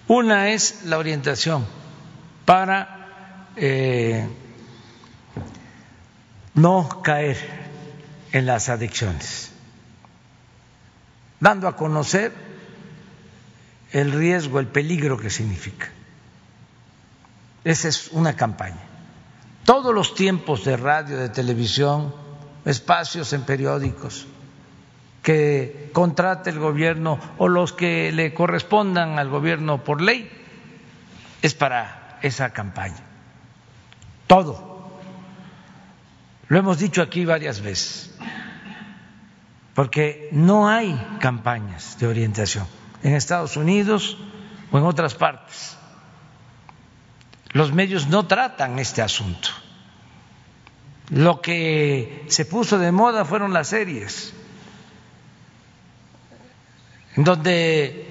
[0.08, 1.66] una es la orientación
[2.46, 4.28] para eh,
[6.56, 7.38] no caer
[8.32, 9.56] en las adicciones
[11.40, 12.34] dando a conocer
[13.92, 15.90] el riesgo, el peligro que significa.
[17.64, 18.82] Esa es una campaña.
[19.64, 22.14] Todos los tiempos de radio, de televisión,
[22.66, 24.28] espacios en periódicos
[25.24, 30.30] que contrate el gobierno o los que le correspondan al gobierno por ley,
[31.42, 33.04] es para esa campaña.
[34.28, 34.75] Todo.
[36.48, 38.12] Lo hemos dicho aquí varias veces
[39.76, 42.66] porque no hay campañas de orientación
[43.04, 44.18] en Estados Unidos
[44.72, 45.78] o en otras partes.
[47.52, 49.50] Los medios no tratan este asunto.
[51.10, 54.34] Lo que se puso de moda fueron las series,
[57.16, 58.10] en donde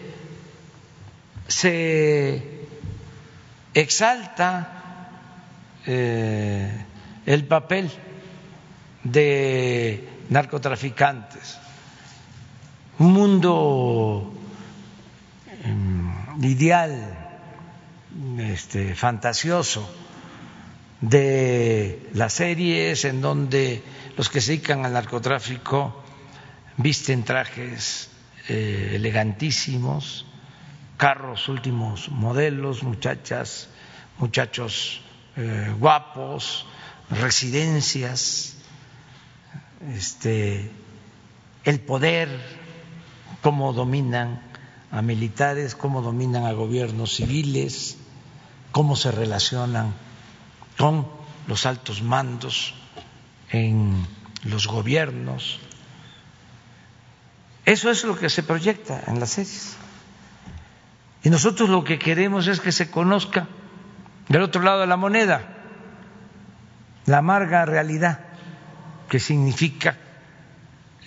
[1.48, 2.66] se
[3.74, 5.08] exalta
[5.86, 6.84] eh,
[7.26, 7.90] el papel
[9.04, 11.58] de narcotraficantes,
[12.98, 14.32] un mundo
[15.62, 17.20] em, ideal,
[18.38, 19.88] este, fantasioso
[21.00, 23.82] de las series en donde
[24.16, 26.02] los que se dedican al narcotráfico
[26.76, 28.08] visten trajes
[28.48, 30.26] eh, elegantísimos,
[30.96, 33.68] carros últimos modelos, muchachas,
[34.18, 35.02] muchachos
[35.36, 36.66] eh, guapos,
[37.10, 38.53] residencias
[39.92, 40.70] este,
[41.64, 42.28] el poder,
[43.42, 44.40] cómo dominan
[44.90, 47.98] a militares, cómo dominan a gobiernos civiles,
[48.72, 49.94] cómo se relacionan
[50.78, 51.06] con
[51.46, 52.74] los altos mandos
[53.50, 54.06] en
[54.44, 55.60] los gobiernos.
[57.64, 59.76] Eso es lo que se proyecta en las series.
[61.22, 63.48] Y nosotros lo que queremos es que se conozca
[64.28, 65.54] del otro lado de la moneda
[67.06, 68.33] la amarga realidad
[69.14, 69.96] que significa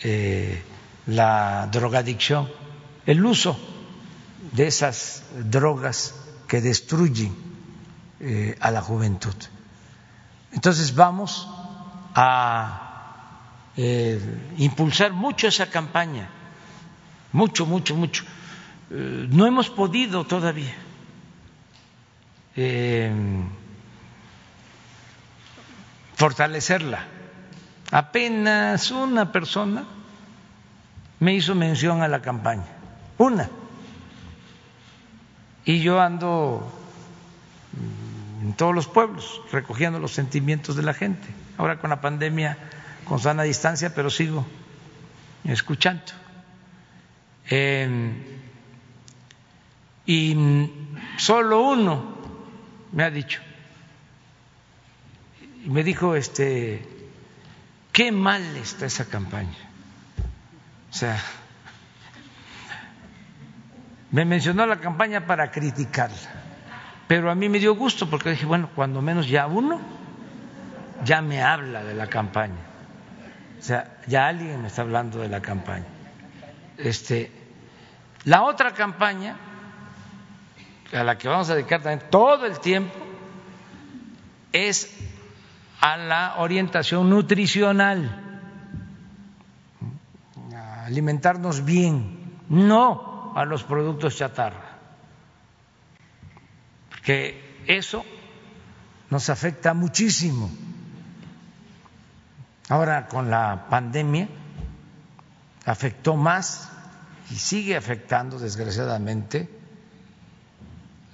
[0.02, 0.64] eh,
[1.08, 2.48] la drogadicción,
[3.06, 3.60] el uso
[4.54, 6.16] de esas drogas
[6.48, 7.36] que destruyen
[8.22, 9.36] eh, a la juventud.
[10.54, 11.50] Entonces vamos
[12.16, 14.22] a eh,
[14.58, 16.30] impulsar mucho esa campaña,
[17.34, 18.24] mucho, mucho, mucho.
[18.90, 20.76] no hemos podido todavía
[26.16, 27.17] fortalecerla
[27.92, 29.86] Apenas una persona
[31.20, 32.66] me hizo mención a la campaña,
[33.18, 33.50] una.
[35.64, 36.72] Y yo ando
[38.42, 41.28] en todos los pueblos recogiendo los sentimientos de la gente.
[41.58, 42.58] Ahora con la pandemia,
[43.06, 44.46] con sana distancia, pero sigo
[45.46, 46.04] escuchando.
[47.50, 48.16] Em,
[50.06, 50.70] y
[51.18, 52.18] solo uno
[52.92, 53.42] me ha dicho,
[55.66, 56.97] me dijo este
[57.98, 59.58] Qué mal está esa campaña.
[60.92, 61.20] O sea,
[64.12, 66.16] me mencionó la campaña para criticarla,
[67.08, 69.82] pero a mí me dio gusto porque dije, bueno, cuando menos ya uno
[71.04, 72.60] ya me habla de la campaña.
[73.58, 75.88] O sea, ya alguien me está hablando de la campaña.
[76.78, 77.32] Este,
[78.26, 79.38] la otra campaña
[80.94, 82.94] a la que vamos a dedicar también todo el tiempo
[84.52, 84.97] es
[85.80, 88.24] a la orientación nutricional,
[90.54, 94.78] a alimentarnos bien, no a los productos chatarra,
[96.90, 98.04] porque eso
[99.10, 100.50] nos afecta muchísimo.
[102.70, 104.28] Ahora con la pandemia
[105.66, 106.70] afectó más
[107.30, 109.50] y sigue afectando desgraciadamente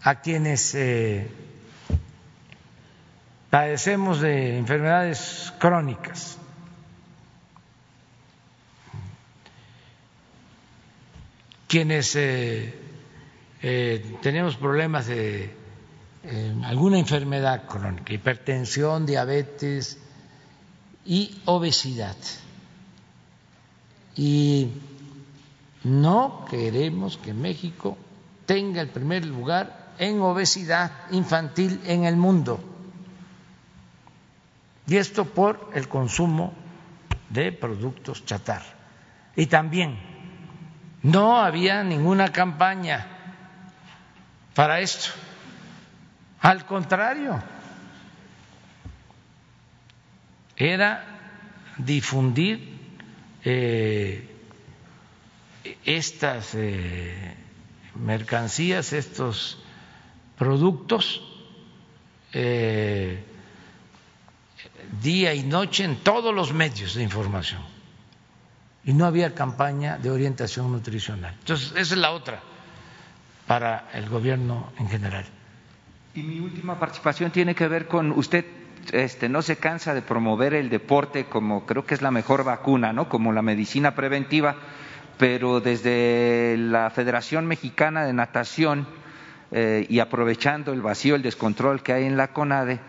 [0.02, 1.32] a quienes eh,
[3.54, 6.40] padecemos de enfermedades crónicas.
[11.68, 12.74] Quienes eh,
[13.62, 15.56] eh, tenemos problemas de
[16.64, 20.00] alguna enfermedad crónica, hipertensión, diabetes
[21.06, 22.18] y obesidad.
[24.16, 24.72] Y
[25.84, 28.00] no queremos que México
[28.48, 32.73] tenga el primer lugar en obesidad infantil en el mundo.
[34.88, 36.54] Y esto por el consumo
[37.30, 38.62] de productos chatar.
[39.36, 39.98] Y también
[41.02, 43.08] no había ninguna campaña
[44.54, 45.10] para esto.
[46.42, 47.42] Al contrario,
[50.56, 51.04] era
[51.78, 52.78] difundir
[53.44, 54.30] eh,
[55.86, 57.36] estas eh,
[57.96, 59.62] mercancías, estos
[60.38, 61.22] productos,
[62.34, 63.24] eh,
[65.02, 67.62] día y noche en todos los medios de información.
[68.86, 71.34] Y no había campaña de orientación nutricional.
[71.40, 72.42] Entonces, esa es la otra
[73.48, 75.26] para el gobierno en general.
[76.14, 78.46] Y mi última participación tiene que ver con usted
[78.92, 82.92] este, no se cansa de promover el deporte como creo que es la mejor vacuna,
[82.92, 83.08] ¿no?
[83.08, 84.58] Como la medicina preventiva,
[85.18, 88.88] pero desde la Federación Mexicana de Natación
[89.52, 92.80] eh, y aprovechando el vacío, el descontrol que hay en la CONADE,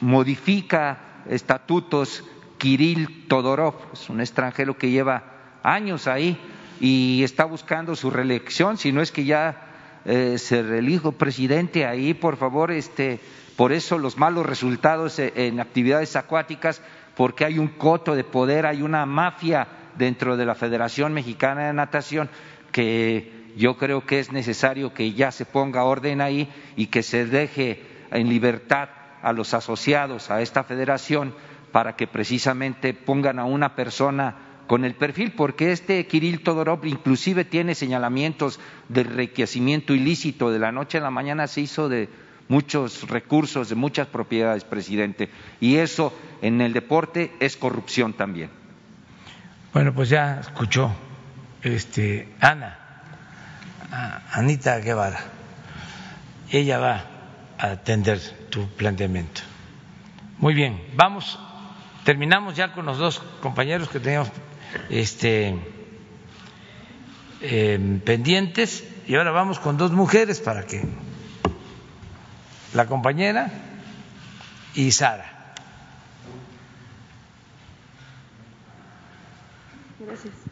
[0.00, 2.24] modifica estatutos
[2.58, 5.24] Kirill Todorov, es un extranjero que lleva
[5.62, 6.38] años ahí
[6.80, 12.14] y está buscando su reelección, si no es que ya eh, se reelijo presidente ahí,
[12.14, 13.20] por favor, este,
[13.56, 16.82] por eso los malos resultados e, en actividades acuáticas,
[17.16, 19.68] porque hay un coto de poder, hay una mafia
[19.98, 22.30] dentro de la Federación Mexicana de Natación
[22.72, 27.26] que yo creo que es necesario que ya se ponga orden ahí y que se
[27.26, 28.88] deje en libertad
[29.22, 31.34] a los asociados a esta federación
[31.72, 34.36] para que precisamente pongan a una persona
[34.66, 40.70] con el perfil, porque este Kirill Todorov inclusive tiene señalamientos de enriquecimiento ilícito, de la
[40.70, 42.08] noche a la mañana se hizo de
[42.46, 45.28] muchos recursos, de muchas propiedades, presidente,
[45.60, 48.50] y eso en el deporte es corrupción también.
[49.72, 50.92] Bueno, pues ya escuchó
[51.62, 52.78] este, Ana,
[54.32, 55.20] Anita Guevara,
[56.50, 57.09] ella va
[57.60, 58.18] atender
[58.50, 59.42] tu planteamiento.
[60.38, 61.38] Muy bien, vamos,
[62.04, 64.30] terminamos ya con los dos compañeros que teníamos
[64.88, 65.54] este,
[67.42, 70.82] em, pendientes y ahora vamos con dos mujeres para que
[72.72, 73.50] la compañera
[74.74, 75.54] y Sara.
[79.98, 80.49] Gracias.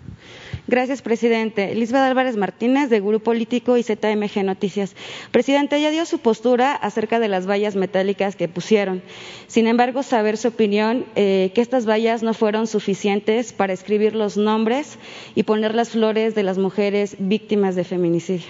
[0.69, 1.75] Gracias, presidente.
[1.75, 4.95] Lisbeth Álvarez Martínez, de Grupo Político y ZMG Noticias.
[5.31, 9.03] Presidente, ya dio su postura acerca de las vallas metálicas que pusieron.
[9.47, 14.37] Sin embargo, saber su opinión, eh, que estas vallas no fueron suficientes para escribir los
[14.37, 14.99] nombres
[15.35, 18.49] y poner las flores de las mujeres víctimas de feminicidio.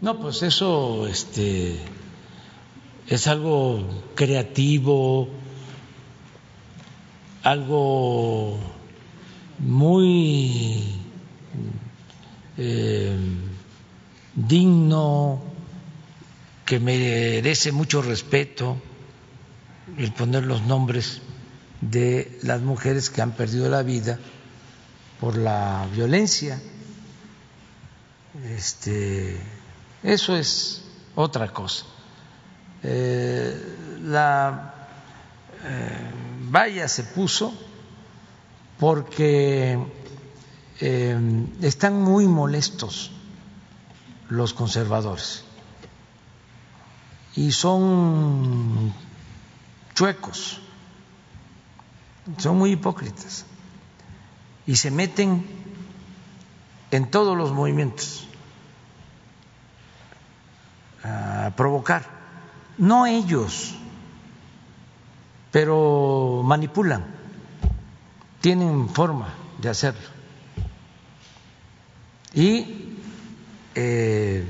[0.00, 1.74] No, pues eso este,
[3.08, 3.82] es algo
[4.14, 5.26] creativo,
[7.42, 8.56] algo
[9.58, 11.05] muy
[12.58, 13.16] eh,
[14.34, 15.42] digno,
[16.64, 18.76] que merece mucho respeto
[19.96, 21.20] el poner los nombres
[21.80, 24.18] de las mujeres que han perdido la vida
[25.20, 26.60] por la violencia.
[28.44, 29.38] Este,
[30.02, 30.82] eso es
[31.14, 31.84] otra cosa.
[32.82, 34.74] Eh, la
[35.64, 36.10] eh,
[36.50, 37.54] valla se puso
[38.78, 39.78] porque
[40.80, 43.10] eh, están muy molestos
[44.28, 45.44] los conservadores
[47.34, 48.92] y son
[49.94, 50.60] chuecos,
[52.38, 53.46] son muy hipócritas
[54.66, 55.46] y se meten
[56.90, 58.26] en todos los movimientos
[61.04, 62.04] a provocar,
[62.78, 63.74] no ellos,
[65.52, 67.06] pero manipulan,
[68.40, 69.28] tienen forma
[69.60, 70.15] de hacerlo
[72.36, 72.96] y
[73.74, 74.44] eh,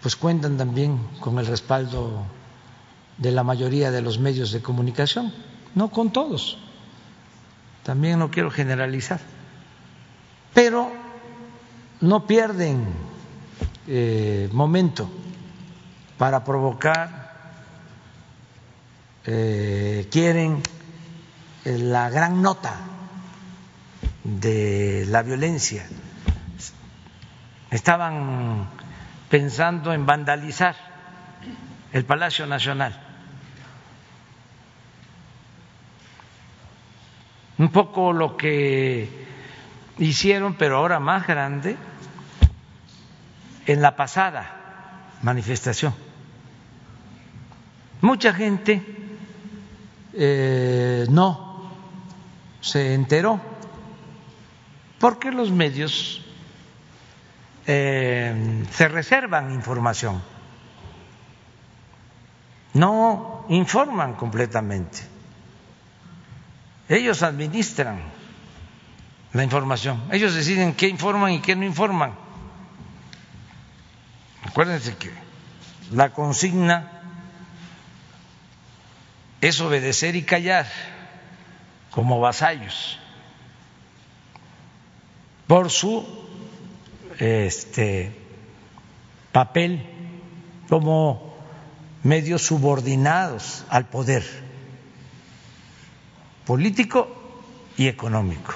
[0.00, 2.24] pues cuentan también con el respaldo
[3.18, 5.34] de la mayoría de los medios de comunicación,
[5.74, 6.58] no con todos,
[7.82, 9.20] también no quiero generalizar,
[10.54, 10.92] pero
[12.00, 12.86] no pierden
[13.88, 15.10] eh, momento
[16.18, 17.32] para provocar,
[19.24, 20.62] eh, quieren
[21.64, 22.76] la gran nota
[24.22, 25.84] de la violencia.
[27.70, 28.68] Estaban
[29.28, 30.74] pensando en vandalizar
[31.92, 32.98] el Palacio Nacional.
[37.58, 39.26] Un poco lo que
[39.98, 41.76] hicieron, pero ahora más grande,
[43.66, 44.58] en la pasada
[45.22, 45.94] manifestación.
[48.00, 48.82] Mucha gente
[50.14, 51.70] eh, no
[52.60, 53.40] se enteró
[54.98, 56.24] porque los medios
[57.70, 60.22] eh, se reservan información,
[62.72, 65.00] no informan completamente.
[66.88, 68.00] Ellos administran
[69.34, 72.14] la información, ellos deciden qué informan y qué no informan.
[74.44, 75.12] Acuérdense que
[75.92, 77.02] la consigna
[79.42, 80.66] es obedecer y callar
[81.90, 82.98] como vasallos
[85.46, 86.27] por su
[87.18, 88.12] este
[89.32, 89.84] papel
[90.68, 91.34] como
[92.02, 94.24] medios subordinados al poder
[96.46, 97.08] político
[97.76, 98.54] y económico.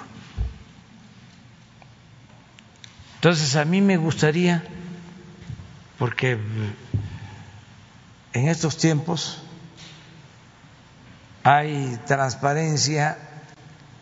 [3.16, 4.64] Entonces a mí me gustaría,
[5.98, 6.38] porque
[8.32, 9.42] en estos tiempos
[11.44, 13.18] hay transparencia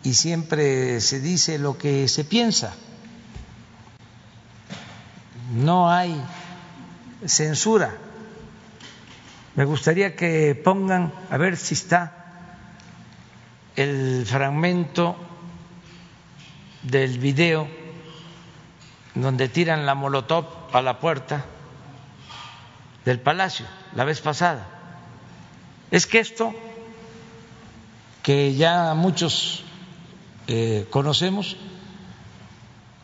[0.03, 2.73] y siempre se dice lo que se piensa.
[5.51, 6.15] No hay
[7.25, 7.93] censura.
[9.55, 12.13] Me gustaría que pongan, a ver si está
[13.75, 15.17] el fragmento
[16.83, 17.67] del video
[19.13, 21.43] donde tiran la molotov a la puerta
[23.03, 24.65] del palacio la vez pasada.
[25.91, 26.53] Es que esto,
[28.23, 29.65] que ya muchos
[30.47, 31.57] eh, conocemos,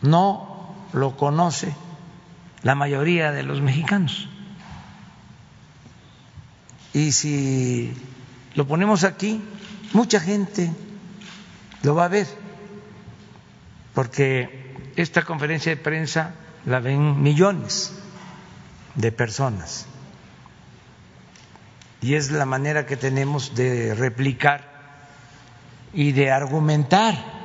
[0.02, 1.76] no lo conoce
[2.64, 4.28] la mayoría de los mexicanos.
[6.94, 7.94] Y si
[8.56, 9.42] lo ponemos aquí,
[9.94, 10.72] mucha gente
[11.84, 12.28] lo va a ver,
[13.94, 16.34] porque esta conferencia de prensa
[16.66, 17.94] la ven millones
[18.96, 19.86] de personas.
[22.02, 24.78] Y es la manera que tenemos de replicar
[25.94, 27.38] y de argumentar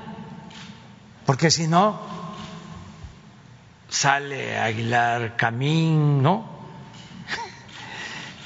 [1.27, 2.01] porque si no,
[3.93, 6.51] sale Aguilar Camín, ¿no?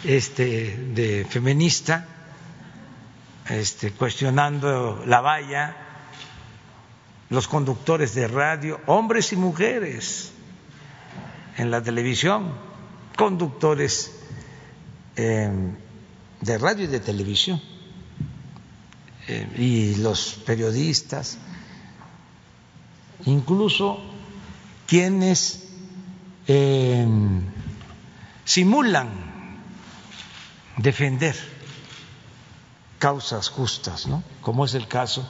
[0.05, 2.07] Este, de feminista,
[3.49, 5.77] este, cuestionando la valla,
[7.31, 10.33] los conductores de radio, hombres y mujeres
[11.57, 12.53] en la televisión,
[13.17, 14.13] conductores
[15.17, 15.51] eh,
[16.41, 17.61] de radio y de televisión,
[19.29, 21.39] eh, y los periodistas
[23.25, 24.16] incluso
[24.87, 25.65] quienes
[26.47, 27.07] eh,
[28.45, 29.11] simulan
[30.77, 31.37] defender
[32.99, 34.23] causas justas, ¿no?
[34.41, 35.29] como es el caso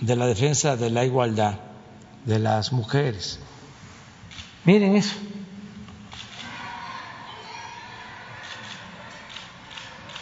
[0.00, 1.58] de la defensa de la igualdad
[2.24, 3.38] de las mujeres.
[4.64, 5.16] Miren eso.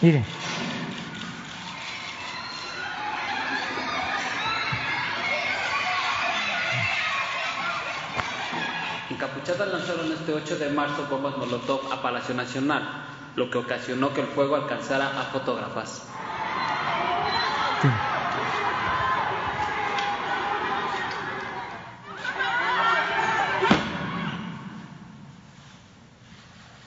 [0.00, 0.24] Miren.
[9.58, 12.82] Lanzaron este 8 de marzo bombas Molotov a Palacio Nacional,
[13.36, 16.06] lo que ocasionó que el fuego alcanzara a fotógrafas.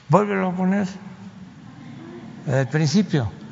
[0.10, 0.88] Vuelve a poner
[2.48, 3.43] al principio.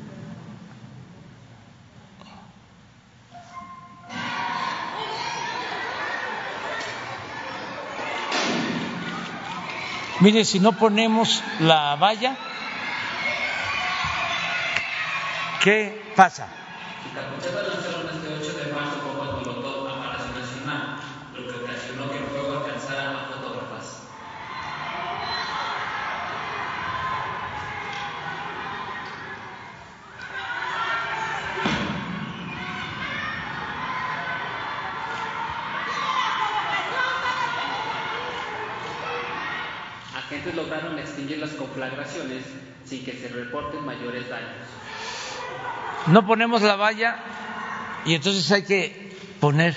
[10.22, 12.36] Mire, si no ponemos la valla,
[15.60, 16.46] ¿qué pasa?
[40.50, 42.44] Lograron extinguir las conflagraciones
[42.84, 44.66] sin que se reporten mayores daños.
[46.08, 47.16] no ponemos la valla
[48.04, 49.76] y entonces hay que poner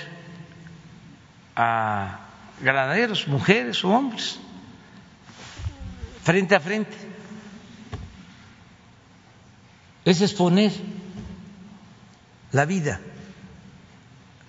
[1.54, 2.20] a
[2.60, 4.38] granaderos, mujeres o hombres,
[6.22, 6.96] frente a frente.
[10.04, 10.72] Es exponer
[12.52, 13.00] la vida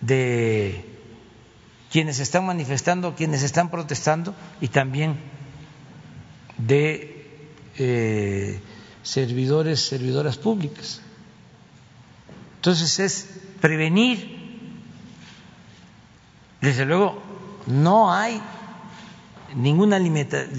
[0.01, 0.85] de
[1.91, 5.17] quienes están manifestando, quienes están protestando y también
[6.57, 7.27] de
[7.77, 8.59] eh,
[9.03, 11.01] servidores, servidoras públicas.
[12.55, 14.35] Entonces es prevenir.
[16.61, 17.21] Desde luego,
[17.67, 18.41] no hay
[19.55, 20.49] ninguna limitante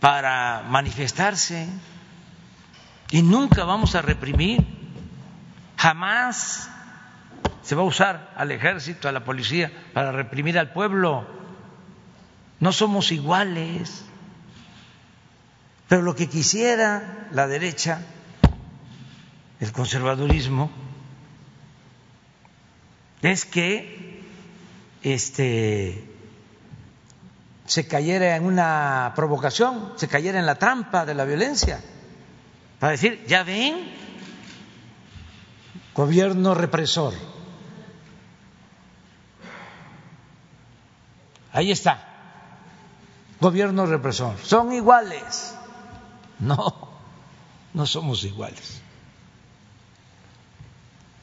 [0.00, 1.68] para manifestarse
[3.10, 4.64] y nunca vamos a reprimir,
[5.76, 6.70] jamás
[7.62, 11.37] se va a usar al ejército, a la policía para reprimir al pueblo.
[12.60, 14.04] No somos iguales.
[15.88, 18.02] Pero lo que quisiera la derecha,
[19.60, 20.70] el conservadurismo,
[23.22, 24.22] es que
[25.02, 26.04] este
[27.66, 31.80] se cayera en una provocación, se cayera en la trampa de la violencia,
[32.78, 33.92] para decir, ya ven,
[35.94, 37.12] gobierno represor.
[41.52, 42.07] Ahí está,
[43.40, 44.36] gobierno represor.
[44.42, 45.54] Son iguales.
[46.38, 46.88] No,
[47.74, 48.80] no somos iguales.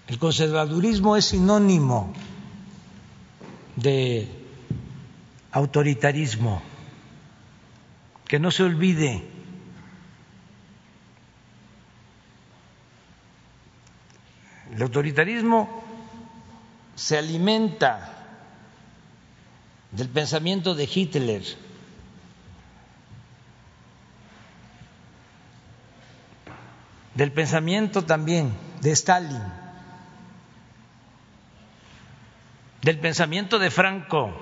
[0.07, 2.13] El conservadurismo es sinónimo
[3.75, 4.29] de
[5.51, 6.61] autoritarismo.
[8.27, 9.23] Que no se olvide.
[14.73, 15.83] El autoritarismo
[16.95, 18.11] se alimenta
[19.91, 21.64] del pensamiento de Hitler.
[27.15, 29.41] Del pensamiento también de Stalin,
[32.81, 34.33] del pensamiento de Franco,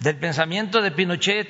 [0.00, 1.48] del pensamiento de Pinochet.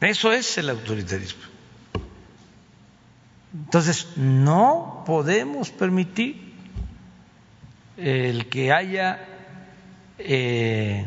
[0.00, 1.42] Eso es el autoritarismo.
[3.52, 6.54] Entonces, no podemos permitir
[7.98, 9.26] el que haya
[10.18, 11.04] eh,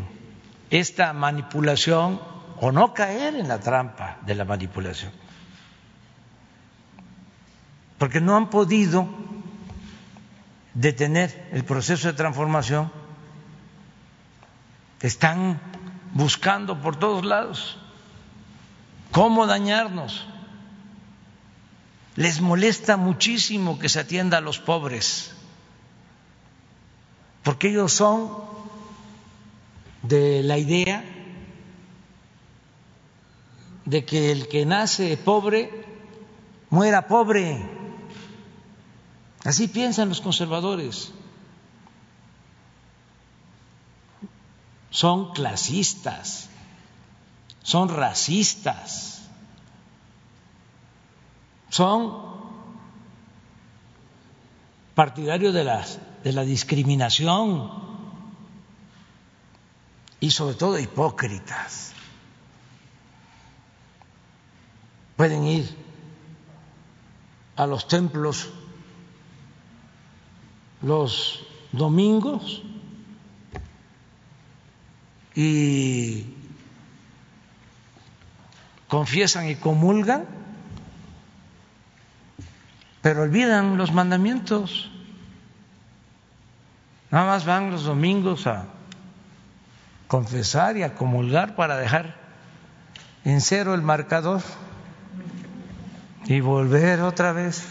[0.70, 2.33] esta manipulación
[2.64, 5.12] o no caer en la trampa de la manipulación.
[7.98, 9.06] Porque no han podido
[10.74, 12.90] detener el proceso de transformación,
[15.02, 15.60] están
[16.14, 17.78] buscando por todos lados
[19.12, 20.26] cómo dañarnos.
[22.16, 25.36] Les molesta muchísimo que se atienda a los pobres,
[27.44, 28.32] porque ellos son
[30.04, 31.13] de la idea
[33.86, 35.84] de que el que nace pobre
[36.74, 37.70] muera pobre.
[39.44, 41.12] Así piensan los conservadores.
[44.90, 46.50] Son clasistas,
[47.62, 49.24] son racistas,
[51.70, 52.34] son
[54.96, 55.86] partidarios de la,
[56.24, 57.72] de la discriminación
[60.20, 61.93] y sobre todo hipócritas.
[65.24, 65.74] Pueden ir
[67.56, 68.50] a los templos
[70.82, 72.62] los domingos
[75.34, 76.26] y
[78.90, 80.26] confiesan y comulgan,
[83.02, 84.92] pero olvidan los mandamientos.
[87.12, 88.66] Nada más van los domingos a
[90.10, 92.14] confesar y a comulgar para dejar
[93.24, 94.42] en cero el marcador
[96.26, 97.64] y volver otra vez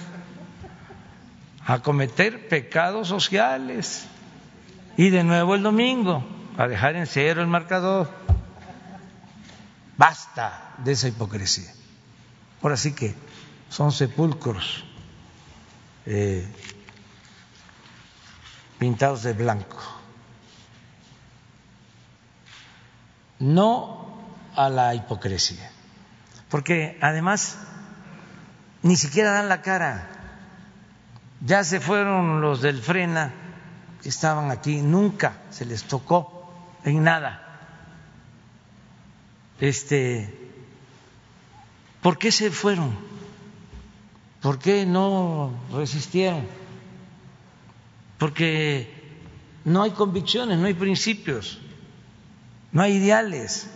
[1.64, 4.06] a cometer pecados sociales
[4.96, 6.24] y de nuevo el domingo
[6.58, 8.10] a dejar en cero el marcador.
[9.96, 11.72] Basta de esa hipocresía.
[12.62, 13.14] Ahora sí que
[13.68, 14.84] son sepulcros
[16.06, 16.46] eh,
[18.78, 19.80] pintados de blanco.
[23.38, 24.18] No
[24.54, 25.70] a la hipocresía,
[26.48, 27.58] porque además
[28.82, 30.08] ni siquiera dan la cara.
[31.40, 33.32] Ya se fueron los del Frena
[34.02, 36.52] que estaban aquí, nunca se les tocó
[36.84, 37.40] en nada.
[39.60, 40.50] Este,
[42.00, 42.96] ¿por qué se fueron?
[44.40, 46.46] ¿Por qué no resistieron?
[48.18, 49.18] Porque
[49.64, 51.60] no hay convicciones, no hay principios,
[52.72, 53.68] no hay ideales.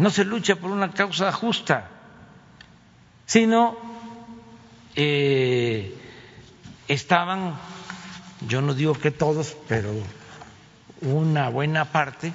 [0.00, 1.90] no se lucha por una causa justa,
[3.30, 3.76] sino
[4.96, 5.96] eh,
[6.88, 7.54] estaban,
[8.48, 9.92] yo no digo que todos, pero
[11.02, 12.32] una buena parte,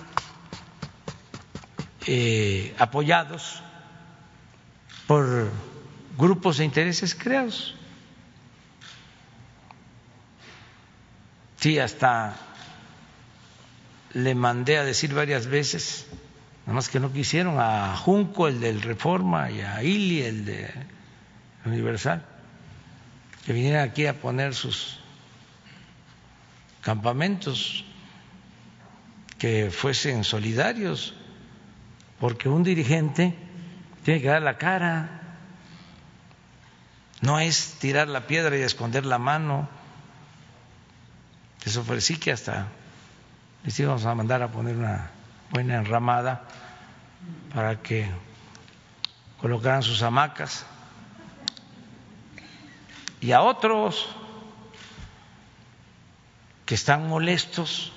[2.08, 3.62] eh, apoyados
[5.06, 5.50] por
[6.18, 7.76] grupos de intereses creados.
[11.60, 12.38] Sí, hasta
[14.14, 16.08] le mandé a decir varias veces,
[16.66, 20.74] nada más que no quisieron, a Junco, el del Reforma, y a Ili, el de
[21.66, 22.26] Universal,
[23.46, 25.00] que vinieran aquí a poner sus
[26.82, 27.86] campamentos,
[29.38, 31.14] que fuesen solidarios,
[32.20, 33.36] porque un dirigente
[34.04, 35.22] tiene que dar la cara,
[37.22, 39.68] no es tirar la piedra y esconder la mano.
[41.64, 42.68] Les ofrecí que hasta
[43.64, 45.12] les íbamos a mandar a poner una
[45.56, 46.44] buena enramada
[47.54, 48.06] para que
[49.40, 50.66] colocaran sus hamacas.
[53.22, 54.06] Y a otros
[56.66, 57.94] que están molestos,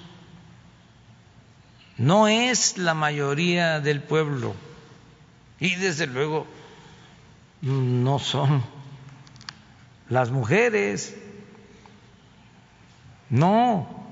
[1.96, 4.54] no es la mayoría del pueblo
[5.58, 6.46] y desde luego
[7.60, 8.62] no son
[10.08, 11.16] las mujeres,
[13.30, 14.06] no,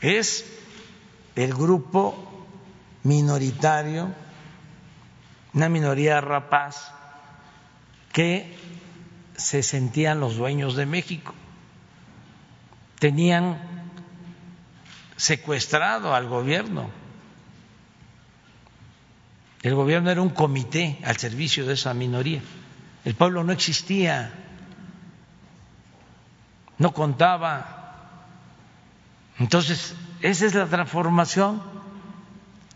[0.00, 0.61] es
[1.36, 2.46] el grupo
[3.02, 4.12] minoritario,
[5.54, 6.92] una minoría rapaz
[8.12, 8.56] que
[9.36, 11.34] se sentían los dueños de México,
[12.98, 13.58] tenían
[15.16, 16.90] secuestrado al gobierno.
[19.62, 22.42] El gobierno era un comité al servicio de esa minoría.
[23.04, 24.32] El pueblo no existía,
[26.78, 28.18] no contaba.
[29.38, 31.60] Entonces, esa es la transformación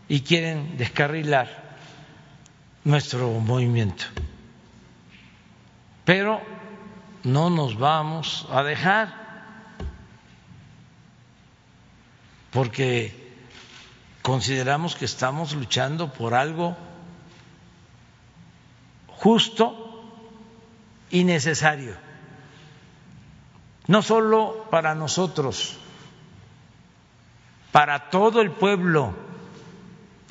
[0.09, 1.77] y quieren descarrilar
[2.83, 4.05] nuestro movimiento.
[6.03, 6.41] Pero
[7.23, 9.27] no nos vamos a dejar
[12.51, 13.33] porque
[14.21, 16.75] consideramos que estamos luchando por algo
[19.07, 20.03] justo
[21.09, 21.95] y necesario,
[23.87, 25.77] no solo para nosotros,
[27.71, 29.13] para todo el pueblo,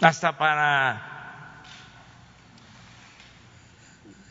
[0.00, 1.62] hasta para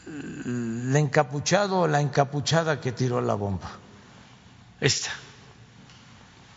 [0.07, 3.69] el encapuchado o la encapuchada que tiró la bomba.
[4.79, 5.11] Esta,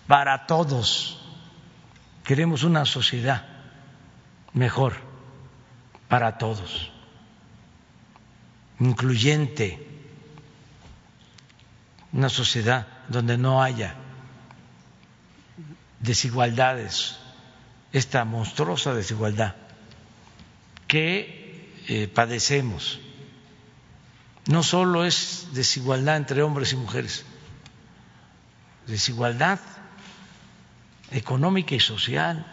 [0.06, 1.14] para todos.
[2.24, 3.46] Queremos una sociedad
[4.52, 4.94] mejor
[6.08, 6.92] para todos
[8.80, 9.86] incluyente,
[12.12, 13.94] una sociedad donde no haya
[16.00, 17.16] desigualdades,
[17.92, 19.54] esta monstruosa desigualdad
[20.86, 23.00] que eh, padecemos.
[24.46, 27.24] No solo es desigualdad entre hombres y mujeres,
[28.86, 29.60] desigualdad
[31.10, 32.46] económica y social,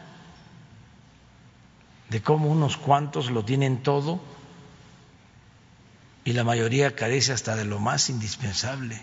[2.09, 4.21] de cómo unos cuantos lo tienen todo
[6.23, 9.01] y la mayoría carece hasta de lo más indispensable.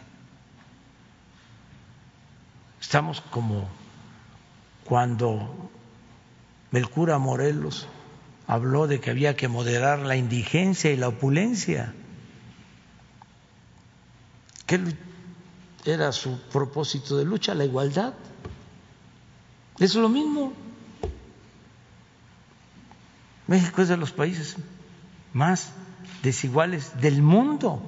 [2.81, 3.69] Estamos como
[4.85, 5.71] cuando
[6.73, 7.87] el cura Morelos
[8.47, 11.95] habló de que había que moderar la indigencia y la opulencia.
[14.67, 14.81] ¿Qué
[15.85, 17.55] era su propósito de lucha?
[17.55, 18.15] La igualdad.
[19.79, 20.53] Es lo mismo.
[23.47, 24.57] México es de los países
[25.33, 25.73] más
[26.23, 27.83] desiguales del mundo.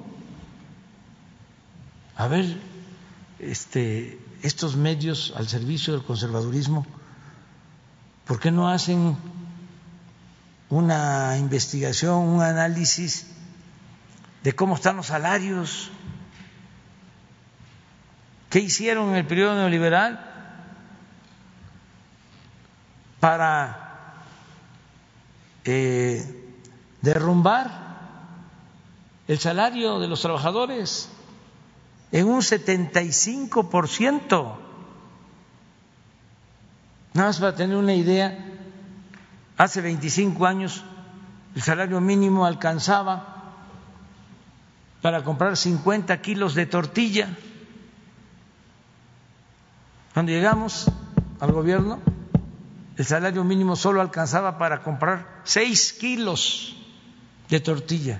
[2.15, 2.57] A ver,
[3.39, 6.85] este, estos medios al servicio del conservadurismo,
[8.25, 9.17] ¿por qué no hacen
[10.69, 13.27] una investigación, un análisis
[14.43, 15.89] de cómo están los salarios?
[18.51, 20.19] ¿Qué hicieron en el periodo neoliberal
[23.19, 24.21] para
[25.63, 26.53] eh,
[27.01, 27.95] derrumbar
[29.27, 31.09] el salario de los trabajadores
[32.11, 34.57] en un 75%.
[37.13, 38.37] Nada más para tener una idea,
[39.57, 40.83] hace 25 años
[41.55, 43.53] el salario mínimo alcanzaba
[45.01, 47.29] para comprar 50 kilos de tortilla.
[50.13, 50.91] Cuando llegamos
[51.39, 51.99] al gobierno,
[52.97, 56.75] el salario mínimo solo alcanzaba para comprar 6 kilos
[57.49, 58.19] de tortilla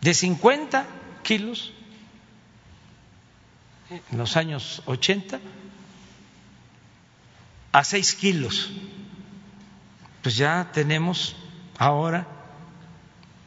[0.00, 0.86] de 50
[1.22, 1.72] kilos
[3.90, 5.40] en los años 80
[7.72, 8.70] a 6 kilos
[10.22, 11.36] pues ya tenemos
[11.78, 12.26] ahora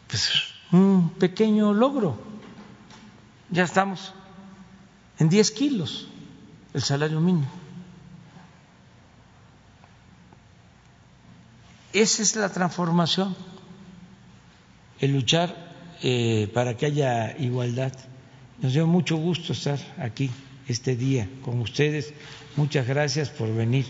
[0.08, 0.32] pues,
[0.72, 2.20] un pequeño logro.
[3.50, 4.14] Ya estamos
[5.20, 6.08] en 10 kilos
[6.74, 7.48] el salario mínimo.
[11.94, 13.36] Esa es la transformación,
[15.00, 15.71] el luchar
[16.04, 17.92] eh, para que haya igualdad.
[18.62, 20.30] Nos dio mucho gusto estar aquí
[20.68, 22.14] este día con ustedes.
[22.56, 23.86] Muchas gracias por venir.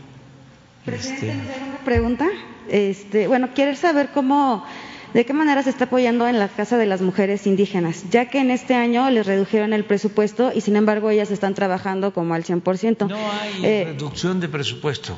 [0.85, 1.63] Presidente, este...
[1.63, 2.27] una pregunta.
[2.69, 4.65] Este, bueno, quiero saber cómo,
[5.13, 8.39] de qué manera se está apoyando en la Casa de las Mujeres Indígenas, ya que
[8.39, 12.43] en este año les redujeron el presupuesto y sin embargo ellas están trabajando como al
[12.43, 13.07] 100%.
[13.07, 15.17] No hay eh, reducción de presupuesto.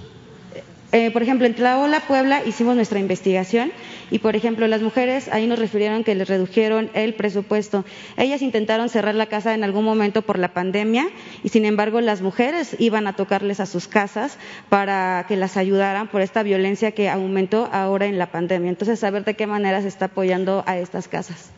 [0.94, 3.72] Eh, por ejemplo, en Tlaola, Puebla, hicimos nuestra investigación
[4.12, 7.84] y, por ejemplo, las mujeres ahí nos refirieron que les redujeron el presupuesto.
[8.16, 11.08] Ellas intentaron cerrar la casa en algún momento por la pandemia
[11.44, 14.38] y, sin embargo, las mujeres iban a tocarles a sus casas
[14.70, 18.70] para que las ayudaran por esta violencia que aumentó ahora en la pandemia.
[18.70, 21.50] Entonces, saber de qué manera se está apoyando a estas casas.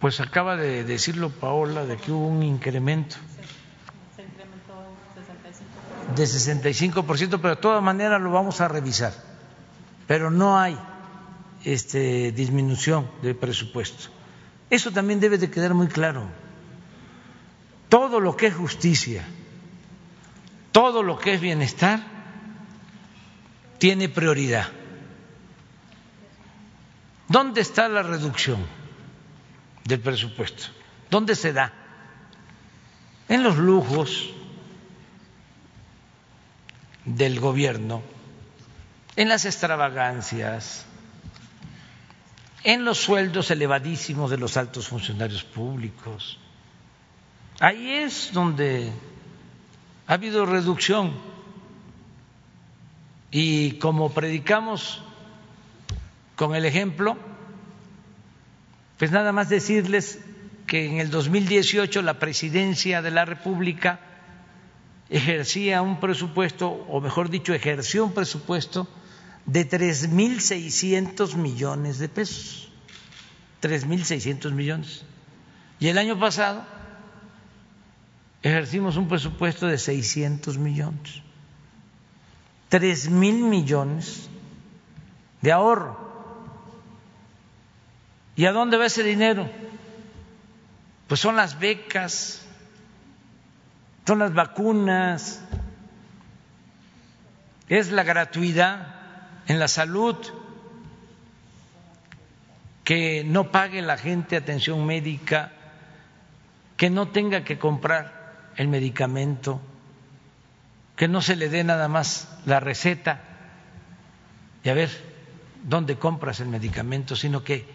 [0.00, 3.14] Pues acaba de decirlo Paola de que hubo un incremento
[6.14, 9.12] de 65%, pero de todas maneras lo vamos a revisar.
[10.06, 10.78] Pero no hay
[11.64, 14.10] este, disminución de presupuesto.
[14.70, 16.26] Eso también debe de quedar muy claro.
[17.88, 19.24] Todo lo que es justicia,
[20.72, 22.00] todo lo que es bienestar,
[23.78, 24.68] tiene prioridad.
[27.28, 28.64] ¿Dónde está la reducción
[29.84, 30.64] del presupuesto?
[31.10, 31.72] ¿Dónde se da?
[33.28, 34.32] En los lujos,
[37.04, 38.02] del gobierno
[39.16, 40.86] en las extravagancias,
[42.64, 46.38] en los sueldos elevadísimos de los altos funcionarios públicos.
[47.60, 48.92] Ahí es donde
[50.06, 51.12] ha habido reducción.
[53.30, 55.02] Y como predicamos
[56.36, 57.16] con el ejemplo,
[58.98, 60.20] pues nada más decirles
[60.66, 64.00] que en el 2018 la presidencia de la República
[65.12, 68.88] ejercía un presupuesto, o mejor dicho, ejerció un presupuesto
[69.44, 72.72] de tres mil seiscientos millones de pesos.
[73.60, 75.04] Tres mil seiscientos millones.
[75.78, 76.64] Y el año pasado
[78.42, 81.22] ejercimos un presupuesto de 600 millones.
[82.68, 84.28] Tres mil millones
[85.42, 86.10] de ahorro.
[88.34, 89.48] ¿Y a dónde va ese dinero?
[91.06, 92.41] Pues son las becas,
[94.06, 95.42] son las vacunas,
[97.68, 98.94] es la gratuidad
[99.46, 100.16] en la salud,
[102.84, 105.52] que no pague la gente atención médica,
[106.76, 109.60] que no tenga que comprar el medicamento,
[110.96, 113.20] que no se le dé nada más la receta
[114.64, 114.90] y a ver
[115.62, 117.66] dónde compras el medicamento, sino que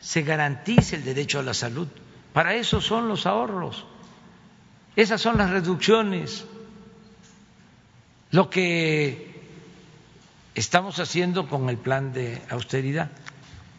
[0.00, 1.88] se garantice el derecho a la salud.
[2.32, 3.86] Para eso son los ahorros.
[4.96, 6.46] Esas son las reducciones.
[8.30, 9.36] Lo que
[10.54, 13.10] estamos haciendo con el plan de austeridad.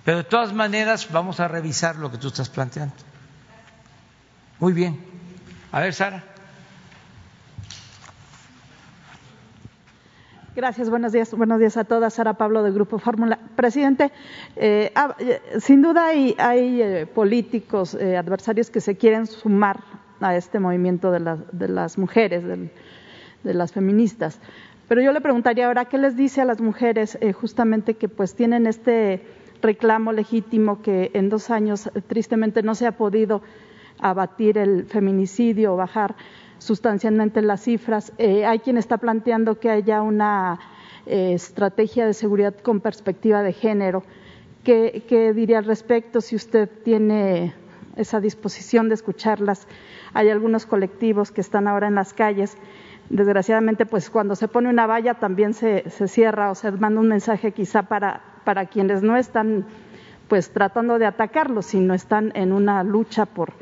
[0.05, 2.95] Pero de todas maneras vamos a revisar lo que tú estás planteando.
[4.59, 5.03] Muy bien.
[5.71, 6.23] A ver, Sara.
[10.55, 12.15] Gracias, buenos días, buenos días a todas.
[12.15, 13.37] Sara Pablo del Grupo Fórmula.
[13.55, 14.11] Presidente,
[14.55, 19.83] eh, ah, eh, sin duda hay, eh, políticos, adversarios que se quieren sumar
[20.21, 24.39] a este movimiento de, de las mujeres, de, las feministas.
[24.87, 28.35] Pero yo le preguntaría ahora, ¿qué les dice a las mujeres eh, justamente que pues
[28.35, 29.21] tienen este
[29.61, 33.41] reclamo legítimo que en dos años eh, tristemente no se ha podido
[33.99, 36.15] abatir el feminicidio o bajar
[36.57, 38.11] sustancialmente las cifras?
[38.17, 40.59] Eh, hay quien está planteando que haya una
[41.09, 44.03] estrategia de seguridad con perspectiva de género.
[44.65, 47.53] ¿Qué, ¿Qué diría al respecto si usted tiene
[47.95, 49.69] esa disposición de escucharlas?
[50.17, 52.57] Hay algunos colectivos que están ahora en las calles.
[53.09, 57.07] Desgraciadamente, pues cuando se pone una valla también se, se cierra o se manda un
[57.07, 59.67] mensaje quizá para, para quienes no están
[60.27, 63.53] pues tratando de atacarlos, sino están en una lucha por,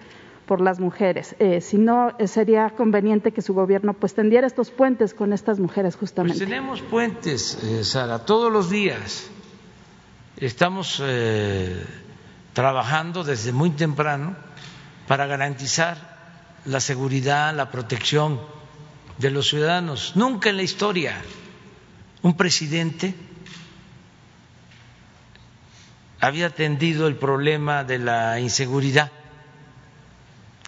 [0.46, 1.36] por las mujeres.
[1.40, 5.60] Eh, si no, eh, sería conveniente que su gobierno pues tendiera estos puentes con estas
[5.60, 6.38] mujeres justamente.
[6.38, 9.30] Pues tenemos puentes, eh, Sara, todos los días.
[10.38, 11.02] Estamos
[12.54, 14.36] trabajando desde muy temprano
[15.08, 16.15] para garantizar
[16.66, 18.40] la seguridad, la protección
[19.18, 20.14] de los ciudadanos.
[20.16, 21.22] Nunca en la historia
[22.22, 23.14] un presidente
[26.20, 29.12] había atendido el problema de la inseguridad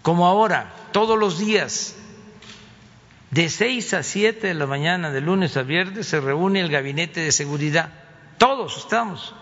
[0.02, 1.96] como ahora, todos los días.
[3.30, 7.20] De seis a siete de la mañana, de lunes a viernes, se reúne el gabinete
[7.20, 7.90] de seguridad
[8.38, 9.34] todos estamos.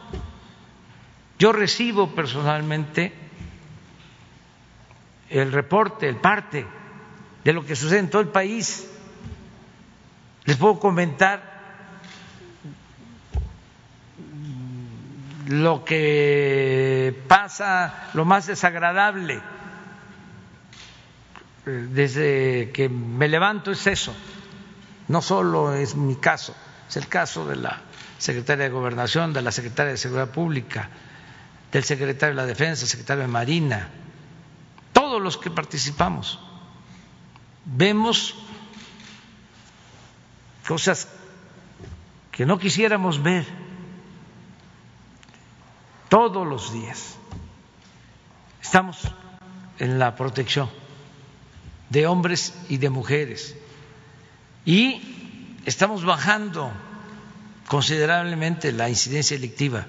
[1.38, 3.12] Yo recibo personalmente
[5.30, 6.66] el reporte, el parte
[7.44, 8.88] de lo que sucede en todo el país.
[10.44, 11.56] Les puedo comentar
[15.48, 19.40] lo que pasa, lo más desagradable
[21.66, 24.14] desde que me levanto es eso.
[25.08, 26.54] No solo es mi caso,
[26.88, 27.80] es el caso de la
[28.18, 30.88] secretaria de Gobernación, de la secretaria de Seguridad Pública,
[31.70, 33.88] del secretario de la Defensa, secretario de Marina,
[35.06, 36.40] todos los que participamos.
[37.64, 38.34] Vemos
[40.66, 41.06] cosas
[42.32, 43.46] que no quisiéramos ver
[46.08, 47.16] todos los días.
[48.60, 48.98] Estamos
[49.78, 50.68] en la protección
[51.88, 53.56] de hombres y de mujeres
[54.64, 56.72] y estamos bajando
[57.68, 59.86] considerablemente la incidencia electiva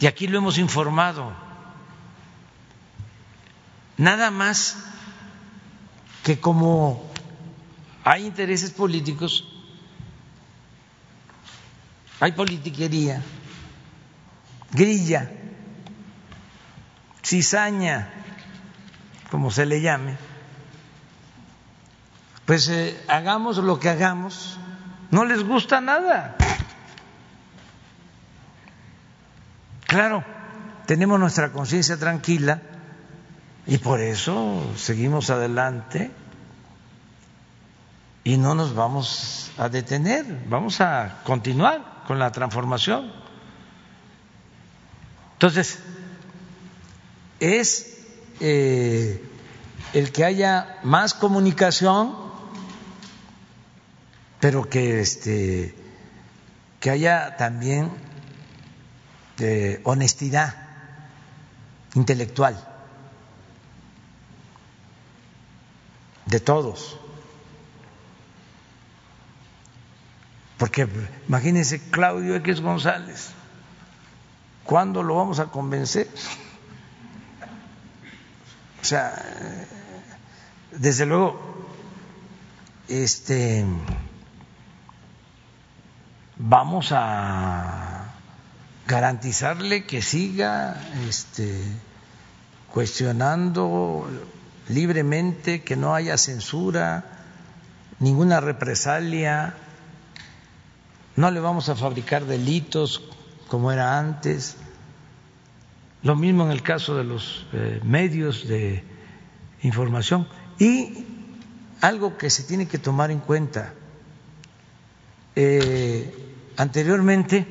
[0.00, 1.51] y aquí lo hemos informado.
[3.96, 4.76] Nada más
[6.22, 7.10] que como
[8.04, 9.44] hay intereses políticos,
[12.20, 13.22] hay politiquería,
[14.72, 15.30] grilla,
[17.22, 18.10] cizaña,
[19.30, 20.16] como se le llame,
[22.46, 24.58] pues eh, hagamos lo que hagamos,
[25.10, 26.36] no les gusta nada.
[29.86, 30.24] Claro,
[30.86, 32.62] tenemos nuestra conciencia tranquila
[33.66, 36.10] y por eso seguimos adelante
[38.24, 43.12] y no nos vamos a detener, vamos a continuar con la transformación.
[45.34, 45.78] Entonces,
[47.40, 47.98] es
[48.40, 49.24] eh,
[49.92, 52.14] el que haya más comunicación,
[54.40, 55.76] pero que este
[56.80, 57.92] que haya también
[59.36, 60.54] de honestidad
[61.94, 62.71] intelectual
[66.26, 66.98] de todos.
[70.58, 70.88] Porque
[71.26, 73.30] imagínense Claudio X González,
[74.64, 76.08] ¿cuándo lo vamos a convencer?
[78.80, 79.12] O sea,
[80.70, 81.66] desde luego,
[82.88, 83.64] este,
[86.36, 88.14] vamos a
[88.86, 91.60] garantizarle que siga este,
[92.72, 94.08] cuestionando
[94.72, 97.04] libremente, que no haya censura,
[97.98, 99.54] ninguna represalia,
[101.16, 103.02] no le vamos a fabricar delitos
[103.48, 104.56] como era antes.
[106.02, 108.82] Lo mismo en el caso de los eh, medios de
[109.62, 110.26] información.
[110.58, 111.06] Y
[111.80, 113.74] algo que se tiene que tomar en cuenta,
[115.36, 116.14] eh,
[116.56, 117.46] anteriormente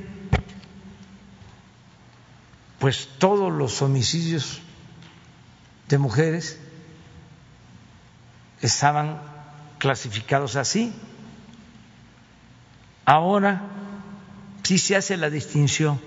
[2.81, 4.59] pues todos los homicidios
[5.87, 6.59] de mujeres
[8.61, 9.19] estaban
[9.77, 10.93] clasificados así.
[13.05, 13.61] Ahora
[14.63, 15.99] sí se hace la distinción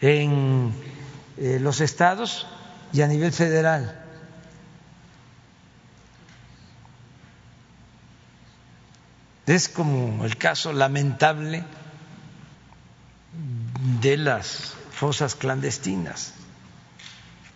[0.00, 0.72] en
[1.36, 2.46] eh, los estados
[2.92, 4.00] y a nivel federal.
[9.46, 11.64] Es como el caso lamentable
[14.00, 16.32] de las fosas clandestinas.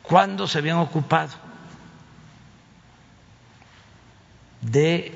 [0.02, 1.47] ¿Cuándo se habían ocupado
[4.60, 5.12] de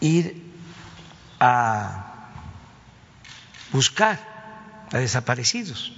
[0.00, 0.52] ir
[1.38, 2.28] a
[3.72, 4.18] buscar
[4.92, 5.92] a desaparecidos,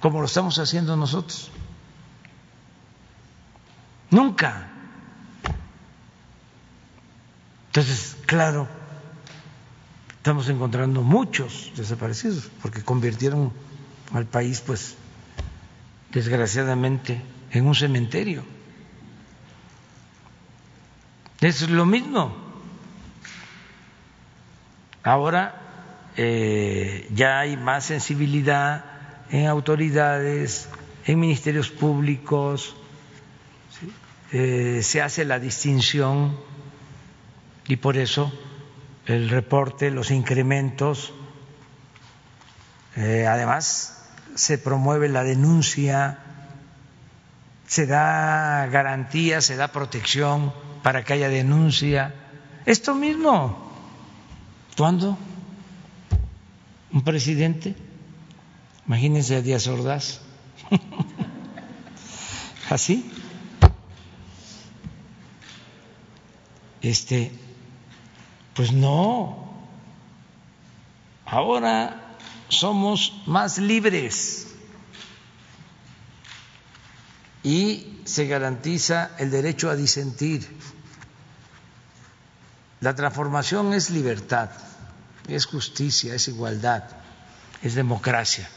[0.00, 1.50] como lo estamos haciendo nosotros?
[4.10, 4.68] Nunca.
[7.68, 8.68] Entonces, claro,
[10.18, 13.52] estamos encontrando muchos desaparecidos porque convirtieron
[14.12, 14.94] al país, pues,
[16.12, 18.44] desgraciadamente, en un cementerio.
[21.42, 22.32] Es lo mismo.
[25.02, 25.60] Ahora
[26.16, 28.84] eh, ya hay más sensibilidad
[29.28, 30.68] en autoridades,
[31.04, 32.76] en ministerios públicos,
[34.30, 36.38] eh, se hace la distinción
[37.66, 38.32] y por eso
[39.06, 41.12] el reporte, los incrementos.
[42.94, 44.06] Eh, además,
[44.36, 46.18] se promueve la denuncia,
[47.66, 50.52] se da garantía, se da protección
[50.82, 52.14] para que haya denuncia.
[52.66, 53.72] Esto mismo.
[54.76, 55.16] ¿Cuándo?
[56.92, 57.74] Un presidente,
[58.86, 60.20] imagínense a Díaz Ordaz,
[62.70, 63.10] así.
[66.82, 67.32] Este,
[68.54, 69.50] Pues no.
[71.24, 72.16] Ahora
[72.48, 74.51] somos más libres
[77.42, 80.48] y se garantiza el derecho a disentir.
[82.80, 84.50] La transformación es libertad,
[85.28, 86.84] es justicia, es igualdad,
[87.62, 88.48] es democracia.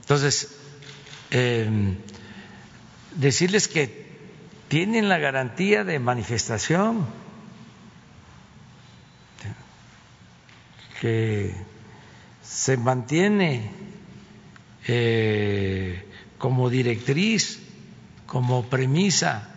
[0.00, 0.48] Entonces,
[1.30, 1.96] eh,
[3.14, 4.02] decirles que
[4.68, 7.06] tienen la garantía de manifestación,
[11.00, 11.54] que
[12.42, 13.70] se mantiene
[14.86, 17.60] eh, como directriz,
[18.26, 19.48] como premisa,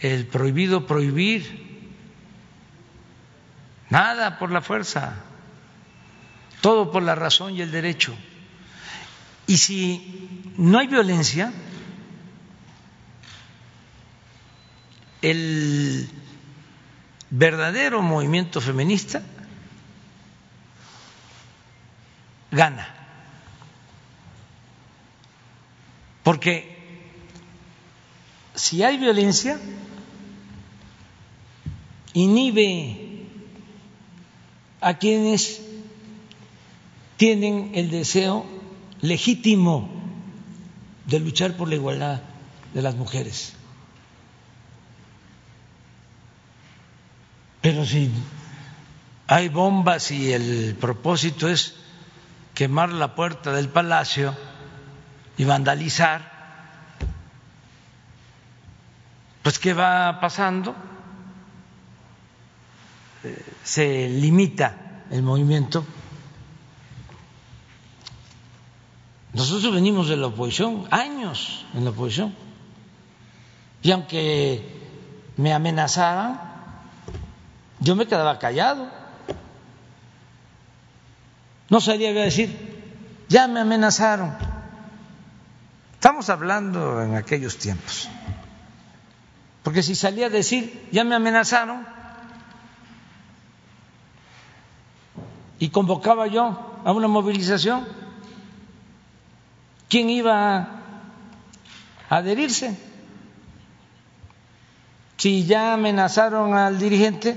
[0.00, 1.88] el prohibido prohibir,
[3.90, 5.16] nada por la fuerza,
[6.60, 8.16] todo por la razón y el derecho.
[9.46, 11.52] Y si no hay violencia,
[15.22, 16.08] el
[17.30, 19.22] verdadero movimiento feminista
[22.50, 22.95] gana.
[26.26, 26.76] Porque
[28.56, 29.60] si hay violencia,
[32.14, 33.28] inhibe
[34.80, 35.60] a quienes
[37.16, 38.44] tienen el deseo
[39.02, 39.88] legítimo
[41.04, 42.20] de luchar por la igualdad
[42.74, 43.52] de las mujeres.
[47.60, 48.10] Pero si
[49.28, 51.76] hay bombas y el propósito es
[52.52, 54.34] quemar la puerta del palacio
[55.36, 56.32] y vandalizar,
[59.42, 60.74] pues ¿qué va pasando?
[63.24, 65.84] Eh, se limita el movimiento
[69.36, 72.34] Nosotros venimos de la oposición, años en la oposición.
[73.82, 74.66] Y aunque
[75.36, 76.40] me amenazaban,
[77.78, 78.88] yo me quedaba callado.
[81.68, 82.48] No salía a decir,
[83.28, 84.32] ya me amenazaron.
[86.06, 88.08] Estamos hablando en aquellos tiempos.
[89.64, 91.84] Porque si salía a decir, ya me amenazaron,
[95.58, 97.88] y convocaba yo a una movilización,
[99.88, 100.68] ¿quién iba a
[102.08, 102.78] adherirse?
[105.16, 107.36] Si ya amenazaron al dirigente,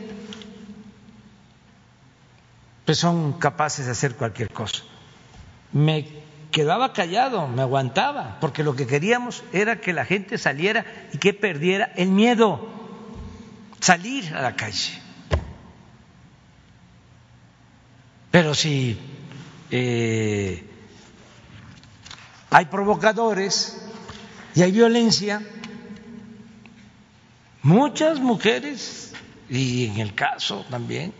[2.85, 4.83] pues son capaces de hacer cualquier cosa.
[5.73, 11.17] Me quedaba callado, me aguantaba, porque lo que queríamos era que la gente saliera y
[11.17, 12.67] que perdiera el miedo,
[13.79, 14.99] salir a la calle.
[18.31, 18.97] Pero si
[19.71, 20.63] eh,
[22.49, 23.81] hay provocadores
[24.55, 25.41] y hay violencia.
[27.61, 29.13] Muchas mujeres,
[29.49, 31.13] y en el caso también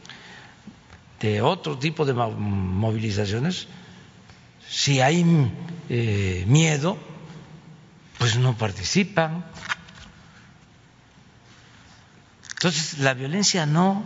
[1.20, 3.68] de otro tipo de movilizaciones,
[4.70, 5.26] si hay
[5.90, 6.98] eh, miedo,
[8.18, 9.46] pues no participan.
[12.52, 14.04] Entonces, la violencia no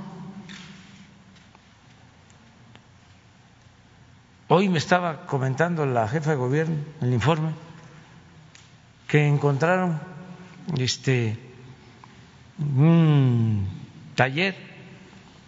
[4.55, 7.53] Hoy me estaba comentando la jefa de gobierno en el informe
[9.07, 9.99] que encontraron
[10.77, 11.39] este
[12.59, 13.67] un
[14.13, 14.55] taller,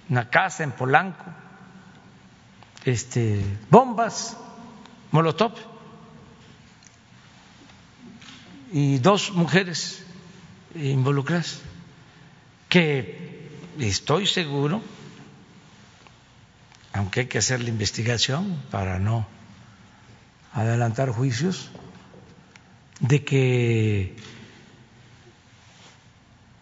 [0.10, 1.24] una casa en Polanco,
[2.84, 4.38] este bombas
[5.16, 5.53] molotov
[8.72, 10.03] y dos mujeres
[10.76, 11.60] involucradas
[12.69, 13.48] que
[13.80, 14.82] estoy seguro
[16.95, 19.27] aunque hay que hacer la investigación para no
[20.53, 21.69] adelantar juicios,
[23.02, 24.16] de que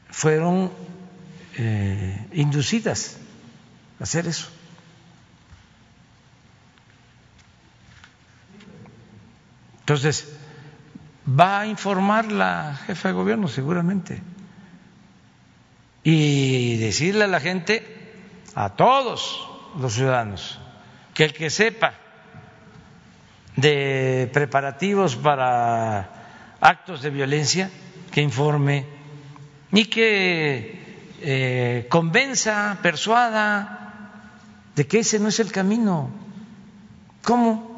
[0.10, 0.72] fueron
[1.56, 3.18] eh, inducidas
[4.00, 4.48] a hacer eso.
[9.84, 10.34] Entonces,
[11.28, 14.22] va a informar la jefa de gobierno seguramente
[16.04, 17.86] y decirle a la gente,
[18.56, 19.46] a todos,
[19.78, 20.60] los ciudadanos,
[21.14, 21.96] que el que sepa
[23.58, 27.70] de preparativos para actos de violencia,
[28.10, 28.86] que informe
[29.74, 33.80] y que eh, convenza, persuada
[34.78, 36.10] de que ese no es el camino.
[37.22, 37.73] ¿Cómo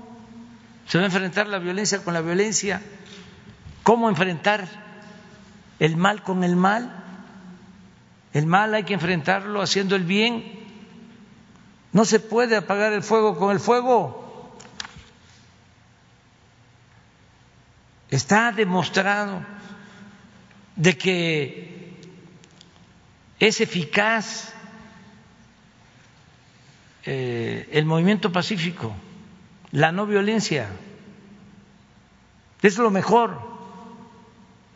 [0.87, 2.81] se va a enfrentar la violencia con la violencia?
[3.83, 4.67] ¿Cómo enfrentar
[5.79, 7.03] el mal con el mal?
[8.33, 10.65] El mal hay que enfrentarlo haciendo el bien
[11.95, 14.53] no se puede apagar el fuego con el fuego.
[18.09, 19.41] Está demostrado
[20.75, 22.01] de que
[23.39, 24.53] es eficaz
[27.05, 28.93] eh, el movimiento pacífico,
[29.75, 30.69] la no violencia.
[32.61, 33.41] Es lo mejor.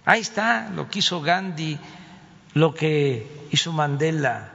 [0.03, 1.79] Ahí está lo que hizo Gandhi,
[2.53, 4.51] lo que hizo Mandela,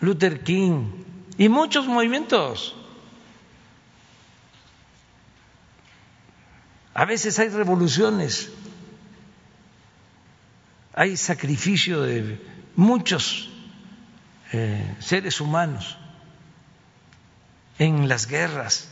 [0.00, 0.90] Luther King
[1.38, 2.76] y muchos movimientos.
[6.92, 8.52] A veces hay revoluciones,
[10.92, 12.44] hay sacrificio de
[12.76, 13.48] muchos
[14.52, 15.96] eh, seres humanos
[17.78, 18.90] en las guerras,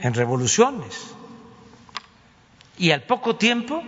[0.00, 1.14] en revoluciones.
[2.78, 3.82] Y al poco tiempo,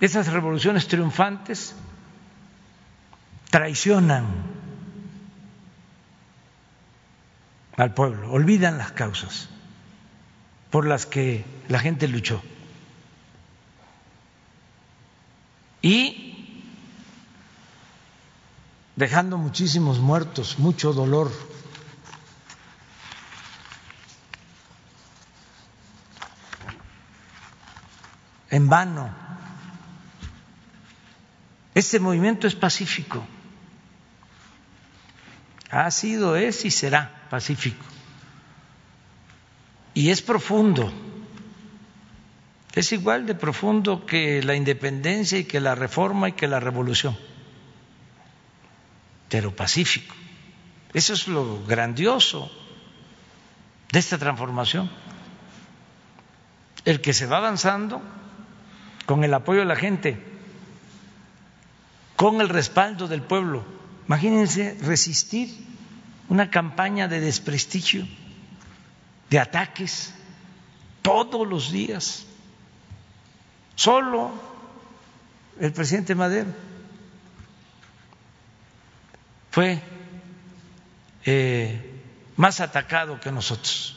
[0.00, 1.74] esas revoluciones triunfantes
[3.50, 4.26] traicionan
[7.76, 9.48] al pueblo, olvidan las causas
[10.70, 12.42] por las que la gente luchó.
[15.80, 16.28] Y
[18.96, 21.30] dejando muchísimos muertos, mucho dolor.
[28.50, 29.10] En vano.
[31.74, 33.24] Este movimiento es pacífico.
[35.70, 37.84] Ha sido, es y será pacífico.
[39.94, 40.92] Y es profundo.
[42.74, 47.16] Es igual de profundo que la independencia y que la reforma y que la revolución
[49.28, 50.14] pero pacífico.
[50.94, 52.50] Eso es lo grandioso
[53.92, 54.90] de esta transformación.
[56.84, 58.00] El que se va avanzando
[59.08, 60.22] con el apoyo de la gente,
[62.14, 63.64] con el respaldo del pueblo.
[64.06, 65.48] Imagínense resistir
[66.28, 68.06] una campaña de desprestigio,
[69.30, 70.12] de ataques,
[71.00, 72.26] todos los días.
[73.76, 74.30] Solo
[75.58, 76.50] el presidente Madero
[79.50, 79.80] fue
[81.24, 82.02] eh,
[82.36, 83.96] más atacado que nosotros.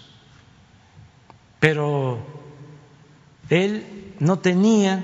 [1.59, 2.25] Pero
[3.49, 5.03] él no tenía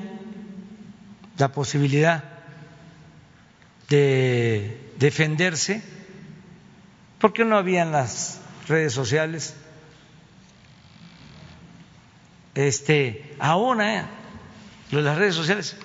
[1.40, 2.24] la posibilidad
[3.90, 5.82] de defenderse
[7.18, 9.56] porque no habían las redes sociales.
[12.54, 14.06] Este, ahora, eh,
[14.92, 15.76] las redes sociales,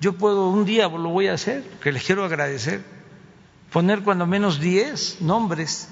[0.00, 2.82] yo puedo un día lo voy a hacer, que les quiero agradecer
[3.72, 5.88] poner cuando menos diez nombres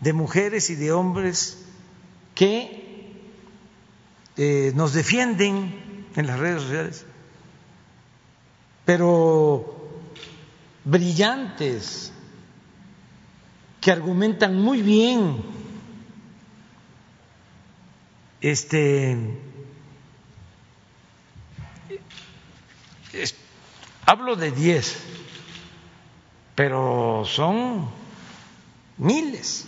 [0.00, 1.64] de mujeres y de hombres
[2.34, 2.81] que
[4.36, 7.06] eh, nos defienden en las redes sociales,
[8.84, 9.90] pero
[10.84, 12.12] brillantes,
[13.80, 15.42] que argumentan muy bien.
[18.40, 19.16] Este
[24.06, 24.96] hablo de diez
[26.54, 27.88] pero son
[28.98, 29.66] miles.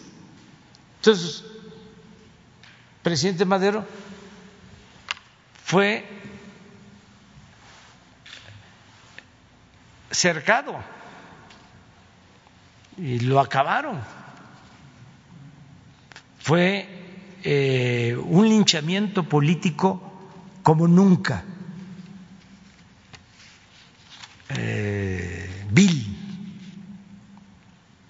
[0.97, 1.45] Entonces,
[3.03, 3.87] presidente Madero
[5.65, 6.05] fue
[10.11, 10.77] cercado
[12.99, 14.01] y lo acabaron.
[16.39, 16.87] Fue
[17.43, 20.03] eh, un linchamiento político
[20.63, 21.45] como nunca.
[24.51, 25.51] Eh,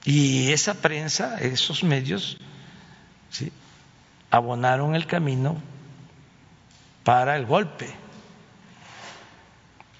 [0.05, 2.37] y esa prensa, esos medios,
[3.31, 3.51] ¿sí?
[4.31, 5.57] abonaron el camino
[7.05, 7.89] para el golpe,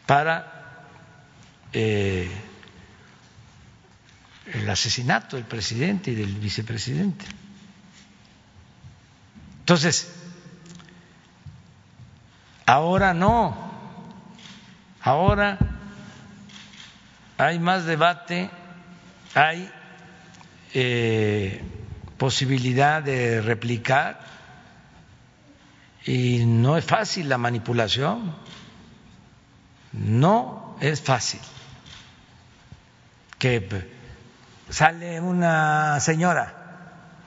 [0.07, 0.51] para
[1.73, 2.31] eh,
[4.55, 7.27] el asesinato del presidente y del vicepresidente.
[9.61, 10.13] Entonces,
[12.67, 13.57] ahora no,
[15.03, 15.59] ahora
[17.37, 18.51] hay más debate,
[19.35, 19.71] hay
[20.73, 21.63] eh,
[22.17, 24.21] posibilidad de replicar
[26.05, 28.35] y no es fácil la manipulación,
[29.93, 31.41] no es fácil.
[33.39, 33.91] Que
[34.71, 36.55] sale una señora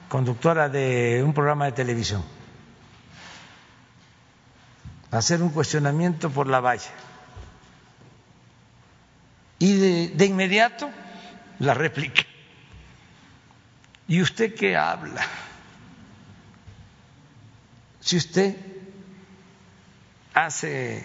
[0.08, 2.24] conductora de un programa de televisión
[5.10, 6.90] a hacer un cuestionamiento por la valla
[9.58, 10.90] y de, de inmediato
[11.60, 12.22] la réplica
[14.08, 15.22] ¿Y usted qué habla?
[18.08, 18.56] Si usted
[20.32, 21.04] hace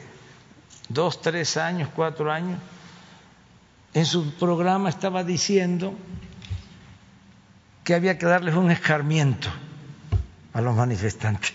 [0.88, 2.58] dos, tres años, cuatro años,
[3.94, 5.96] en su programa estaba diciendo
[7.84, 9.50] que había que darles un escarmiento
[10.54, 11.54] a los manifestantes,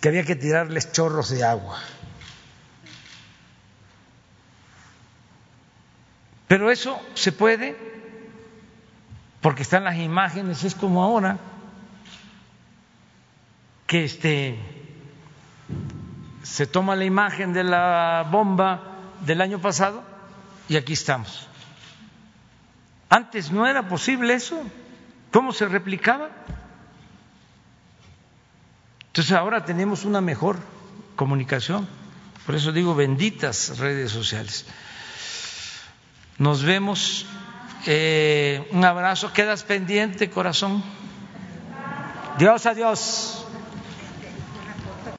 [0.00, 1.80] que había que tirarles chorros de agua.
[6.46, 7.74] Pero eso se puede
[9.40, 11.40] porque están las imágenes, es como ahora,
[13.92, 14.58] que este
[16.42, 18.80] se toma la imagen de la bomba
[19.20, 20.02] del año pasado
[20.66, 21.46] y aquí estamos.
[23.10, 24.62] Antes no era posible eso.
[25.30, 26.30] ¿Cómo se replicaba?
[29.08, 30.56] Entonces ahora tenemos una mejor
[31.14, 31.86] comunicación.
[32.46, 34.64] Por eso digo benditas redes sociales.
[36.38, 37.26] Nos vemos.
[37.84, 39.34] Eh, un abrazo.
[39.34, 40.82] Quedas pendiente, corazón.
[42.38, 43.41] Dios, adiós.